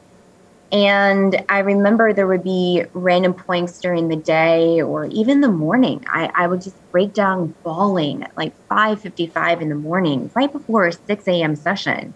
And 0.73 1.45
I 1.49 1.61
remember 1.61 2.12
there 2.12 2.29
would 2.29 2.45
be 2.45 2.85
random 2.93 3.35
points 3.35 3.81
during 3.81 4.09
the 4.09 4.16
day 4.16 4.81
or 4.81 5.07
even 5.07 5.41
the 5.41 5.49
morning. 5.49 6.05
I, 6.09 6.31
I 6.35 6.47
would 6.47 6.62
just 6.62 6.77
break 6.93 7.12
down 7.12 7.55
bawling 7.64 8.23
at 8.23 8.37
like 8.37 8.55
5.55 8.71 9.62
in 9.62 9.68
the 9.68 9.75
morning, 9.75 10.31
right 10.37 10.53
before 10.53 10.87
a 10.87 10.93
6 10.93 11.29
a.m. 11.29 11.57
session. 11.57 12.14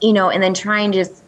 You 0.00 0.12
know, 0.14 0.30
and 0.30 0.42
then 0.42 0.54
try 0.54 0.80
and 0.80 0.94
just, 0.94 1.22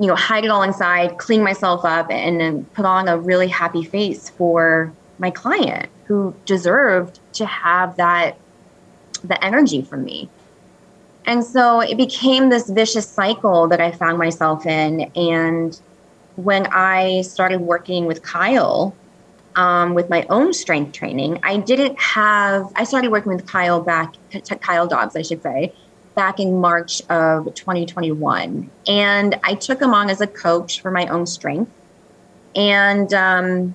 you 0.00 0.08
know, 0.08 0.16
hide 0.16 0.44
it 0.44 0.50
all 0.50 0.62
inside, 0.62 1.18
clean 1.18 1.42
myself 1.42 1.84
up, 1.84 2.10
and 2.10 2.40
then 2.40 2.64
put 2.74 2.84
on 2.84 3.06
a 3.06 3.18
really 3.18 3.48
happy 3.48 3.84
face 3.84 4.28
for 4.30 4.92
my 5.18 5.30
client 5.30 5.88
who 6.08 6.34
deserved 6.44 7.20
to 7.34 7.46
have 7.46 7.96
that 7.96 8.36
the 9.22 9.42
energy 9.44 9.82
from 9.82 10.04
me. 10.04 10.28
And 11.26 11.44
so 11.44 11.80
it 11.80 11.96
became 11.96 12.48
this 12.48 12.70
vicious 12.70 13.08
cycle 13.08 13.66
that 13.68 13.80
I 13.80 13.90
found 13.90 14.16
myself 14.16 14.64
in. 14.64 15.10
And 15.16 15.78
when 16.36 16.66
I 16.68 17.22
started 17.22 17.60
working 17.60 18.06
with 18.06 18.22
Kyle, 18.22 18.94
um, 19.56 19.94
with 19.94 20.08
my 20.08 20.24
own 20.30 20.52
strength 20.52 20.92
training, 20.92 21.40
I 21.42 21.56
didn't 21.56 21.98
have, 21.98 22.70
I 22.76 22.84
started 22.84 23.10
working 23.10 23.34
with 23.34 23.46
Kyle 23.46 23.80
back, 23.80 24.14
Kyle 24.60 24.86
Dobbs, 24.86 25.16
I 25.16 25.22
should 25.22 25.42
say, 25.42 25.74
back 26.14 26.38
in 26.38 26.60
March 26.60 27.02
of 27.10 27.52
2021. 27.54 28.70
And 28.86 29.38
I 29.42 29.54
took 29.54 29.82
him 29.82 29.94
on 29.94 30.10
as 30.10 30.20
a 30.20 30.26
coach 30.28 30.80
for 30.80 30.90
my 30.92 31.06
own 31.08 31.26
strength. 31.26 31.72
And 32.54 33.12
um, 33.12 33.74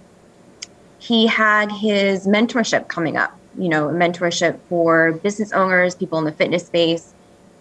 he 1.00 1.28
had 1.28 1.72
his 1.72 2.28
mentorship 2.28 2.88
coming 2.88 3.18
up, 3.18 3.38
you 3.58 3.68
know, 3.68 3.90
mentorship 3.90 4.60
for 4.70 5.12
business 5.12 5.52
owners, 5.52 5.96
people 5.96 6.18
in 6.18 6.26
the 6.26 6.32
fitness 6.32 6.66
space. 6.66 7.14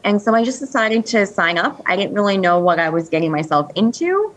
And 0.05 0.20
so 0.20 0.34
I 0.34 0.44
just 0.44 0.61
decided 0.61 1.07
to 1.07 1.26
sign 1.26 1.59
up. 1.59 1.82
I 1.86 1.96
didn't 1.96 2.14
really 2.14 2.38
know 2.38 2.59
what 2.59 2.78
I 2.78 2.88
was 2.88 3.09
getting 3.09 3.30
myself 3.30 3.70
into. 3.74 4.34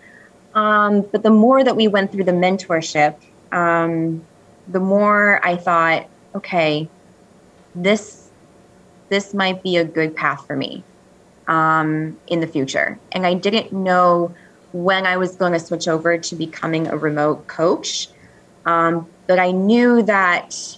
Um, 0.56 1.02
but 1.02 1.24
the 1.24 1.30
more 1.30 1.64
that 1.64 1.76
we 1.76 1.88
went 1.88 2.12
through 2.12 2.26
the 2.26 2.32
mentorship, 2.32 3.16
um, 3.52 4.24
the 4.68 4.80
more 4.80 5.44
I 5.44 5.56
thought, 5.56 6.08
okay, 6.36 6.88
this 7.76 8.30
this 9.10 9.34
might 9.34 9.62
be 9.62 9.78
a 9.78 9.84
good 9.84 10.16
path 10.16 10.46
for 10.48 10.56
me 10.56 10.84
um, 11.48 12.18
in 12.28 12.40
the 12.40 12.48
future. 12.48 12.98
And 13.12 13.28
I 13.28 13.36
didn't 13.36 13.72
know 13.72 14.34
when 14.72 15.06
I 15.06 15.18
was 15.18 15.36
going 15.36 15.54
to 15.54 15.60
switch 15.60 15.88
over 15.88 16.18
to 16.18 16.36
becoming 16.36 16.88
a 16.88 16.98
remote 16.98 17.46
coach, 17.48 18.10
um, 18.66 19.08
but 19.28 19.38
I 19.38 19.52
knew 19.52 20.02
that 20.04 20.78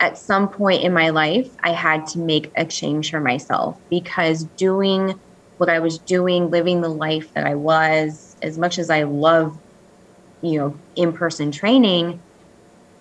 at 0.00 0.18
some 0.18 0.48
point 0.48 0.82
in 0.82 0.92
my 0.92 1.10
life, 1.10 1.48
I 1.62 1.70
had 1.72 2.06
to 2.08 2.18
make 2.18 2.52
a 2.56 2.64
change 2.64 3.10
for 3.10 3.20
myself 3.20 3.80
because 3.90 4.44
doing 4.56 5.20
what 5.56 5.68
I 5.68 5.80
was 5.80 5.98
doing, 5.98 6.50
living 6.50 6.80
the 6.80 6.88
life 6.88 7.32
that 7.34 7.46
I 7.46 7.56
was, 7.56 8.36
as 8.42 8.58
much 8.58 8.78
as 8.78 8.90
I 8.90 9.02
love, 9.02 9.58
you 10.40 10.58
know, 10.58 10.80
in 10.94 11.12
person 11.12 11.50
training, 11.50 12.20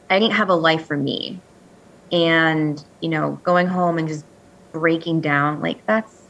I 0.09 0.19
didn't 0.19 0.35
have 0.35 0.49
a 0.49 0.55
life 0.55 0.87
for 0.87 0.97
me. 0.97 1.39
And, 2.11 2.83
you 3.01 3.09
know, 3.09 3.39
going 3.43 3.67
home 3.67 3.97
and 3.97 4.07
just 4.07 4.25
breaking 4.73 5.21
down, 5.21 5.61
like 5.61 5.85
that's 5.85 6.23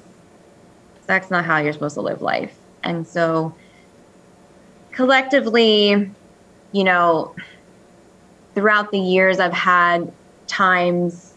that's 1.07 1.31
not 1.31 1.45
how 1.45 1.59
you're 1.59 1.71
supposed 1.71 1.95
to 1.95 2.01
live 2.01 2.21
life. 2.21 2.57
And 2.83 3.07
so 3.07 3.55
collectively, 4.91 6.11
you 6.73 6.83
know, 6.83 7.35
throughout 8.55 8.91
the 8.91 8.99
years 8.99 9.39
I've 9.39 9.53
had 9.53 10.11
times 10.47 11.33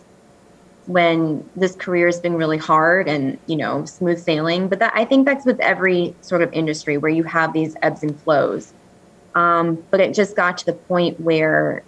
when 0.86 1.48
this 1.56 1.76
career 1.76 2.06
has 2.06 2.18
been 2.18 2.34
really 2.34 2.58
hard 2.58 3.08
and 3.08 3.38
you 3.46 3.56
know 3.56 3.84
smooth 3.84 4.18
sailing 4.18 4.68
but 4.68 4.78
that 4.78 4.92
i 4.94 5.04
think 5.04 5.24
that's 5.26 5.44
with 5.44 5.60
every 5.60 6.14
sort 6.20 6.42
of 6.42 6.52
industry 6.52 6.96
where 6.96 7.10
you 7.10 7.22
have 7.22 7.52
these 7.52 7.76
ebbs 7.82 8.02
and 8.02 8.18
flows. 8.20 8.72
Um, 9.32 9.84
but 9.90 10.00
it 10.00 10.12
just 10.12 10.34
got 10.34 10.58
to 10.58 10.66
the 10.66 10.72
point 10.72 11.20
where 11.20 11.84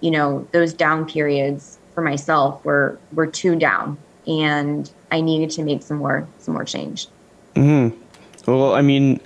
you 0.00 0.10
know 0.10 0.48
those 0.52 0.72
down 0.72 1.06
periods 1.06 1.78
for 1.94 2.00
myself 2.00 2.64
were 2.64 2.98
were 3.12 3.26
too 3.26 3.54
down 3.54 3.98
and 4.26 4.90
i 5.10 5.20
needed 5.20 5.50
to 5.50 5.62
make 5.62 5.82
some 5.82 5.98
more 5.98 6.26
some 6.38 6.54
more 6.54 6.64
change. 6.64 7.08
Mm-hmm. 7.54 8.50
well 8.50 8.74
i 8.74 8.80
mean 8.80 9.20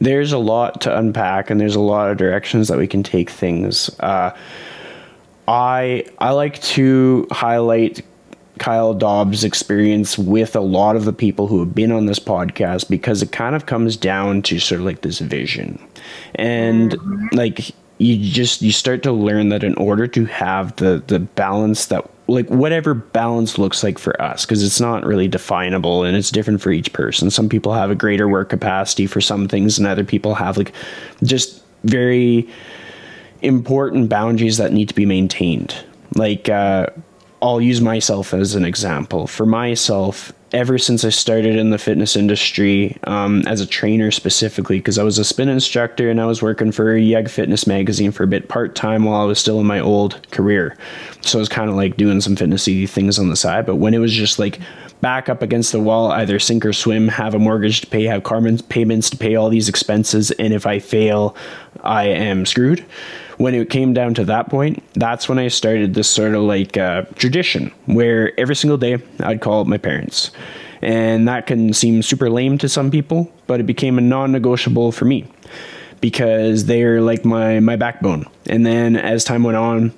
there's 0.00 0.32
a 0.32 0.38
lot 0.38 0.80
to 0.80 0.96
unpack 0.96 1.50
and 1.50 1.60
there's 1.60 1.74
a 1.74 1.80
lot 1.80 2.10
of 2.10 2.16
directions 2.16 2.68
that 2.68 2.78
we 2.78 2.86
can 2.86 3.02
take 3.02 3.28
things. 3.28 3.90
Uh, 4.00 4.34
I 5.50 6.04
I 6.18 6.30
like 6.30 6.62
to 6.62 7.26
highlight 7.32 8.04
Kyle 8.58 8.94
Dobbs' 8.94 9.42
experience 9.42 10.16
with 10.16 10.54
a 10.54 10.60
lot 10.60 10.94
of 10.94 11.06
the 11.06 11.12
people 11.12 11.48
who 11.48 11.58
have 11.58 11.74
been 11.74 11.90
on 11.90 12.06
this 12.06 12.20
podcast 12.20 12.88
because 12.88 13.20
it 13.20 13.32
kind 13.32 13.56
of 13.56 13.66
comes 13.66 13.96
down 13.96 14.42
to 14.42 14.60
sort 14.60 14.80
of 14.80 14.86
like 14.86 15.00
this 15.00 15.18
vision. 15.18 15.84
And 16.36 16.92
mm-hmm. 16.92 17.36
like 17.36 17.72
you 17.98 18.16
just 18.16 18.62
you 18.62 18.70
start 18.70 19.02
to 19.02 19.12
learn 19.12 19.48
that 19.48 19.64
in 19.64 19.74
order 19.74 20.06
to 20.06 20.24
have 20.26 20.76
the 20.76 21.02
the 21.08 21.18
balance 21.18 21.86
that 21.86 22.08
like 22.28 22.48
whatever 22.48 22.94
balance 22.94 23.58
looks 23.58 23.82
like 23.82 23.98
for 23.98 24.22
us 24.22 24.46
because 24.46 24.62
it's 24.62 24.80
not 24.80 25.04
really 25.04 25.26
definable 25.26 26.04
and 26.04 26.16
it's 26.16 26.30
different 26.30 26.60
for 26.60 26.70
each 26.70 26.92
person. 26.92 27.28
Some 27.28 27.48
people 27.48 27.72
have 27.72 27.90
a 27.90 27.96
greater 27.96 28.28
work 28.28 28.50
capacity 28.50 29.08
for 29.08 29.20
some 29.20 29.48
things 29.48 29.78
and 29.78 29.86
other 29.88 30.04
people 30.04 30.36
have 30.36 30.56
like 30.56 30.72
just 31.24 31.60
very 31.82 32.48
important 33.42 34.08
boundaries 34.08 34.56
that 34.58 34.72
need 34.72 34.88
to 34.88 34.94
be 34.94 35.06
maintained. 35.06 35.74
Like, 36.14 36.48
uh, 36.48 36.86
I'll 37.42 37.60
use 37.60 37.80
myself 37.80 38.34
as 38.34 38.54
an 38.54 38.64
example. 38.64 39.26
For 39.26 39.46
myself, 39.46 40.32
ever 40.52 40.78
since 40.78 41.04
I 41.04 41.10
started 41.10 41.56
in 41.56 41.70
the 41.70 41.78
fitness 41.78 42.16
industry 42.16 42.98
um, 43.04 43.42
as 43.46 43.60
a 43.60 43.66
trainer 43.66 44.10
specifically, 44.10 44.78
because 44.78 44.98
I 44.98 45.02
was 45.04 45.18
a 45.18 45.24
spin 45.24 45.48
instructor 45.48 46.10
and 46.10 46.20
I 46.20 46.26
was 46.26 46.42
working 46.42 46.72
for 46.72 46.96
Yeg 46.96 47.30
Fitness 47.30 47.66
magazine 47.66 48.12
for 48.12 48.24
a 48.24 48.28
bit 48.28 48.48
part 48.48 48.74
time 48.74 49.04
while 49.04 49.22
I 49.22 49.24
was 49.24 49.38
still 49.38 49.60
in 49.60 49.66
my 49.66 49.80
old 49.80 50.30
career. 50.32 50.76
So 51.22 51.38
I 51.38 51.40
was 51.40 51.48
kind 51.48 51.70
of 51.70 51.76
like 51.76 51.96
doing 51.96 52.20
some 52.20 52.36
fitnessy 52.36 52.88
things 52.88 53.18
on 53.18 53.30
the 53.30 53.36
side. 53.36 53.64
But 53.64 53.76
when 53.76 53.94
it 53.94 53.98
was 53.98 54.12
just 54.12 54.38
like 54.38 54.58
back 55.00 55.30
up 55.30 55.40
against 55.40 55.72
the 55.72 55.80
wall, 55.80 56.10
either 56.12 56.38
sink 56.38 56.66
or 56.66 56.74
swim, 56.74 57.08
have 57.08 57.34
a 57.34 57.38
mortgage 57.38 57.80
to 57.82 57.86
pay, 57.86 58.04
have 58.04 58.22
car 58.24 58.42
payments 58.68 59.08
to 59.10 59.16
pay 59.16 59.34
all 59.34 59.48
these 59.48 59.68
expenses, 59.68 60.30
and 60.32 60.52
if 60.52 60.66
I 60.66 60.78
fail, 60.78 61.36
I 61.82 62.04
am 62.04 62.44
screwed 62.44 62.84
when 63.40 63.54
it 63.54 63.70
came 63.70 63.94
down 63.94 64.12
to 64.12 64.22
that 64.26 64.50
point, 64.50 64.82
that's 64.92 65.26
when 65.26 65.38
I 65.38 65.48
started 65.48 65.94
this 65.94 66.10
sort 66.10 66.34
of 66.34 66.42
like 66.42 66.76
uh, 66.76 67.04
tradition 67.14 67.72
where 67.86 68.38
every 68.38 68.54
single 68.54 68.76
day 68.76 68.98
I'd 69.20 69.40
call 69.40 69.62
up 69.62 69.66
my 69.66 69.78
parents. 69.78 70.30
And 70.82 71.26
that 71.26 71.46
can 71.46 71.72
seem 71.72 72.02
super 72.02 72.28
lame 72.28 72.58
to 72.58 72.68
some 72.68 72.90
people, 72.90 73.32
but 73.46 73.58
it 73.58 73.62
became 73.62 73.96
a 73.96 74.02
non 74.02 74.30
negotiable 74.30 74.92
for 74.92 75.06
me 75.06 75.26
because 76.02 76.66
they're 76.66 77.00
like 77.00 77.24
my, 77.24 77.60
my 77.60 77.76
backbone. 77.76 78.26
And 78.44 78.66
then 78.66 78.94
as 78.94 79.24
time 79.24 79.42
went 79.42 79.56
on, 79.56 79.94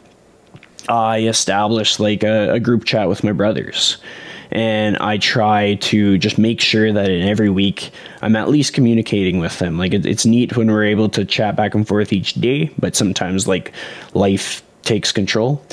I 0.89 1.23
established 1.23 1.99
like 1.99 2.23
a, 2.23 2.53
a 2.53 2.61
group 2.61 2.85
chat 2.85 3.09
with 3.09 3.25
my 3.25 3.33
brothers 3.33 3.99
and 4.53 4.99
I 4.99 5.17
try 5.17 5.75
to 5.77 6.19
just 6.19 6.37
make 6.37 6.61
sure 6.61 6.93
that 6.93 7.11
in 7.11 7.27
every 7.27 7.49
week 7.49 7.91
I'm 8.21 8.37
at 8.37 8.51
least 8.51 8.75
communicating 8.75 9.39
with 9.39 9.59
them. 9.59 9.79
Like 9.79 9.95
it, 9.95 10.05
it's 10.05 10.27
neat 10.27 10.57
when 10.57 10.71
we're 10.71 10.85
able 10.85 11.09
to 11.11 11.25
chat 11.25 11.57
back 11.57 11.75
and 11.75 11.89
forth 11.89 12.13
each 12.13 12.35
day, 12.35 12.71
but 12.79 12.95
sometimes 12.95 13.49
like 13.49 13.73
life 14.13 14.63
takes 14.83 15.11
control. 15.11 15.65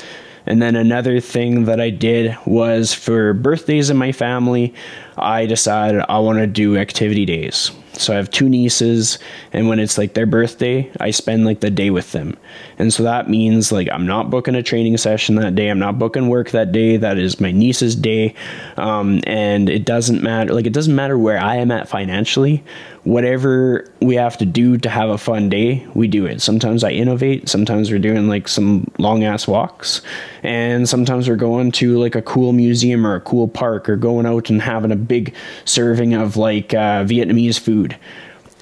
And 0.46 0.62
then 0.62 0.76
another 0.76 1.20
thing 1.20 1.66
that 1.66 1.80
I 1.80 1.90
did 1.90 2.36
was 2.46 2.94
for 2.94 3.34
birthdays 3.34 3.90
in 3.90 3.98
my 3.98 4.12
family, 4.12 4.74
I 5.18 5.44
decided 5.44 6.02
I 6.08 6.18
want 6.18 6.38
to 6.38 6.46
do 6.46 6.78
activity 6.78 7.26
days. 7.26 7.70
So 8.00 8.12
I 8.12 8.16
have 8.16 8.30
two 8.30 8.48
nieces, 8.48 9.18
and 9.52 9.68
when 9.68 9.78
it's 9.78 9.98
like 9.98 10.14
their 10.14 10.26
birthday, 10.26 10.90
I 11.00 11.10
spend 11.10 11.44
like 11.44 11.60
the 11.60 11.70
day 11.70 11.90
with 11.90 12.12
them. 12.12 12.36
And 12.78 12.92
so 12.92 13.02
that 13.02 13.28
means 13.28 13.70
like 13.72 13.88
I'm 13.90 14.06
not 14.06 14.30
booking 14.30 14.54
a 14.54 14.62
training 14.62 14.96
session 14.96 15.34
that 15.36 15.54
day, 15.54 15.68
I'm 15.68 15.78
not 15.78 15.98
booking 15.98 16.28
work 16.28 16.50
that 16.50 16.72
day. 16.72 16.96
That 16.96 17.18
is 17.18 17.40
my 17.40 17.52
niece's 17.52 17.94
day. 17.94 18.34
Um, 18.76 19.20
and 19.26 19.68
it 19.68 19.84
doesn't 19.84 20.22
matter, 20.22 20.54
like, 20.54 20.66
it 20.66 20.72
doesn't 20.72 20.94
matter 20.94 21.18
where 21.18 21.38
I 21.38 21.56
am 21.56 21.70
at 21.70 21.88
financially. 21.88 22.64
Whatever 23.04 23.90
we 24.00 24.16
have 24.16 24.36
to 24.38 24.44
do 24.44 24.76
to 24.76 24.88
have 24.90 25.08
a 25.08 25.16
fun 25.16 25.48
day, 25.48 25.86
we 25.94 26.06
do 26.06 26.26
it. 26.26 26.42
Sometimes 26.42 26.84
I 26.84 26.90
innovate, 26.90 27.48
sometimes 27.48 27.90
we're 27.90 27.98
doing 27.98 28.28
like 28.28 28.46
some 28.46 28.90
long 28.98 29.24
ass 29.24 29.48
walks, 29.48 30.02
and 30.42 30.86
sometimes 30.86 31.28
we're 31.28 31.36
going 31.36 31.72
to 31.72 31.98
like 31.98 32.14
a 32.14 32.22
cool 32.22 32.52
museum 32.52 33.06
or 33.06 33.14
a 33.14 33.20
cool 33.20 33.48
park 33.48 33.88
or 33.88 33.96
going 33.96 34.26
out 34.26 34.50
and 34.50 34.60
having 34.60 34.92
a 34.92 34.96
big 34.96 35.34
serving 35.64 36.12
of 36.12 36.36
like 36.36 36.74
uh, 36.74 37.04
Vietnamese 37.04 37.58
food. 37.58 37.96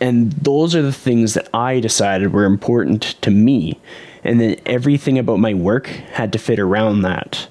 And 0.01 0.31
those 0.33 0.77
are 0.77 0.83
the 0.83 0.93
things 0.93 1.35
that 1.35 1.49
I 1.53 1.81
decided 1.81 2.33
were 2.33 2.45
important 2.45 3.21
to 3.23 3.33
me. 3.33 3.81
And 4.23 4.41
then 4.41 4.57
everything 4.67 5.19
about 5.19 5.41
my 5.41 5.55
work 5.55 5.87
had 5.87 6.33
to 6.33 6.39
fit 6.39 6.59
around 6.59 7.03
that. 7.03 7.49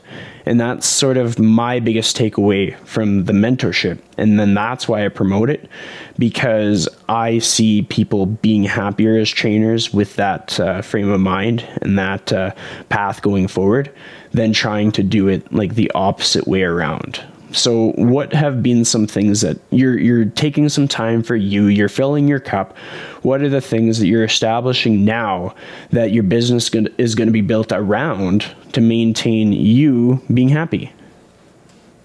And 0.48 0.62
that's 0.62 0.88
sort 0.88 1.18
of 1.18 1.38
my 1.40 1.82
biggest 1.82 2.16
takeaway 2.16 2.74
from 2.86 3.26
the 3.26 3.34
mentorship. 3.34 4.00
And 4.18 4.40
then 4.40 4.54
that's 4.54 4.88
why 4.88 5.06
I 5.06 5.10
promote 5.10 5.50
it 5.50 5.70
because 6.18 6.88
I 7.10 7.40
see 7.40 7.82
people 7.82 8.28
being 8.28 8.64
happier 8.64 9.18
as 9.18 9.30
trainers 9.30 9.94
with 9.94 10.16
that 10.16 10.58
uh, 10.58 10.82
frame 10.82 11.10
of 11.10 11.20
mind 11.20 11.68
and 11.82 12.00
that 12.00 12.32
uh, 12.32 12.52
path 12.88 13.22
going 13.22 13.50
forward 13.50 13.94
than 14.32 14.54
trying 14.54 14.94
to 14.94 15.04
do 15.04 15.28
it 15.28 15.52
like 15.52 15.76
the 15.76 15.92
opposite 15.94 16.48
way 16.48 16.64
around. 16.64 17.22
So, 17.54 17.92
what 17.94 18.34
have 18.34 18.62
been 18.62 18.84
some 18.84 19.08
things 19.08 19.42
that 19.42 19.58
you're 19.70 19.98
you're 19.98 20.26
taking 20.26 20.68
some 20.70 20.88
time 20.88 21.24
for 21.24 21.36
you? 21.36 21.68
You're 21.68 21.88
filling 21.90 22.28
your 22.28 22.40
cup. 22.40 22.78
What 23.22 23.42
are 23.42 23.50
the 23.50 23.62
things 23.62 24.00
that 24.00 24.08
you're 24.08 24.26
establishing 24.26 25.06
now 25.06 25.56
that 25.92 26.12
your 26.12 26.24
business 26.24 26.70
is 26.98 27.16
going 27.16 27.28
to 27.28 27.32
be 27.32 27.42
built 27.42 27.72
around 27.72 28.46
to 28.74 28.82
maintain 28.82 29.54
you 29.54 30.22
being 30.34 30.50
happy? 30.50 30.92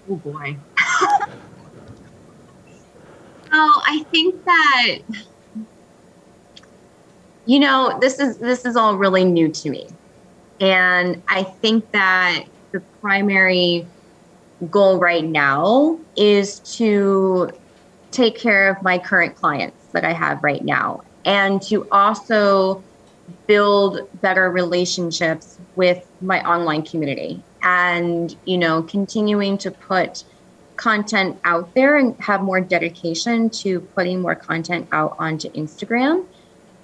Oh 0.09 0.15
boy. 0.15 0.55
oh, 3.51 3.81
I 3.85 4.05
think 4.11 4.43
that 4.45 4.99
you 7.45 7.59
know 7.59 7.97
this 7.99 8.19
is 8.19 8.37
this 8.37 8.65
is 8.65 8.77
all 8.77 8.97
really 8.97 9.25
new 9.25 9.49
to 9.49 9.69
me, 9.69 9.87
and 10.61 11.21
I 11.27 11.43
think 11.43 11.91
that 11.91 12.45
the 12.71 12.79
primary 13.01 13.85
goal 14.69 14.99
right 14.99 15.23
now 15.25 15.99
is 16.15 16.59
to 16.59 17.51
take 18.11 18.37
care 18.37 18.69
of 18.69 18.81
my 18.83 18.97
current 18.97 19.35
clients 19.35 19.87
that 19.87 20.05
I 20.05 20.13
have 20.13 20.43
right 20.43 20.63
now 20.63 21.03
and 21.25 21.61
to 21.63 21.87
also 21.91 22.83
build 23.47 24.07
better 24.21 24.51
relationships 24.51 25.57
with 25.75 26.05
my 26.21 26.45
online 26.47 26.83
community 26.83 27.41
and 27.61 28.35
you 28.45 28.57
know 28.57 28.83
continuing 28.83 29.57
to 29.57 29.71
put 29.71 30.23
content 30.75 31.39
out 31.43 31.73
there 31.73 31.97
and 31.97 32.15
have 32.19 32.41
more 32.41 32.59
dedication 32.59 33.49
to 33.49 33.79
putting 33.79 34.21
more 34.21 34.35
content 34.35 34.87
out 34.91 35.15
onto 35.19 35.49
Instagram 35.51 36.25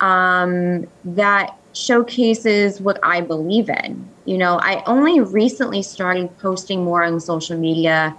um, 0.01 0.87
that 1.03 1.57
showcases 1.73 2.81
what 2.81 2.99
I 3.03 3.21
believe 3.21 3.69
in. 3.69 4.07
You 4.25 4.37
know, 4.37 4.59
I 4.61 4.83
only 4.85 5.19
recently 5.19 5.81
started 5.81 6.35
posting 6.39 6.83
more 6.83 7.03
on 7.03 7.19
social 7.19 7.57
media, 7.57 8.15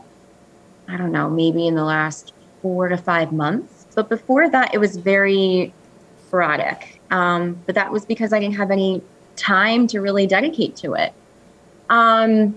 I 0.88 0.96
don't 0.96 1.12
know, 1.12 1.28
maybe 1.28 1.66
in 1.66 1.74
the 1.74 1.84
last 1.84 2.32
four 2.62 2.88
to 2.88 2.96
five 2.96 3.32
months. 3.32 3.86
But 3.94 4.08
before 4.08 4.48
that, 4.50 4.74
it 4.74 4.78
was 4.78 4.96
very 4.96 5.72
sporadic. 6.26 7.00
Um, 7.10 7.58
but 7.66 7.74
that 7.74 7.90
was 7.90 8.04
because 8.04 8.32
I 8.32 8.38
didn't 8.38 8.56
have 8.56 8.70
any 8.70 9.02
time 9.36 9.86
to 9.88 10.00
really 10.00 10.26
dedicate 10.26 10.76
to 10.76 10.94
it. 10.94 11.12
Um, 11.88 12.56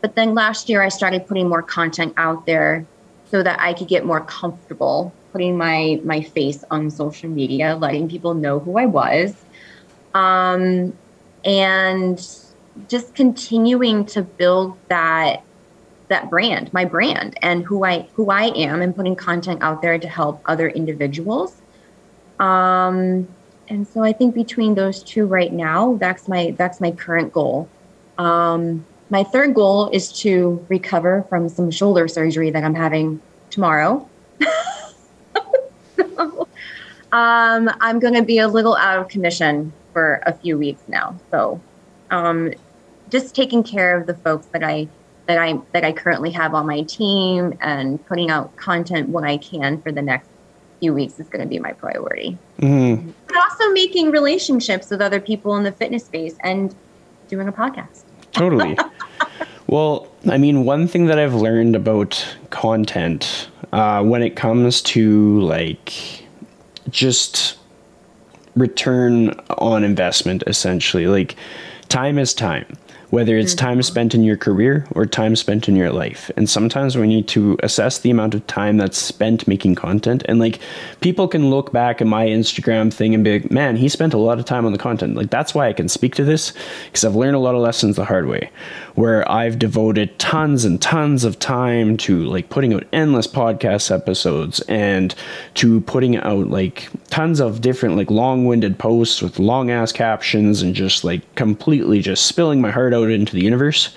but 0.00 0.16
then 0.16 0.34
last 0.34 0.68
year, 0.68 0.82
I 0.82 0.88
started 0.88 1.26
putting 1.26 1.48
more 1.48 1.62
content 1.62 2.12
out 2.16 2.44
there 2.44 2.84
so 3.30 3.42
that 3.42 3.60
I 3.60 3.72
could 3.72 3.88
get 3.88 4.04
more 4.04 4.20
comfortable 4.20 5.12
putting 5.32 5.56
my 5.56 6.00
my 6.04 6.20
face 6.22 6.62
on 6.70 6.90
social 6.90 7.30
media, 7.30 7.76
letting 7.76 8.08
people 8.08 8.34
know 8.34 8.58
who 8.58 8.78
I 8.78 8.86
was 8.86 9.34
um, 10.14 10.96
and 11.44 12.18
just 12.88 13.14
continuing 13.14 14.06
to 14.06 14.22
build 14.22 14.78
that 14.88 15.42
that 16.08 16.28
brand, 16.28 16.70
my 16.74 16.84
brand, 16.84 17.38
and 17.42 17.64
who 17.64 17.84
I 17.84 18.08
who 18.14 18.30
I 18.30 18.44
am, 18.54 18.82
and 18.82 18.94
putting 18.94 19.16
content 19.16 19.62
out 19.62 19.82
there 19.82 19.98
to 19.98 20.08
help 20.08 20.42
other 20.46 20.68
individuals. 20.68 21.60
Um, 22.38 23.28
and 23.68 23.86
so 23.86 24.02
I 24.02 24.12
think 24.12 24.34
between 24.34 24.74
those 24.74 25.02
two 25.02 25.26
right 25.26 25.52
now, 25.52 25.96
that's 25.96 26.28
my 26.28 26.54
that's 26.58 26.80
my 26.80 26.90
current 26.90 27.32
goal. 27.32 27.68
Um, 28.18 28.84
my 29.10 29.24
third 29.24 29.54
goal 29.54 29.90
is 29.90 30.12
to 30.20 30.64
recover 30.68 31.24
from 31.28 31.48
some 31.48 31.70
shoulder 31.70 32.08
surgery 32.08 32.50
that 32.50 32.64
I'm 32.64 32.74
having 32.74 33.20
tomorrow. 33.50 34.08
so, 35.96 36.48
um, 37.12 37.70
I'm 37.80 37.98
going 37.98 38.14
to 38.14 38.22
be 38.22 38.38
a 38.38 38.48
little 38.48 38.76
out 38.76 38.98
of 38.98 39.08
commission 39.08 39.72
for 39.92 40.22
a 40.26 40.32
few 40.32 40.58
weeks 40.58 40.82
now. 40.88 41.16
So, 41.30 41.60
um, 42.10 42.52
just 43.10 43.34
taking 43.34 43.62
care 43.62 43.96
of 43.96 44.06
the 44.06 44.14
folks 44.14 44.46
that 44.46 44.64
I 44.64 44.88
that 45.26 45.38
I 45.38 45.58
that 45.72 45.84
I 45.84 45.92
currently 45.92 46.30
have 46.30 46.54
on 46.54 46.66
my 46.66 46.82
team 46.82 47.56
and 47.60 48.04
putting 48.06 48.30
out 48.30 48.54
content 48.56 49.08
when 49.10 49.24
I 49.24 49.36
can 49.36 49.80
for 49.82 49.92
the 49.92 50.02
next 50.02 50.28
few 50.80 50.92
weeks 50.92 51.20
is 51.20 51.28
going 51.28 51.42
to 51.42 51.48
be 51.48 51.58
my 51.58 51.72
priority. 51.72 52.36
Mm-hmm. 52.58 53.10
But 53.28 53.36
also 53.36 53.70
making 53.70 54.10
relationships 54.10 54.90
with 54.90 55.00
other 55.00 55.20
people 55.20 55.56
in 55.56 55.62
the 55.62 55.72
fitness 55.72 56.04
space 56.04 56.34
and 56.42 56.74
doing 57.28 57.48
a 57.48 57.52
podcast. 57.52 58.02
Totally. 58.32 58.76
well, 59.72 60.06
I 60.28 60.36
mean, 60.36 60.66
one 60.66 60.86
thing 60.86 61.06
that 61.06 61.18
I've 61.18 61.34
learned 61.34 61.74
about 61.74 62.36
content 62.50 63.48
uh, 63.72 64.02
when 64.04 64.22
it 64.22 64.36
comes 64.36 64.82
to 64.82 65.40
like 65.40 65.94
just 66.90 67.56
return 68.54 69.30
on 69.56 69.82
investment 69.82 70.42
essentially 70.46 71.06
like 71.06 71.36
time 71.88 72.18
is 72.18 72.34
time 72.34 72.66
whether 73.12 73.36
it's 73.36 73.54
time 73.54 73.74
mm-hmm. 73.74 73.82
spent 73.82 74.14
in 74.14 74.22
your 74.22 74.38
career 74.38 74.86
or 74.92 75.04
time 75.04 75.36
spent 75.36 75.68
in 75.68 75.76
your 75.76 75.92
life. 75.92 76.30
And 76.34 76.48
sometimes 76.48 76.96
we 76.96 77.06
need 77.06 77.28
to 77.28 77.58
assess 77.62 77.98
the 77.98 78.10
amount 78.10 78.34
of 78.34 78.46
time 78.46 78.78
that's 78.78 78.96
spent 78.96 79.46
making 79.46 79.74
content. 79.74 80.22
And 80.24 80.38
like 80.38 80.60
people 81.02 81.28
can 81.28 81.50
look 81.50 81.72
back 81.72 82.00
at 82.00 82.06
my 82.06 82.24
Instagram 82.24 82.90
thing 82.90 83.14
and 83.14 83.22
be 83.22 83.38
like, 83.38 83.50
man, 83.50 83.76
he 83.76 83.90
spent 83.90 84.14
a 84.14 84.18
lot 84.18 84.38
of 84.38 84.46
time 84.46 84.64
on 84.64 84.72
the 84.72 84.78
content. 84.78 85.14
Like 85.14 85.28
that's 85.28 85.54
why 85.54 85.68
I 85.68 85.74
can 85.74 85.90
speak 85.90 86.14
to 86.14 86.24
this 86.24 86.54
because 86.86 87.04
I've 87.04 87.14
learned 87.14 87.36
a 87.36 87.38
lot 87.38 87.54
of 87.54 87.60
lessons 87.60 87.96
the 87.96 88.06
hard 88.06 88.28
way 88.28 88.50
where 88.94 89.30
I've 89.30 89.58
devoted 89.58 90.18
tons 90.18 90.64
and 90.64 90.80
tons 90.80 91.24
of 91.24 91.38
time 91.38 91.96
to 91.98 92.24
like 92.24 92.50
putting 92.50 92.74
out 92.74 92.84
endless 92.92 93.26
podcast 93.26 93.90
episodes 93.90 94.60
and 94.68 95.14
to 95.54 95.80
putting 95.82 96.16
out 96.16 96.48
like 96.48 96.88
tons 97.08 97.40
of 97.40 97.60
different 97.60 97.96
like 97.96 98.10
long-winded 98.10 98.78
posts 98.78 99.22
with 99.22 99.38
long 99.38 99.70
ass 99.70 99.92
captions 99.92 100.62
and 100.62 100.74
just 100.74 101.04
like 101.04 101.34
completely 101.34 102.00
just 102.00 102.26
spilling 102.26 102.60
my 102.60 102.70
heart 102.70 102.92
out 102.92 103.10
into 103.10 103.34
the 103.34 103.42
universe. 103.42 103.94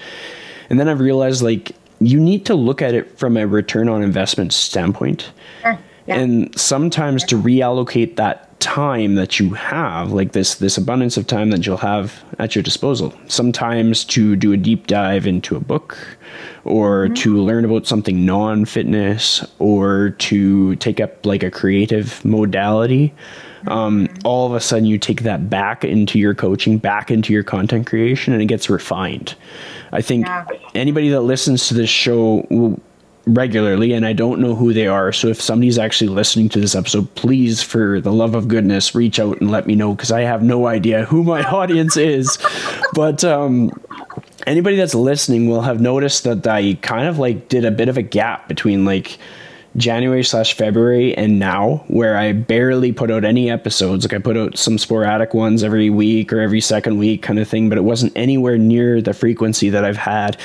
And 0.70 0.80
then 0.80 0.88
I've 0.88 1.00
realized 1.00 1.42
like 1.42 1.74
you 2.00 2.20
need 2.20 2.46
to 2.46 2.56
look 2.56 2.82
at 2.82 2.94
it 2.94 3.18
from 3.18 3.38
a 3.38 3.46
return 3.46 3.90
on 3.90 4.02
investment 4.02 4.54
standpoint. 4.54 5.32
Sure. 5.62 5.78
Yeah. 6.08 6.18
And 6.18 6.60
sometimes 6.60 7.24
to 7.26 7.42
reallocate 7.42 8.16
that 8.18 8.45
time 8.66 9.14
that 9.14 9.40
you 9.40 9.52
have, 9.52 10.12
like 10.12 10.32
this 10.32 10.56
this 10.56 10.76
abundance 10.76 11.18
of 11.18 11.28
time 11.28 11.52
that 11.52 11.68
you'll 11.68 11.78
have 11.78 12.24
at 12.40 12.56
your 12.56 12.64
disposal. 12.64 13.14
Sometimes 13.28 14.04
to 14.06 14.36
do 14.36 14.54
a 14.54 14.58
deep 14.58 14.88
dive 14.88 15.28
into 15.28 15.56
a 15.56 15.60
book, 15.60 16.18
or 16.64 17.06
mm-hmm. 17.06 17.14
to 17.14 17.38
learn 17.38 17.64
about 17.64 17.86
something 17.86 18.26
non-fitness, 18.26 19.46
or 19.60 20.16
to 20.18 20.76
take 20.78 21.00
up 21.00 21.26
like 21.26 21.44
a 21.44 21.52
creative 21.52 22.26
modality. 22.26 23.14
Um, 23.68 24.08
mm-hmm. 24.08 24.18
all 24.26 24.48
of 24.48 24.54
a 24.54 24.60
sudden, 24.60 24.86
you 24.86 24.98
take 24.98 25.22
that 25.22 25.48
back 25.48 25.84
into 25.84 26.18
your 26.18 26.34
coaching, 26.34 26.80
back 26.80 27.12
into 27.12 27.34
your 27.34 27.44
content 27.44 27.86
creation, 27.86 28.34
and 28.34 28.42
it 28.42 28.48
gets 28.48 28.68
refined. 28.68 29.36
I 29.92 30.02
think 30.02 30.26
yeah. 30.26 30.48
anybody 30.74 31.10
that 31.10 31.22
listens 31.22 31.68
to 31.68 31.76
this 31.76 31.90
show 31.90 32.48
will 32.50 32.80
regularly 33.28 33.94
and 33.94 34.06
I 34.06 34.14
don't 34.14 34.40
know 34.40 34.56
who 34.56 34.74
they 34.74 34.88
are. 34.88 35.12
So 35.12 35.28
if 35.28 35.42
somebody's 35.42 35.78
actually 35.78 36.10
listening 36.10 36.50
to 36.50 36.60
this 36.60 36.76
episode, 36.76 37.14
please, 37.16 37.62
for 37.62 38.00
the 38.00 38.14
love 38.14 38.36
of 38.36 38.48
goodness, 38.48 38.94
reach 38.94 39.20
out 39.20 39.40
and 39.42 39.50
let 39.50 39.66
me 39.66 39.76
know 39.76 39.96
because 39.96 40.12
I 40.12 40.22
have 40.22 40.44
no 40.44 40.68
idea 40.68 41.06
who 41.06 41.24
my 41.24 41.44
audience 41.52 41.98
is. 41.98 42.38
But 42.94 43.24
um, 43.24 43.72
anybody 44.46 44.76
that's 44.76 44.96
listening 44.96 45.50
will 45.50 45.62
have 45.62 45.82
noticed 45.82 46.24
that 46.24 46.46
I 46.46 46.76
kind 46.76 47.08
of 47.08 47.20
like 47.20 47.50
did 47.50 47.66
a 47.66 47.72
bit 47.72 47.90
of 47.90 47.98
a 47.98 48.04
gap 48.04 48.48
between 48.48 48.86
like 48.86 49.18
January 49.78 50.24
slash 50.24 50.54
February 50.54 51.16
and 51.18 51.38
now, 51.38 51.84
where 51.88 52.18
I 52.18 52.32
barely 52.32 52.94
put 52.94 53.12
out 53.12 53.26
any 53.26 53.50
episodes. 53.50 54.06
Like 54.06 54.14
I 54.14 54.20
put 54.20 54.38
out 54.38 54.58
some 54.58 54.78
sporadic 54.78 55.34
ones 55.34 55.64
every 55.64 55.90
week 55.90 56.32
or 56.32 56.40
every 56.40 56.62
second 56.62 56.98
week 56.98 57.22
kind 57.22 57.40
of 57.40 57.48
thing, 57.48 57.68
but 57.68 57.78
it 57.78 57.84
wasn't 57.84 58.14
anywhere 58.16 58.58
near 58.58 59.02
the 59.02 59.14
frequency 59.14 59.70
that 59.70 59.84
I've 59.84 59.98
had 59.98 60.38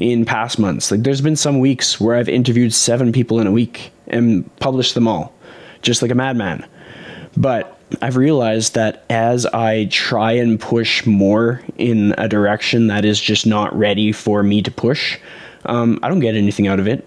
in 0.00 0.24
past 0.24 0.58
months. 0.58 0.90
Like 0.90 1.04
there's 1.04 1.20
been 1.20 1.36
some 1.36 1.60
weeks 1.60 2.00
where 2.00 2.16
I've 2.16 2.28
interviewed 2.28 2.74
seven 2.74 3.12
people 3.12 3.38
in 3.38 3.46
a 3.46 3.52
week 3.52 3.92
and 4.08 4.54
published 4.56 4.94
them 4.94 5.06
all, 5.06 5.32
just 5.82 6.02
like 6.02 6.10
a 6.10 6.16
madman. 6.16 6.66
But 7.36 7.78
I've 8.02 8.16
realized 8.16 8.74
that 8.74 9.04
as 9.08 9.46
I 9.46 9.84
try 9.86 10.32
and 10.32 10.58
push 10.58 11.06
more 11.06 11.62
in 11.78 12.12
a 12.18 12.28
direction 12.28 12.88
that 12.88 13.04
is 13.04 13.20
just 13.20 13.46
not 13.46 13.76
ready 13.78 14.10
for 14.10 14.42
me 14.42 14.62
to 14.62 14.70
push, 14.70 15.18
um, 15.66 16.00
I 16.02 16.08
don't 16.08 16.20
get 16.20 16.34
anything 16.34 16.66
out 16.66 16.80
of 16.80 16.88
it 16.88 17.06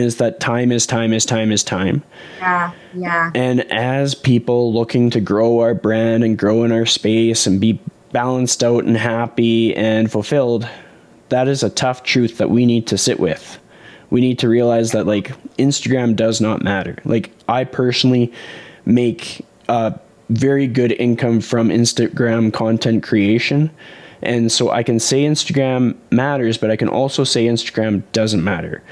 it's 0.00 0.16
that 0.16 0.40
time 0.40 0.72
is 0.72 0.86
time 0.86 1.12
is 1.12 1.26
time 1.26 1.52
is 1.52 1.62
time. 1.62 2.02
Yeah, 2.38 2.72
yeah. 2.94 3.30
And 3.34 3.60
as 3.70 4.14
people 4.14 4.72
looking 4.72 5.10
to 5.10 5.20
grow 5.20 5.60
our 5.60 5.74
brand 5.74 6.24
and 6.24 6.38
grow 6.38 6.64
in 6.64 6.72
our 6.72 6.86
space 6.86 7.46
and 7.46 7.60
be 7.60 7.78
balanced 8.12 8.64
out 8.64 8.84
and 8.84 8.96
happy 8.96 9.76
and 9.76 10.10
fulfilled, 10.10 10.66
that 11.28 11.48
is 11.48 11.62
a 11.62 11.70
tough 11.70 12.02
truth 12.02 12.38
that 12.38 12.50
we 12.50 12.64
need 12.64 12.86
to 12.86 12.98
sit 12.98 13.20
with. 13.20 13.58
We 14.10 14.20
need 14.20 14.38
to 14.40 14.48
realize 14.48 14.92
that 14.92 15.06
like 15.06 15.36
Instagram 15.56 16.16
does 16.16 16.40
not 16.40 16.62
matter. 16.62 16.96
Like 17.04 17.30
I 17.48 17.64
personally 17.64 18.32
make 18.84 19.44
a 19.68 19.98
very 20.30 20.66
good 20.66 20.92
income 20.92 21.40
from 21.40 21.68
Instagram 21.68 22.52
content 22.52 23.02
creation. 23.02 23.70
And 24.22 24.52
so 24.52 24.70
I 24.70 24.82
can 24.82 25.00
say 25.00 25.24
Instagram 25.24 25.96
matters, 26.10 26.56
but 26.56 26.70
I 26.70 26.76
can 26.76 26.88
also 26.88 27.24
say 27.24 27.46
Instagram 27.46 28.02
doesn't 28.12 28.44
matter 28.44 28.82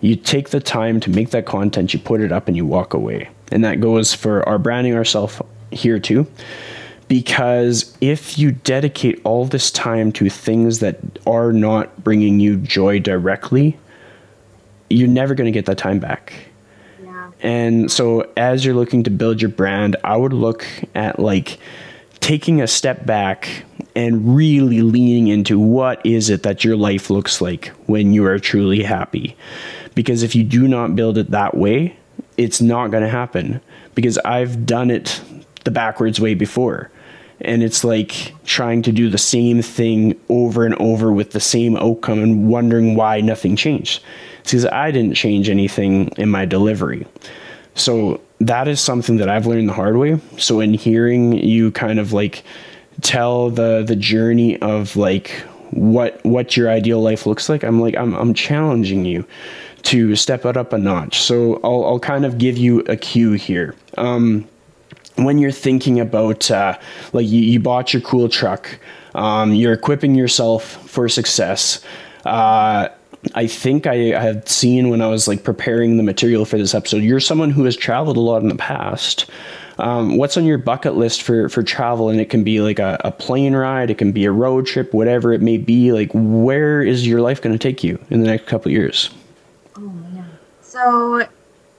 you 0.00 0.16
take 0.16 0.50
the 0.50 0.60
time 0.60 1.00
to 1.00 1.10
make 1.10 1.30
that 1.30 1.46
content, 1.46 1.92
you 1.92 2.00
put 2.00 2.20
it 2.20 2.32
up, 2.32 2.48
and 2.48 2.56
you 2.56 2.66
walk 2.66 2.94
away. 2.94 3.28
And 3.50 3.64
that 3.64 3.80
goes 3.80 4.14
for 4.14 4.46
our 4.48 4.58
branding 4.58 4.94
ourselves 4.94 5.40
here 5.70 5.98
too. 5.98 6.26
Because 7.08 7.96
if 8.00 8.36
you 8.36 8.50
dedicate 8.50 9.20
all 9.22 9.44
this 9.44 9.70
time 9.70 10.10
to 10.12 10.28
things 10.28 10.80
that 10.80 10.98
are 11.26 11.52
not 11.52 12.02
bringing 12.02 12.40
you 12.40 12.56
joy 12.56 12.98
directly, 12.98 13.78
you're 14.90 15.08
never 15.08 15.34
going 15.34 15.46
to 15.46 15.52
get 15.52 15.66
that 15.66 15.78
time 15.78 16.00
back. 16.00 16.32
Yeah. 17.02 17.30
And 17.40 17.90
so, 17.90 18.32
as 18.36 18.64
you're 18.64 18.74
looking 18.74 19.04
to 19.04 19.10
build 19.10 19.40
your 19.40 19.50
brand, 19.50 19.96
I 20.02 20.16
would 20.16 20.32
look 20.32 20.66
at 20.96 21.20
like 21.20 21.58
taking 22.18 22.60
a 22.60 22.66
step 22.66 23.06
back 23.06 23.64
and 23.94 24.34
really 24.34 24.82
leaning 24.82 25.28
into 25.28 25.60
what 25.60 26.04
is 26.04 26.28
it 26.28 26.42
that 26.42 26.64
your 26.64 26.76
life 26.76 27.08
looks 27.08 27.40
like 27.40 27.68
when 27.86 28.12
you 28.12 28.26
are 28.26 28.38
truly 28.40 28.82
happy 28.82 29.36
because 29.96 30.22
if 30.22 30.36
you 30.36 30.44
do 30.44 30.68
not 30.68 30.94
build 30.94 31.18
it 31.18 31.32
that 31.32 31.56
way, 31.56 31.96
it's 32.36 32.60
not 32.60 32.92
going 32.92 33.02
to 33.02 33.08
happen. 33.08 33.60
Because 33.96 34.18
I've 34.18 34.66
done 34.66 34.90
it 34.92 35.20
the 35.64 35.70
backwards 35.72 36.20
way 36.20 36.34
before. 36.34 36.90
And 37.40 37.62
it's 37.62 37.82
like 37.82 38.34
trying 38.44 38.82
to 38.82 38.92
do 38.92 39.10
the 39.10 39.18
same 39.18 39.62
thing 39.62 40.18
over 40.28 40.64
and 40.64 40.74
over 40.76 41.12
with 41.12 41.32
the 41.32 41.40
same 41.40 41.76
outcome 41.76 42.22
and 42.22 42.48
wondering 42.48 42.94
why 42.94 43.20
nothing 43.20 43.56
changed. 43.56 44.02
It's 44.40 44.52
because 44.52 44.66
I 44.66 44.90
didn't 44.90 45.14
change 45.14 45.48
anything 45.48 46.08
in 46.18 46.28
my 46.28 46.44
delivery. 46.44 47.06
So 47.74 48.20
that 48.40 48.68
is 48.68 48.80
something 48.80 49.16
that 49.16 49.28
I've 49.28 49.46
learned 49.46 49.68
the 49.68 49.74
hard 49.74 49.96
way. 49.96 50.20
So 50.38 50.60
in 50.60 50.74
hearing 50.74 51.32
you 51.32 51.72
kind 51.72 51.98
of 51.98 52.12
like 52.12 52.42
tell 53.02 53.50
the 53.50 53.82
the 53.86 53.96
journey 53.96 54.58
of 54.60 54.96
like 54.96 55.30
what 55.70 56.22
what 56.24 56.56
your 56.56 56.70
ideal 56.70 57.02
life 57.02 57.26
looks 57.26 57.48
like, 57.48 57.64
I'm 57.64 57.80
like 57.80 57.96
I'm 57.96 58.14
I'm 58.14 58.32
challenging 58.32 59.04
you 59.04 59.26
to 59.86 60.16
step 60.16 60.44
it 60.44 60.56
up 60.56 60.72
a 60.72 60.78
notch. 60.78 61.20
So 61.20 61.60
I'll, 61.62 61.84
I'll 61.84 62.00
kind 62.00 62.24
of 62.24 62.38
give 62.38 62.58
you 62.58 62.80
a 62.80 62.96
cue 62.96 63.32
here. 63.32 63.74
Um, 63.96 64.48
when 65.14 65.38
you're 65.38 65.52
thinking 65.52 66.00
about 66.00 66.50
uh, 66.50 66.78
like 67.12 67.26
you, 67.26 67.40
you, 67.40 67.60
bought 67.60 67.92
your 67.92 68.02
cool 68.02 68.28
truck, 68.28 68.78
um, 69.14 69.54
you're 69.54 69.72
equipping 69.72 70.14
yourself 70.14 70.64
for 70.88 71.08
success. 71.08 71.82
Uh, 72.24 72.88
I 73.34 73.46
think 73.46 73.86
I, 73.86 73.96
had 74.20 74.48
seen 74.48 74.90
when 74.90 75.00
I 75.00 75.08
was 75.08 75.26
like 75.26 75.42
preparing 75.42 75.96
the 75.96 76.02
material 76.02 76.44
for 76.44 76.58
this 76.58 76.74
episode. 76.74 77.02
You're 77.02 77.20
someone 77.20 77.50
who 77.50 77.64
has 77.64 77.76
traveled 77.76 78.16
a 78.16 78.20
lot 78.20 78.42
in 78.42 78.48
the 78.48 78.56
past. 78.56 79.30
Um, 79.78 80.16
what's 80.16 80.36
on 80.36 80.44
your 80.44 80.58
bucket 80.58 80.96
list 80.96 81.22
for 81.22 81.48
for 81.48 81.62
travel? 81.62 82.08
And 82.08 82.20
it 82.20 82.30
can 82.30 82.44
be 82.44 82.60
like 82.60 82.78
a, 82.78 82.98
a 83.04 83.12
plane 83.12 83.54
ride, 83.54 83.90
it 83.90 83.98
can 83.98 84.12
be 84.12 84.24
a 84.24 84.32
road 84.32 84.66
trip, 84.66 84.92
whatever 84.94 85.32
it 85.32 85.42
may 85.42 85.58
be. 85.58 85.92
Like, 85.92 86.10
where 86.12 86.82
is 86.82 87.06
your 87.06 87.20
life 87.20 87.40
going 87.40 87.56
to 87.56 87.58
take 87.58 87.84
you 87.84 87.98
in 88.10 88.20
the 88.20 88.26
next 88.26 88.46
couple 88.46 88.70
years? 88.70 89.10
So, 90.60 91.26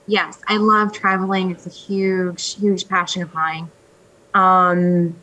yes, 0.06 0.40
I 0.48 0.56
love 0.56 0.92
traveling. 0.92 1.50
It's 1.50 1.66
a 1.66 1.70
huge, 1.70 2.54
huge 2.54 2.88
passion 2.88 3.22
of 3.22 3.32
mine. 3.34 3.70
Um, 4.34 5.16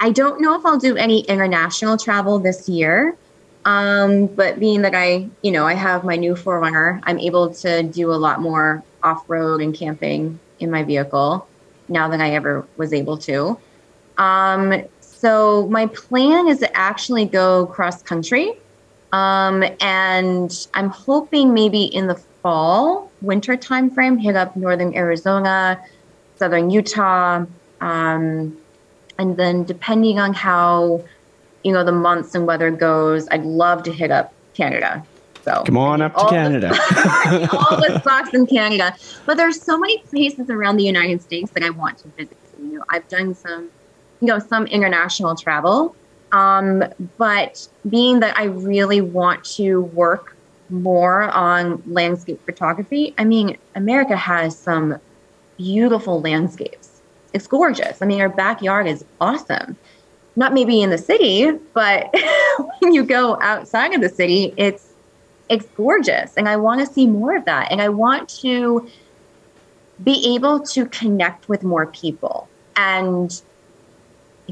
I 0.00 0.10
don't 0.10 0.40
know 0.40 0.54
if 0.58 0.66
I'll 0.66 0.78
do 0.78 0.96
any 0.96 1.20
international 1.20 1.96
travel 1.96 2.38
this 2.38 2.68
year. 2.68 3.16
Um, 3.64 4.26
but 4.26 4.60
being 4.60 4.82
that 4.82 4.94
I, 4.94 5.28
you 5.42 5.50
know, 5.50 5.66
I 5.66 5.74
have 5.74 6.04
my 6.04 6.16
new 6.16 6.34
4Runner, 6.34 7.00
I'm 7.04 7.18
able 7.18 7.54
to 7.54 7.82
do 7.82 8.12
a 8.12 8.16
lot 8.16 8.40
more 8.40 8.82
off 9.02 9.24
road 9.28 9.62
and 9.62 9.74
camping 9.74 10.38
in 10.60 10.70
my 10.70 10.82
vehicle 10.82 11.46
now 11.88 12.08
than 12.08 12.20
I 12.20 12.30
ever 12.32 12.66
was 12.76 12.92
able 12.92 13.16
to. 13.18 13.58
Um, 14.18 14.84
so 15.00 15.66
my 15.68 15.86
plan 15.86 16.48
is 16.48 16.58
to 16.58 16.76
actually 16.76 17.24
go 17.24 17.66
cross 17.66 18.02
country. 18.02 18.58
Um, 19.14 19.62
and 19.80 20.66
I'm 20.74 20.90
hoping 20.90 21.54
maybe 21.54 21.84
in 21.84 22.08
the 22.08 22.16
fall, 22.16 23.12
winter 23.22 23.56
timeframe, 23.56 24.20
hit 24.20 24.34
up 24.34 24.56
northern 24.56 24.92
Arizona, 24.96 25.80
southern 26.34 26.68
Utah, 26.68 27.46
um, 27.80 28.58
and 29.16 29.36
then 29.36 29.62
depending 29.62 30.18
on 30.18 30.34
how 30.34 31.04
you 31.62 31.72
know 31.72 31.84
the 31.84 31.92
months 31.92 32.34
and 32.34 32.44
weather 32.44 32.72
goes, 32.72 33.28
I'd 33.30 33.44
love 33.44 33.84
to 33.84 33.92
hit 33.92 34.10
up 34.10 34.34
Canada. 34.54 35.06
So 35.44 35.62
come 35.64 35.76
on 35.76 36.02
up 36.02 36.16
to 36.16 36.26
Canada. 36.28 36.70
The, 36.70 37.48
all 37.70 37.76
the 37.80 38.00
spots 38.00 38.34
in 38.34 38.48
Canada, 38.48 38.96
but 39.26 39.36
there's 39.36 39.62
so 39.62 39.78
many 39.78 39.98
places 39.98 40.50
around 40.50 40.76
the 40.78 40.84
United 40.84 41.22
States 41.22 41.52
that 41.52 41.62
I 41.62 41.70
want 41.70 41.98
to 41.98 42.08
visit. 42.08 42.36
You 42.60 42.78
know, 42.78 42.84
I've 42.88 43.06
done 43.06 43.36
some, 43.36 43.70
you 44.20 44.26
know, 44.26 44.40
some 44.40 44.66
international 44.66 45.36
travel, 45.36 45.94
um, 46.32 46.84
but 47.18 47.66
being 47.88 48.20
that 48.20 48.36
I 48.38 48.44
really 48.44 49.00
want 49.00 49.44
to 49.56 49.82
work 49.82 50.36
more 50.70 51.24
on 51.24 51.82
landscape 51.86 52.44
photography, 52.44 53.14
I 53.18 53.24
mean, 53.24 53.56
America 53.74 54.16
has 54.16 54.56
some 54.58 54.98
beautiful 55.56 56.20
landscapes. 56.20 57.02
It's 57.32 57.46
gorgeous. 57.46 58.00
I 58.00 58.06
mean, 58.06 58.20
our 58.20 58.28
backyard 58.28 58.86
is 58.86 59.04
awesome. 59.20 59.76
Not 60.36 60.52
maybe 60.52 60.82
in 60.82 60.90
the 60.90 60.98
city, 60.98 61.50
but 61.72 62.12
when 62.80 62.92
you 62.92 63.04
go 63.04 63.38
outside 63.40 63.94
of 63.94 64.00
the 64.00 64.08
city, 64.08 64.52
it's 64.56 64.90
it's 65.48 65.66
gorgeous. 65.76 66.34
And 66.36 66.48
I 66.48 66.56
want 66.56 66.80
to 66.80 66.86
see 66.86 67.06
more 67.06 67.36
of 67.36 67.44
that. 67.44 67.70
And 67.70 67.82
I 67.82 67.90
want 67.90 68.28
to 68.40 68.88
be 70.02 70.34
able 70.34 70.60
to 70.60 70.86
connect 70.86 71.48
with 71.48 71.62
more 71.62 71.86
people 71.86 72.48
and 72.76 73.42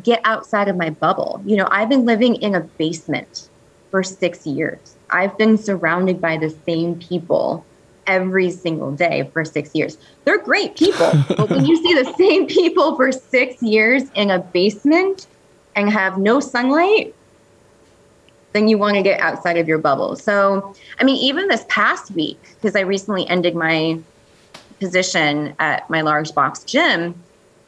get 0.00 0.20
outside 0.24 0.68
of 0.68 0.76
my 0.76 0.90
bubble. 0.90 1.42
You 1.44 1.56
know, 1.56 1.68
I've 1.70 1.88
been 1.88 2.04
living 2.04 2.36
in 2.36 2.54
a 2.54 2.60
basement 2.60 3.48
for 3.90 4.02
six 4.02 4.46
years. 4.46 4.96
I've 5.10 5.36
been 5.36 5.58
surrounded 5.58 6.20
by 6.20 6.38
the 6.38 6.50
same 6.64 6.98
people 6.98 7.64
every 8.06 8.50
single 8.50 8.90
day 8.92 9.28
for 9.32 9.44
six 9.44 9.74
years. 9.74 9.98
They're 10.24 10.38
great 10.38 10.76
people, 10.76 11.12
but 11.28 11.50
when 11.50 11.66
you 11.66 11.76
see 11.76 12.02
the 12.02 12.12
same 12.14 12.46
people 12.46 12.96
for 12.96 13.12
six 13.12 13.62
years 13.62 14.04
in 14.14 14.30
a 14.30 14.38
basement 14.38 15.26
and 15.76 15.90
have 15.90 16.18
no 16.18 16.40
sunlight, 16.40 17.14
then 18.52 18.68
you 18.68 18.76
want 18.76 18.96
to 18.96 19.02
get 19.02 19.20
outside 19.20 19.56
of 19.56 19.68
your 19.68 19.78
bubble. 19.78 20.16
So, 20.16 20.74
I 20.98 21.04
mean, 21.04 21.16
even 21.16 21.48
this 21.48 21.64
past 21.68 22.10
week, 22.12 22.38
because 22.54 22.76
I 22.76 22.80
recently 22.80 23.28
ended 23.28 23.54
my 23.54 23.98
position 24.78 25.54
at 25.58 25.88
my 25.88 26.02
large 26.02 26.34
box 26.34 26.64
gym, 26.64 27.14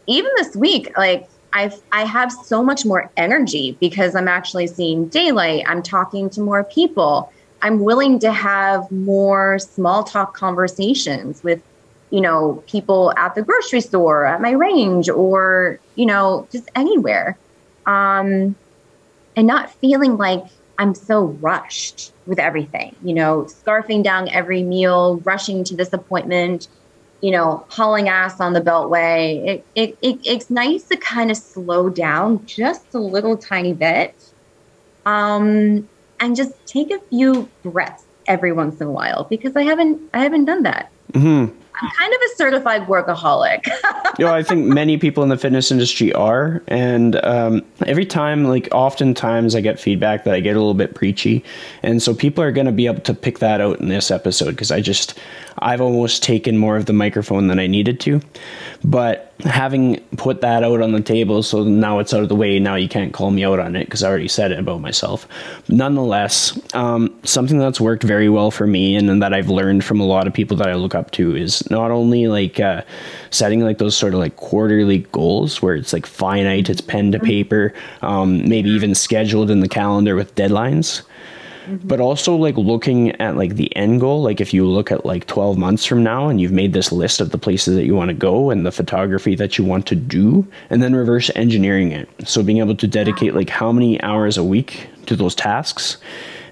even 0.07 0.31
this 0.37 0.55
week, 0.55 0.97
like 0.99 1.29
I've 1.55 1.81
I 1.93 2.05
have 2.05 2.33
so 2.33 2.63
much 2.63 2.85
more 2.85 3.11
energy 3.17 3.77
because 3.81 4.15
I'm 4.17 4.29
actually 4.29 4.67
seeing 4.67 5.07
daylight. 5.09 5.65
I'm 5.67 5.83
talking 5.83 6.29
to 6.31 6.41
more 6.41 6.65
people. 6.65 7.33
I'm 7.63 7.79
willing 7.79 8.19
to 8.19 8.33
have 8.33 8.91
more 8.91 9.59
small 9.61 10.05
talk 10.05 10.35
conversations 10.35 11.43
with, 11.43 11.63
you 12.11 12.21
know, 12.21 12.63
people 12.67 13.15
at 13.17 13.35
the 13.37 13.43
grocery 13.43 13.81
store, 13.81 14.27
at 14.27 14.43
my 14.43 14.51
range, 14.51 15.09
or 15.09 15.79
you 15.95 16.07
know, 16.07 16.49
just 16.51 16.69
anywhere, 16.75 17.39
um, 17.87 18.57
and 19.37 19.47
not 19.47 19.73
feeling 19.75 20.17
like 20.17 20.45
I'm 20.79 20.95
so 20.95 21.27
rushed 21.41 22.13
with 22.27 22.41
everything. 22.41 22.97
You 23.05 23.15
know, 23.15 23.45
scarfing 23.45 24.03
down 24.03 24.29
every 24.29 24.65
meal, 24.65 25.19
rushing 25.19 25.63
to 25.65 25.77
this 25.77 25.93
appointment 25.93 26.67
you 27.21 27.31
know, 27.31 27.65
hauling 27.69 28.09
ass 28.09 28.41
on 28.41 28.53
the 28.53 28.61
beltway. 28.61 29.47
It, 29.47 29.67
it, 29.75 29.99
it, 30.03 30.19
it's 30.25 30.51
nice 30.51 30.85
to 30.85 30.97
kind 30.97 31.31
of 31.31 31.37
slow 31.37 31.89
down 31.89 32.45
just 32.47 32.95
a 32.95 32.99
little 32.99 33.37
tiny 33.37 33.73
bit 33.73 34.15
um, 35.07 35.89
and 36.21 36.37
just 36.37 36.53
take 36.67 36.91
a 36.91 36.99
few 37.11 37.49
breaths 37.63 38.05
every 38.27 38.53
once 38.53 38.81
in 38.81 38.87
a 38.87 38.91
while 38.91 39.25
because 39.25 39.55
I 39.57 39.63
haven't 39.63 40.01
I 40.15 40.21
haven't 40.21 40.47
done 40.47 40.63
that. 40.63 40.91
Mm-hmm. 41.13 41.55
I'm 41.81 41.91
kind 41.99 42.15
of 42.15 42.21
a 42.21 42.37
certified 42.37 42.87
workaholic. 42.87 43.67
you 44.19 44.25
know, 44.25 44.33
I 44.33 44.45
think 44.45 44.67
many 44.67 44.97
people 44.97 45.23
in 45.25 45.29
the 45.29 45.37
fitness 45.37 45.73
industry 45.73 46.13
are, 46.13 46.63
and 46.69 47.17
um, 47.25 47.63
every 47.85 48.07
time, 48.07 48.45
like, 48.45 48.69
oftentimes 48.71 49.57
I 49.57 49.61
get 49.61 49.81
feedback 49.81 50.23
that 50.25 50.35
I 50.35 50.41
get 50.41 50.55
a 50.55 50.61
little 50.61 50.75
bit 50.75 50.95
preachy, 50.95 51.43
and 51.83 52.01
so 52.01 52.15
people 52.15 52.45
are 52.45 52.53
going 52.53 52.67
to 52.67 52.73
be 52.73 52.87
able 52.87 53.01
to 53.01 53.15
pick 53.15 53.41
that 53.41 53.61
out 53.61 53.81
in 53.81 53.89
this 53.89 54.13
episode 54.13 54.51
because 54.53 54.71
I 54.71 54.81
just 54.81 55.19
I've 55.59 55.81
almost 55.81 56.23
taken 56.23 56.59
more 56.59 56.77
of 56.77 56.87
the 56.87 56.93
microphone 56.93 57.49
than 57.49 57.59
I 57.59 57.67
needed 57.67 58.01
to, 58.01 58.21
but 58.83 59.33
having 59.41 60.01
put 60.17 60.41
that 60.41 60.63
out 60.63 60.81
on 60.81 60.93
the 60.93 61.01
table, 61.01 61.43
so 61.43 61.65
now 61.65 61.99
it's 61.99 62.15
out 62.15 62.23
of 62.23 62.29
the 62.29 62.37
way. 62.37 62.59
Now 62.59 62.77
you 62.77 62.89
can't 62.89 63.13
call 63.13 63.31
me 63.31 63.45
out 63.45 63.59
on 63.59 63.77
it 63.77 63.85
because 63.85 64.03
I 64.03 64.09
already 64.09 64.29
said 64.29 64.53
it 64.53 64.59
about 64.59 64.81
myself. 64.81 65.27
Nonetheless, 65.69 66.59
um, 66.75 67.15
something 67.25 67.59
that's 67.59 67.81
worked 67.81 68.03
very 68.03 68.29
well 68.29 68.51
for 68.51 68.67
me 68.67 68.97
and, 68.97 69.11
and, 69.11 69.23
that 69.23 69.33
I've 69.33 69.49
learned 69.49 69.85
from 69.85 70.01
a 70.01 70.07
lot 70.07 70.27
of 70.27 70.35
people 70.35 70.57
that 70.59 70.69
I 70.69 70.75
look 70.75 70.95
up 70.95 71.11
to 71.13 71.35
is 71.37 71.69
not 71.71 71.91
only 71.91 72.27
like 72.27 72.61
uh, 72.61 72.83
setting 73.31 73.61
like 73.61 73.79
those 73.79 73.97
sort 73.97 74.15
of 74.15 74.21
like 74.21 74.37
quarterly 74.37 74.99
goals 75.13 75.63
where 75.63 75.75
it's 75.75 75.93
like 75.93 76.07
finite, 76.07 76.69
it's 76.69 76.81
pen 76.81 77.13
to 77.13 77.19
paper, 77.19 77.73
um, 78.03 78.49
maybe 78.49 78.71
even 78.71 78.95
scheduled 78.95 79.51
in 79.51 79.61
the 79.61 79.69
calendar 79.69 80.15
with 80.15 80.35
deadlines 80.35 81.03
mm-hmm. 81.67 81.87
but 81.87 82.01
also 82.01 82.35
like 82.35 82.57
looking 82.57 83.11
at 83.21 83.37
like 83.37 83.57
the 83.57 83.75
end 83.77 84.01
goal 84.01 84.23
like 84.23 84.41
if 84.41 84.55
you 84.55 84.67
look 84.67 84.91
at 84.91 85.05
like 85.05 85.27
12 85.27 85.59
months 85.59 85.85
from 85.85 86.03
now 86.03 86.29
and 86.29 86.41
you've 86.41 86.53
made 86.53 86.73
this 86.73 86.93
list 86.93 87.21
of 87.21 87.31
the 87.31 87.39
places 87.39 87.75
that 87.77 87.85
you 87.85 87.95
want 87.95 88.09
to 88.09 88.15
go 88.15 88.51
and 88.51 88.65
the 88.65 88.73
photography 88.73 89.35
that 89.35 89.59
you 89.59 89.65
want 89.65 89.87
to 89.87 89.95
do 89.95 90.47
and 90.71 90.83
then 90.83 90.95
reverse 90.95 91.31
engineering 91.35 91.93
it. 91.93 92.09
So 92.25 92.43
being 92.43 92.59
able 92.59 92.77
to 92.77 92.87
dedicate 92.87 93.35
like 93.35 93.51
how 93.51 93.73
many 93.73 94.01
hours 94.03 94.37
a 94.37 94.45
week 94.45 94.89
to 95.07 95.17
those 95.17 95.35
tasks 95.35 95.99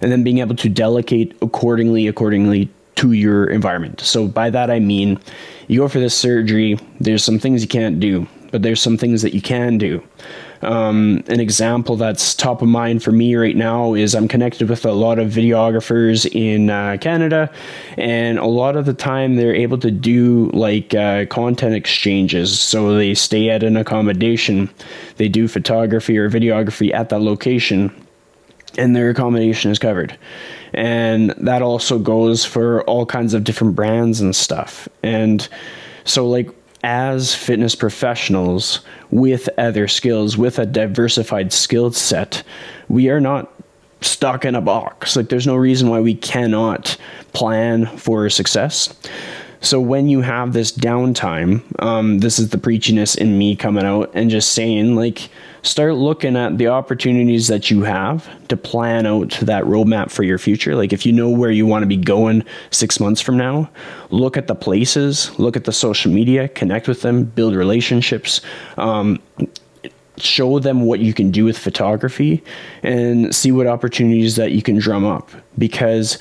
and 0.01 0.11
then 0.11 0.25
being 0.25 0.39
able 0.39 0.57
to 0.57 0.69
delegate 0.69 1.37
accordingly 1.43 2.07
accordingly 2.07 2.69
to 2.97 3.13
your 3.13 3.47
environment. 3.47 4.01
So 4.01 4.29
by 4.29 4.51
that 4.51 4.71
i 4.71 4.79
mean 4.79 5.19
you 5.69 5.81
go 5.81 5.89
for 5.89 6.01
this 6.01 6.15
surgery 6.15 6.79
there's 7.01 7.25
some 7.25 7.39
things 7.39 7.63
you 7.63 7.69
can't 7.69 8.01
do 8.01 8.27
but 8.53 8.63
there's 8.63 8.81
some 8.81 8.97
things 8.97 9.23
that 9.23 9.35
you 9.35 9.43
can 9.43 9.79
do 9.79 10.03
um, 10.63 11.23
an 11.29 11.41
example 11.41 11.97
that's 11.97 12.35
top 12.35 12.63
of 12.63 12.69
mind 12.69 13.03
for 13.03 13.13
me 13.13 13.35
right 13.35 13.57
now 13.57 13.95
is 13.95 14.15
I'm 14.15 14.29
connected 14.29 14.69
with 14.69 14.85
a 14.85 14.93
lot 14.93 15.19
of 15.19 15.31
videographers 15.31 16.31
in 16.33 16.71
uh, 16.71 16.97
Canada, 17.01 17.51
and 17.99 18.39
a 18.39 18.47
lot 18.47 18.77
of 18.77 18.87
the 18.87 18.95
time 18.95 19.37
they're 19.37 19.55
able 19.55 19.79
to 19.79 19.91
do 19.91 20.51
like 20.53 20.95
uh, 20.95 21.27
content 21.27 21.75
exchanges. 21.75 22.59
So 22.59 22.95
they 22.95 23.15
stay 23.15 23.51
at 23.51 23.63
an 23.63 23.77
accommodation, 23.77 24.71
they 25.17 25.29
do 25.29 25.49
photography 25.49 26.17
or 26.17 26.31
videography 26.31 26.93
at 26.95 27.09
that 27.09 27.21
location, 27.21 27.93
and 28.79 28.95
their 28.95 29.11
accommodation 29.11 29.71
is 29.71 29.79
covered. 29.79 30.17
And 30.75 31.31
that 31.39 31.61
also 31.61 31.99
goes 31.99 32.45
for 32.45 32.83
all 32.85 33.05
kinds 33.05 33.35
of 33.35 33.45
different 33.45 33.75
brands 33.75 34.21
and 34.21 34.35
stuff. 34.35 34.89
And 35.03 35.47
so, 36.05 36.29
like, 36.29 36.49
as 36.83 37.35
fitness 37.35 37.75
professionals 37.75 38.81
with 39.11 39.49
other 39.59 39.87
skills, 39.87 40.37
with 40.37 40.59
a 40.59 40.67
diversified 40.67 41.53
skill 41.53 41.93
set, 41.93 42.43
we 42.89 43.09
are 43.09 43.21
not 43.21 43.53
stuck 44.01 44.45
in 44.45 44.55
a 44.55 44.61
box. 44.61 45.17
Like, 45.17 45.29
there's 45.29 45.47
no 45.47 45.57
reason 45.57 45.89
why 45.89 46.01
we 46.01 46.15
cannot 46.15 46.97
plan 47.33 47.87
for 47.99 48.29
success. 48.29 48.95
So 49.63 49.81
when 49.81 50.09
you 50.09 50.23
have 50.23 50.53
this 50.53 50.73
downtime, 50.73 51.63
um, 51.81 52.19
this 52.19 52.41
is 52.41 52.49
the 52.49 52.59
preachiness 52.59 53.17
in 53.17 53.39
me 53.39 53.55
coming 53.55 53.85
out 53.85 54.11
and 54.13 54.29
just 54.29 54.53
saying, 54.53 54.97
like, 54.97 55.31
start 55.63 55.95
looking 55.95 56.37
at 56.37 56.59
the 56.59 56.67
opportunities 56.67 57.47
that 57.47 57.71
you 57.71 57.85
have 57.85 58.29
to 58.49 58.57
plan 58.57 59.07
out 59.07 59.39
that 59.41 59.63
roadmap 59.63 60.11
for 60.11 60.25
your 60.25 60.39
future. 60.39 60.75
Like, 60.75 60.93
if 60.93 61.07
you 61.07 61.13
know 61.13 61.31
where 61.31 61.53
you 61.53 61.65
want 61.65 61.85
to 61.85 61.87
be 61.87 61.97
going 61.97 62.45
six 62.73 62.99
months 62.99 63.21
from 63.21 63.37
now, 63.37 63.71
look 64.11 64.37
at 64.37 64.49
the 64.49 64.57
places, 64.57 65.39
look 65.39 65.57
at 65.57 65.63
the 65.63 65.73
social 65.73 66.11
media, 66.11 66.49
connect 66.49 66.89
with 66.89 67.03
them, 67.03 67.23
build 67.23 67.55
relationships. 67.55 68.41
Um, 68.79 69.21
show 70.19 70.59
them 70.59 70.83
what 70.83 71.01
you 71.01 71.15
can 71.15 71.31
do 71.31 71.45
with 71.45 71.57
photography 71.57 72.43
and 72.83 73.35
see 73.35 73.51
what 73.53 73.67
opportunities 73.67 74.37
that 74.37 74.53
you 74.53 74.63
can 74.63 74.79
drum 74.79 75.05
up 75.05 75.31
because 75.57 76.19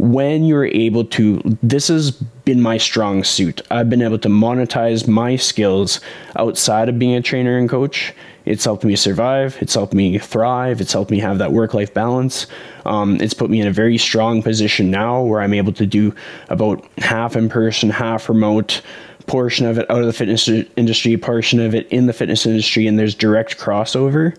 when 0.00 0.44
you're 0.44 0.64
able 0.64 1.04
to 1.04 1.42
this 1.62 1.88
has 1.88 2.10
been 2.10 2.62
my 2.62 2.78
strong 2.78 3.22
suit. 3.22 3.60
I've 3.70 3.90
been 3.90 4.00
able 4.00 4.18
to 4.20 4.30
monetize 4.30 5.06
my 5.06 5.36
skills 5.36 6.00
outside 6.36 6.88
of 6.88 6.98
being 6.98 7.14
a 7.16 7.20
trainer 7.20 7.58
and 7.58 7.68
coach. 7.68 8.14
It's 8.46 8.64
helped 8.64 8.82
me 8.82 8.96
survive. 8.96 9.58
It's 9.60 9.74
helped 9.74 9.92
me 9.92 10.18
thrive. 10.18 10.80
It's 10.80 10.94
helped 10.94 11.10
me 11.10 11.18
have 11.18 11.36
that 11.36 11.52
work-life 11.52 11.92
balance. 11.92 12.46
Um, 12.86 13.20
it's 13.20 13.34
put 13.34 13.50
me 13.50 13.60
in 13.60 13.66
a 13.66 13.72
very 13.72 13.98
strong 13.98 14.42
position 14.42 14.90
now 14.90 15.22
where 15.22 15.42
i'm 15.42 15.52
able 15.52 15.74
to 15.74 15.84
do 15.84 16.14
about 16.48 16.82
half 16.96 17.36
in 17.36 17.50
person 17.50 17.90
half 17.90 18.30
remote 18.30 18.80
portion 19.26 19.66
of 19.66 19.76
it 19.76 19.88
out 19.90 20.00
of 20.00 20.06
the 20.06 20.14
fitness 20.14 20.48
industry 20.48 21.16
portion 21.18 21.60
of 21.60 21.74
it 21.74 21.86
in 21.88 22.06
the 22.06 22.14
fitness 22.14 22.46
industry 22.46 22.86
and 22.86 22.98
there's 22.98 23.14
direct 23.14 23.58
crossover. 23.58 24.34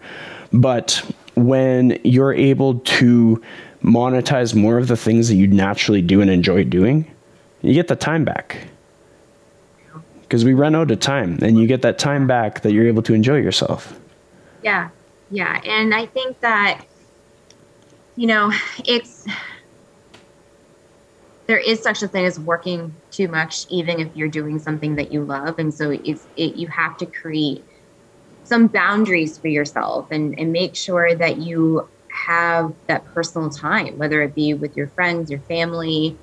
But 0.52 1.02
when 1.36 2.00
you're 2.04 2.34
able 2.34 2.80
to 2.80 3.42
monetize 3.84 4.54
more 4.56 4.78
of 4.78 4.88
the 4.88 4.98
things 4.98 5.28
that 5.28 5.36
you 5.36 5.48
naturally 5.48 6.02
do 6.02 6.22
and 6.22 6.30
enjoy 6.30 6.64
doing, 6.64 7.10
you 7.62 7.74
get 7.74 7.88
the 7.88 7.96
time 7.96 8.24
back. 8.24 8.68
Because 10.22 10.46
we 10.46 10.54
run 10.54 10.76
out 10.76 10.90
of 10.92 11.00
time, 11.02 11.40
and 11.42 11.60
you 11.60 11.68
get 11.68 11.82
that 11.82 12.00
time 12.00 12.26
back 12.26 12.62
that 12.62 12.72
you're 12.72 12.88
able 12.88 13.02
to 13.02 13.14
enjoy 13.14 13.38
yourself. 13.38 14.00
Yeah, 14.64 14.90
yeah. 15.30 15.60
And 15.66 15.94
I 15.94 16.06
think 16.06 16.40
that, 16.40 16.86
you 18.16 18.28
know, 18.28 18.52
it's, 18.86 19.26
there 21.48 21.58
is 21.58 21.82
such 21.82 22.02
a 22.02 22.08
thing 22.08 22.26
as 22.26 22.40
working 22.40 22.96
too 23.10 23.28
much, 23.28 23.66
even 23.70 24.00
if 24.00 24.16
you're 24.16 24.30
doing 24.30 24.58
something 24.58 24.96
that 24.96 25.12
you 25.12 25.24
love. 25.24 25.60
And 25.60 25.74
so 25.74 25.92
it's, 25.92 26.26
it, 26.38 26.56
you 26.56 26.68
have 26.68 26.96
to 27.00 27.06
create 27.06 27.66
some 28.46 28.68
boundaries 28.68 29.38
for 29.38 29.50
yourself 29.50 30.12
and, 30.12 30.40
and 30.40 30.54
make 30.54 30.76
sure 30.76 31.14
that 31.14 31.38
you 31.38 31.90
have 32.12 32.74
that 32.88 33.06
personal 33.06 33.50
time, 33.50 33.98
whether 33.98 34.22
it 34.22 34.36
be 34.36 34.54
with 34.54 34.76
your 34.76 34.88
friends, 34.90 35.32
your 35.32 35.42
family, 35.42 36.20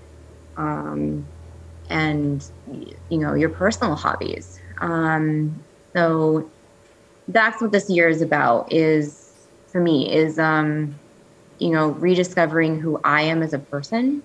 um, 0.56 1.30
and 1.90 2.44
you 2.66 3.18
know 3.18 3.34
your 3.34 3.50
personal 3.50 3.96
hobbies. 3.96 4.58
Um, 4.80 5.64
so 5.96 6.52
that's 7.28 7.60
what 7.62 7.72
this 7.72 7.90
year 7.90 8.08
is 8.08 8.22
about. 8.22 8.72
Is 8.72 9.32
for 9.72 9.80
me 9.80 10.12
is 10.12 10.38
um, 10.38 11.00
you 11.58 11.70
know 11.70 11.90
rediscovering 11.90 12.80
who 12.80 13.00
I 13.04 13.22
am 13.22 13.42
as 13.42 13.52
a 13.52 13.58
person, 13.58 14.22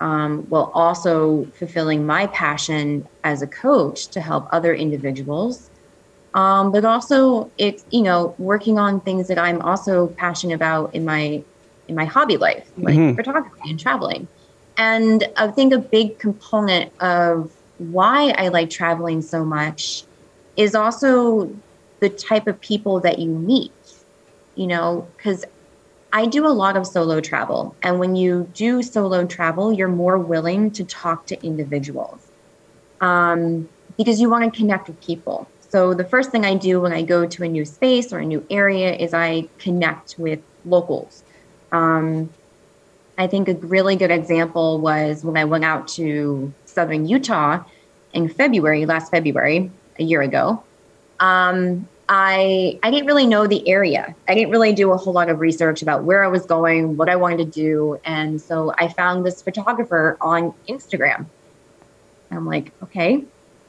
um, 0.00 0.46
while 0.48 0.70
also 0.74 1.50
fulfilling 1.58 2.06
my 2.06 2.26
passion 2.28 3.06
as 3.24 3.42
a 3.42 3.46
coach 3.48 4.10
to 4.12 4.20
help 4.20 4.46
other 4.52 4.74
individuals 4.74 5.70
um, 6.38 6.70
but 6.70 6.84
also 6.84 7.50
it's 7.58 7.84
you 7.90 8.02
know 8.02 8.32
working 8.38 8.78
on 8.78 9.00
things 9.00 9.26
that 9.26 9.38
I'm 9.38 9.60
also 9.60 10.06
passionate 10.06 10.54
about 10.54 10.94
in 10.94 11.04
my 11.04 11.42
in 11.88 11.96
my 11.96 12.04
hobby 12.04 12.36
life, 12.36 12.70
like 12.78 12.94
mm-hmm. 12.94 13.16
photography 13.16 13.70
and 13.70 13.80
traveling. 13.80 14.28
And 14.76 15.26
I 15.36 15.48
think 15.48 15.72
a 15.72 15.78
big 15.78 16.20
component 16.20 16.92
of 17.00 17.52
why 17.78 18.34
I 18.38 18.48
like 18.48 18.70
traveling 18.70 19.20
so 19.20 19.44
much 19.44 20.04
is 20.56 20.76
also 20.76 21.52
the 21.98 22.08
type 22.08 22.46
of 22.46 22.60
people 22.60 23.00
that 23.00 23.18
you 23.18 23.30
meet. 23.30 23.72
You 24.54 24.68
know, 24.68 25.08
because 25.16 25.44
I 26.12 26.26
do 26.26 26.46
a 26.46 26.54
lot 26.62 26.76
of 26.76 26.86
solo 26.86 27.20
travel, 27.20 27.74
and 27.82 27.98
when 27.98 28.14
you 28.14 28.48
do 28.54 28.84
solo 28.84 29.26
travel, 29.26 29.72
you're 29.72 29.88
more 29.88 30.18
willing 30.18 30.70
to 30.72 30.84
talk 30.84 31.26
to 31.26 31.44
individuals 31.44 32.28
um, 33.00 33.68
because 33.96 34.20
you 34.20 34.30
want 34.30 34.44
to 34.44 34.56
connect 34.56 34.86
with 34.86 35.00
people 35.00 35.48
so 35.68 35.94
the 35.94 36.04
first 36.04 36.30
thing 36.30 36.44
I 36.44 36.54
do 36.54 36.80
when 36.80 36.92
I 36.92 37.02
go 37.02 37.26
to 37.26 37.44
a 37.44 37.48
new 37.48 37.64
space 37.64 38.12
or 38.12 38.18
a 38.18 38.24
new 38.24 38.44
area 38.50 38.94
is 38.94 39.12
I 39.12 39.48
connect 39.58 40.16
with 40.18 40.40
locals. 40.64 41.22
Um, 41.72 42.30
I 43.18 43.26
think 43.26 43.48
a 43.48 43.54
really 43.54 43.96
good 43.96 44.10
example 44.10 44.80
was 44.80 45.24
when 45.24 45.36
I 45.36 45.44
went 45.44 45.64
out 45.64 45.88
to 45.88 46.52
southern 46.64 47.06
Utah 47.06 47.64
in 48.14 48.28
February, 48.28 48.86
last 48.86 49.10
February, 49.10 49.70
a 49.98 50.04
year 50.04 50.22
ago. 50.22 50.62
Um, 51.20 51.88
I 52.08 52.78
I 52.82 52.90
didn't 52.90 53.06
really 53.06 53.26
know 53.26 53.46
the 53.46 53.68
area. 53.68 54.14
I 54.28 54.34
didn't 54.34 54.50
really 54.50 54.72
do 54.72 54.92
a 54.92 54.96
whole 54.96 55.12
lot 55.12 55.28
of 55.28 55.40
research 55.40 55.82
about 55.82 56.04
where 56.04 56.24
I 56.24 56.28
was 56.28 56.46
going, 56.46 56.96
what 56.96 57.10
I 57.10 57.16
wanted 57.16 57.38
to 57.38 57.44
do, 57.44 58.00
and 58.04 58.40
so 58.40 58.72
I 58.78 58.88
found 58.88 59.26
this 59.26 59.42
photographer 59.42 60.16
on 60.20 60.54
Instagram. 60.68 61.26
I'm 62.30 62.46
like, 62.46 62.72
okay, 62.82 63.24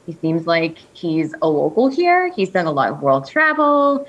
he 0.09 0.17
seems 0.21 0.47
like 0.47 0.79
he's 0.93 1.35
a 1.43 1.47
local 1.47 1.87
here. 1.87 2.31
He's 2.33 2.49
done 2.49 2.65
a 2.65 2.71
lot 2.71 2.89
of 2.89 3.01
world 3.01 3.29
travel. 3.29 4.07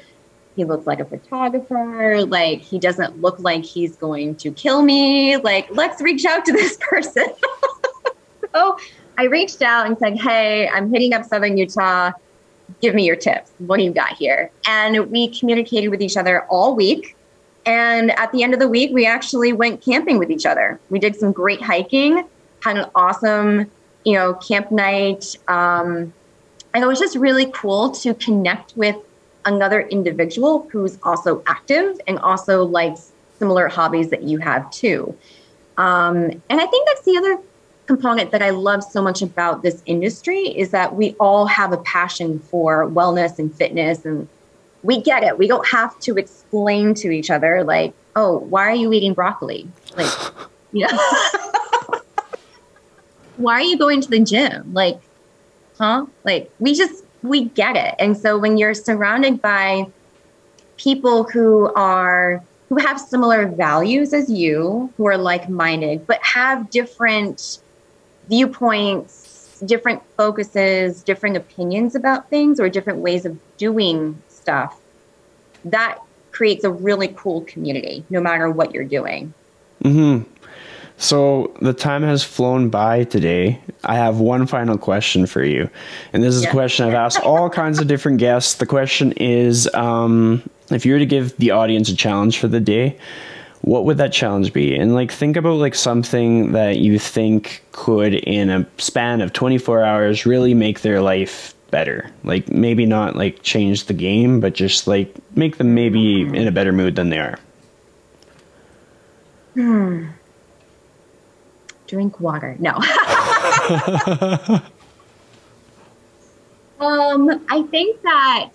He 0.57 0.65
looks 0.65 0.87
like 0.87 0.99
a 0.99 1.05
photographer. 1.05 2.25
Like 2.25 2.63
he 2.63 2.79
doesn't 2.79 3.21
look 3.21 3.39
like 3.39 3.65
he's 3.65 3.97
going 3.97 4.37
to 4.37 4.51
kill 4.51 4.81
me. 4.81 5.37
Like 5.37 5.69
let's 5.71 6.01
reach 6.01 6.25
out 6.25 6.47
to 6.47 6.53
this 6.53 6.79
person. 6.81 7.27
so 8.55 8.79
I 9.19 9.25
reached 9.25 9.61
out 9.61 9.87
and 9.87 9.99
said, 9.99 10.19
hey, 10.19 10.71
I'm 10.71 10.91
hitting 10.91 11.13
up 11.13 11.27
Southern 11.27 11.59
Utah 11.59 12.13
give 12.81 12.95
me 12.95 13.05
your 13.05 13.17
tips. 13.17 13.53
What 13.59 13.77
do 13.77 13.83
you 13.83 13.93
got 13.93 14.15
here? 14.15 14.51
And 14.67 15.11
we 15.11 15.29
communicated 15.37 15.89
with 15.89 16.01
each 16.01 16.17
other 16.17 16.45
all 16.45 16.75
week. 16.75 17.17
And 17.67 18.11
at 18.13 18.33
the 18.33 18.43
end 18.43 18.55
of 18.55 18.61
the 18.61 18.69
week, 18.69 18.91
we 18.95 19.05
actually 19.07 19.53
went 19.53 19.83
camping 19.83 20.19
with 20.19 20.31
each 20.31 20.47
other. 20.47 20.81
We 20.89 21.01
did 21.01 21.17
some 21.17 21.33
great 21.33 21.61
hiking, 21.61 22.25
had 22.63 22.79
an 22.79 22.87
awesome, 22.95 23.71
you 24.05 24.15
know, 24.15 24.35
camp 24.35 24.71
night. 24.71 25.37
Um, 25.49 26.13
and 26.73 26.85
it 26.85 26.87
was 26.87 26.99
just 26.99 27.17
really 27.17 27.51
cool 27.53 27.91
to 27.91 28.15
connect 28.15 28.77
with 28.77 28.97
another 29.45 29.81
individual 29.83 30.69
who's 30.71 30.99
also 31.03 31.43
active 31.47 32.01
and 32.07 32.19
also 32.21 32.65
likes 32.65 33.13
similar 33.39 33.69
hobbies 33.69 34.11
that 34.11 34.23
you 34.23 34.39
have 34.39 34.71
too. 34.71 35.17
Um, 35.79 36.17
and 36.51 36.61
I 36.61 36.67
think 36.67 36.87
that's 36.89 37.03
the 37.03 37.17
other 37.17 37.39
component 37.87 38.31
that 38.31 38.43
I 38.43 38.51
love 38.51 38.85
so 38.85 39.03
much 39.03 39.23
about 39.23 39.63
this 39.63 39.83
industry 39.87 40.41
is 40.41 40.71
that 40.71 40.95
we 40.95 41.17
all 41.19 41.47
have 41.47 41.73
a 41.73 41.79
passion 41.79 42.39
for 42.39 42.87
wellness 42.89 43.39
and 43.39 43.53
fitness 43.53 44.05
and 44.05 44.29
we 44.83 45.01
get 45.03 45.23
it. 45.23 45.39
We 45.39 45.49
don't 45.49 45.67
have 45.67 45.99
to 46.01 46.17
explain 46.17 46.95
to 46.95 47.11
each 47.11 47.31
other 47.31 47.65
like, 47.65 47.93
"Oh, 48.17 48.39
why 48.39 48.63
are 48.69 48.75
you 48.75 48.93
eating 48.93 49.13
broccoli?" 49.13 49.69
Like, 49.97 50.13
you 50.73 50.87
know. 50.87 50.99
why 53.41 53.55
are 53.55 53.62
you 53.62 53.78
going 53.78 54.01
to 54.01 54.09
the 54.09 54.20
gym? 54.20 54.72
Like, 54.72 55.01
huh? 55.78 56.07
Like, 56.24 56.51
we 56.59 56.74
just 56.74 57.05
we 57.22 57.45
get 57.45 57.76
it. 57.76 57.95
And 57.99 58.16
so 58.16 58.38
when 58.38 58.57
you're 58.57 58.74
surrounded 58.74 59.43
by 59.43 59.86
people 60.76 61.24
who 61.24 61.72
are 61.74 62.43
who 62.68 62.76
have 62.76 63.01
similar 63.01 63.47
values 63.47 64.14
as 64.14 64.30
you, 64.30 64.93
who 64.97 65.07
are 65.07 65.18
like-minded, 65.18 66.07
but 66.07 66.22
have 66.22 66.70
different 66.70 67.59
viewpoints, 68.28 69.61
different 69.66 70.01
focuses, 70.16 71.03
different 71.03 71.36
opinions 71.36 71.97
about 71.97 72.30
things, 72.30 72.61
or 72.61 72.68
different 72.68 73.01
ways 73.01 73.26
of 73.26 73.36
doing 73.57 74.22
stuff, 74.28 74.80
that 75.64 75.99
creates 76.30 76.62
a 76.62 76.70
really 76.70 77.09
cool 77.16 77.41
community, 77.43 78.05
no 78.09 78.20
matter 78.20 78.49
what 78.49 78.72
you're 78.72 78.84
doing. 78.84 79.34
Hmm. 79.82 80.20
So 81.01 81.51
the 81.63 81.73
time 81.73 82.03
has 82.03 82.23
flown 82.23 82.69
by 82.69 83.05
today. 83.05 83.59
I 83.85 83.95
have 83.95 84.21
one 84.21 84.47
final 84.47 84.77
question 84.77 85.25
for 85.25 85.43
you, 85.43 85.71
and 86.13 86.23
this 86.23 86.35
is 86.35 86.43
yeah. 86.43 86.51
a 86.51 86.53
question 86.53 86.87
I've 86.87 86.93
asked 86.93 87.21
all 87.21 87.49
kinds 87.49 87.81
of 87.81 87.87
different 87.87 88.19
guests. 88.19 88.57
The 88.57 88.67
question 88.67 89.13
is, 89.13 89.67
um, 89.73 90.43
if 90.71 90.85
you 90.85 90.93
were 90.93 90.99
to 90.99 91.07
give 91.07 91.35
the 91.39 91.53
audience 91.53 91.89
a 91.89 91.97
challenge 91.97 92.37
for 92.37 92.49
the 92.49 92.61
day, 92.61 92.99
what 93.63 93.87
would 93.87 93.97
that 93.97 94.13
challenge 94.13 94.53
be? 94.53 94.77
And 94.77 94.95
like 94.95 95.11
think 95.11 95.39
about 95.39 95.57
like 95.57 95.75
something 95.75 96.53
that 96.53 96.77
you 96.77 96.99
think 96.99 97.65
could 97.73 98.13
in 98.13 98.51
a 98.51 98.67
span 98.77 99.23
of 99.23 99.33
24 99.33 99.83
hours 99.83 100.27
really 100.27 100.53
make 100.53 100.83
their 100.83 101.01
life 101.01 101.55
better. 101.71 102.11
Like 102.25 102.51
maybe 102.51 102.85
not 102.85 103.17
like 103.17 103.43
change 103.43 103.85
the 103.85 103.95
game, 103.95 104.39
but 104.39 104.53
just 104.53 104.87
like 104.87 105.15
make 105.35 105.57
them 105.57 105.75
maybe 105.75 106.21
in 106.21 106.47
a 106.47 106.53
better 106.53 106.73
mood 106.73 106.97
than 106.97 107.09
they 107.09 107.21
are. 107.21 107.39
Hmm. 109.55 110.09
Drink 111.91 112.20
water. 112.20 112.57
No. 112.61 112.70
um, 116.78 117.45
I 117.49 117.62
think 117.68 118.01
that 118.03 118.51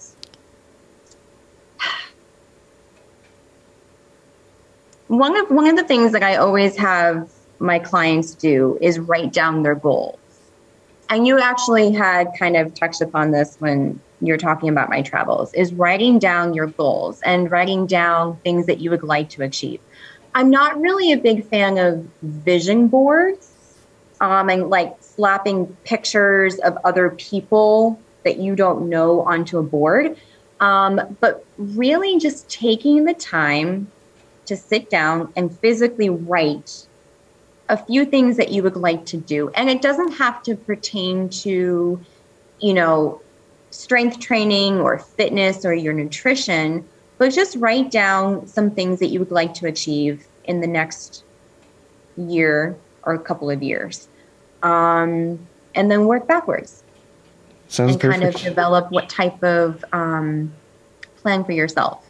one 5.07 5.37
of 5.37 5.51
one 5.51 5.67
of 5.67 5.75
the 5.75 5.83
things 5.83 6.13
that 6.13 6.23
I 6.23 6.37
always 6.37 6.77
have 6.77 7.29
my 7.59 7.77
clients 7.77 8.33
do 8.35 8.77
is 8.79 8.99
write 8.99 9.33
down 9.33 9.63
their 9.63 9.75
goals. 9.75 10.17
And 11.09 11.27
you 11.27 11.37
actually 11.37 11.91
had 11.91 12.29
kind 12.39 12.55
of 12.55 12.73
touched 12.73 13.01
upon 13.01 13.31
this 13.31 13.57
when 13.59 13.99
you're 14.21 14.37
talking 14.37 14.69
about 14.69 14.89
my 14.89 15.01
travels 15.01 15.53
is 15.53 15.73
writing 15.73 16.19
down 16.19 16.53
your 16.53 16.67
goals 16.67 17.21
and 17.23 17.51
writing 17.51 17.85
down 17.85 18.37
things 18.45 18.65
that 18.67 18.79
you 18.79 18.91
would 18.91 19.03
like 19.03 19.27
to 19.31 19.43
achieve. 19.43 19.81
I'm 20.35 20.49
not 20.49 20.79
really 20.79 21.13
a 21.13 21.17
big 21.17 21.45
fan 21.45 21.77
of 21.77 22.05
vision 22.21 22.87
boards 22.89 23.51
um, 24.19 24.49
and 24.49 24.69
like 24.69 24.95
slapping 24.99 25.67
pictures 25.85 26.59
of 26.59 26.77
other 26.83 27.09
people 27.11 27.97
that 28.23 28.37
you 28.37 28.53
don't 28.55 28.89
know 28.89 29.21
onto 29.21 29.57
a 29.57 29.63
board. 29.63 30.17
Um, 30.59 31.17
but 31.21 31.45
really 31.57 32.19
just 32.19 32.49
taking 32.49 33.05
the 33.05 33.13
time 33.13 33.89
to 34.45 34.57
sit 34.57 34.89
down 34.89 35.31
and 35.35 35.57
physically 35.59 36.09
write 36.09 36.85
a 37.69 37.77
few 37.77 38.05
things 38.05 38.37
that 38.37 38.51
you 38.51 38.61
would 38.63 38.75
like 38.75 39.05
to 39.07 39.17
do. 39.17 39.49
And 39.49 39.69
it 39.69 39.81
doesn't 39.81 40.13
have 40.13 40.43
to 40.43 40.55
pertain 40.55 41.29
to, 41.29 41.99
you 42.59 42.73
know, 42.73 43.21
strength 43.71 44.19
training 44.19 44.79
or 44.79 44.99
fitness 44.99 45.65
or 45.65 45.73
your 45.73 45.93
nutrition, 45.93 46.87
but 47.17 47.29
just 47.29 47.55
write 47.57 47.91
down 47.91 48.47
some 48.47 48.71
things 48.71 48.99
that 48.99 49.07
you 49.07 49.19
would 49.19 49.31
like 49.31 49.53
to 49.55 49.67
achieve 49.67 50.25
in 50.45 50.61
the 50.61 50.67
next 50.67 51.23
year 52.17 52.77
or 53.03 53.13
a 53.13 53.19
couple 53.19 53.49
of 53.49 53.63
years. 53.63 54.07
Um, 54.63 55.39
and 55.75 55.91
then 55.91 56.07
work 56.07 56.27
backwards. 56.27 56.83
Sounds 57.67 57.93
and 57.93 58.01
perfect. 58.01 58.21
kind 58.21 58.35
of 58.35 58.41
develop 58.41 58.91
what 58.91 59.09
type 59.09 59.43
of 59.43 59.83
um, 59.91 60.53
plan 61.17 61.43
for 61.43 61.51
yourself. 61.51 62.05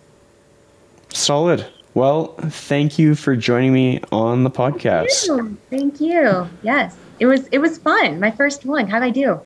Solid. 1.14 1.66
Well, 1.94 2.36
thank 2.42 3.00
you 3.00 3.16
for 3.16 3.36
joining 3.36 3.74
me 3.74 4.02
on 4.12 4.44
the 4.44 4.52
podcast. 4.52 5.08
Thank 5.08 5.28
you. 5.28 5.58
Thank 5.70 6.02
you. 6.02 6.50
Yes. 6.62 6.96
It 7.20 7.26
was 7.26 7.48
it 7.48 7.60
was 7.60 7.78
fun. 7.78 8.20
My 8.20 8.32
first 8.32 8.66
one. 8.66 8.88
How'd 8.88 9.02
I 9.02 9.10
do? 9.10 9.40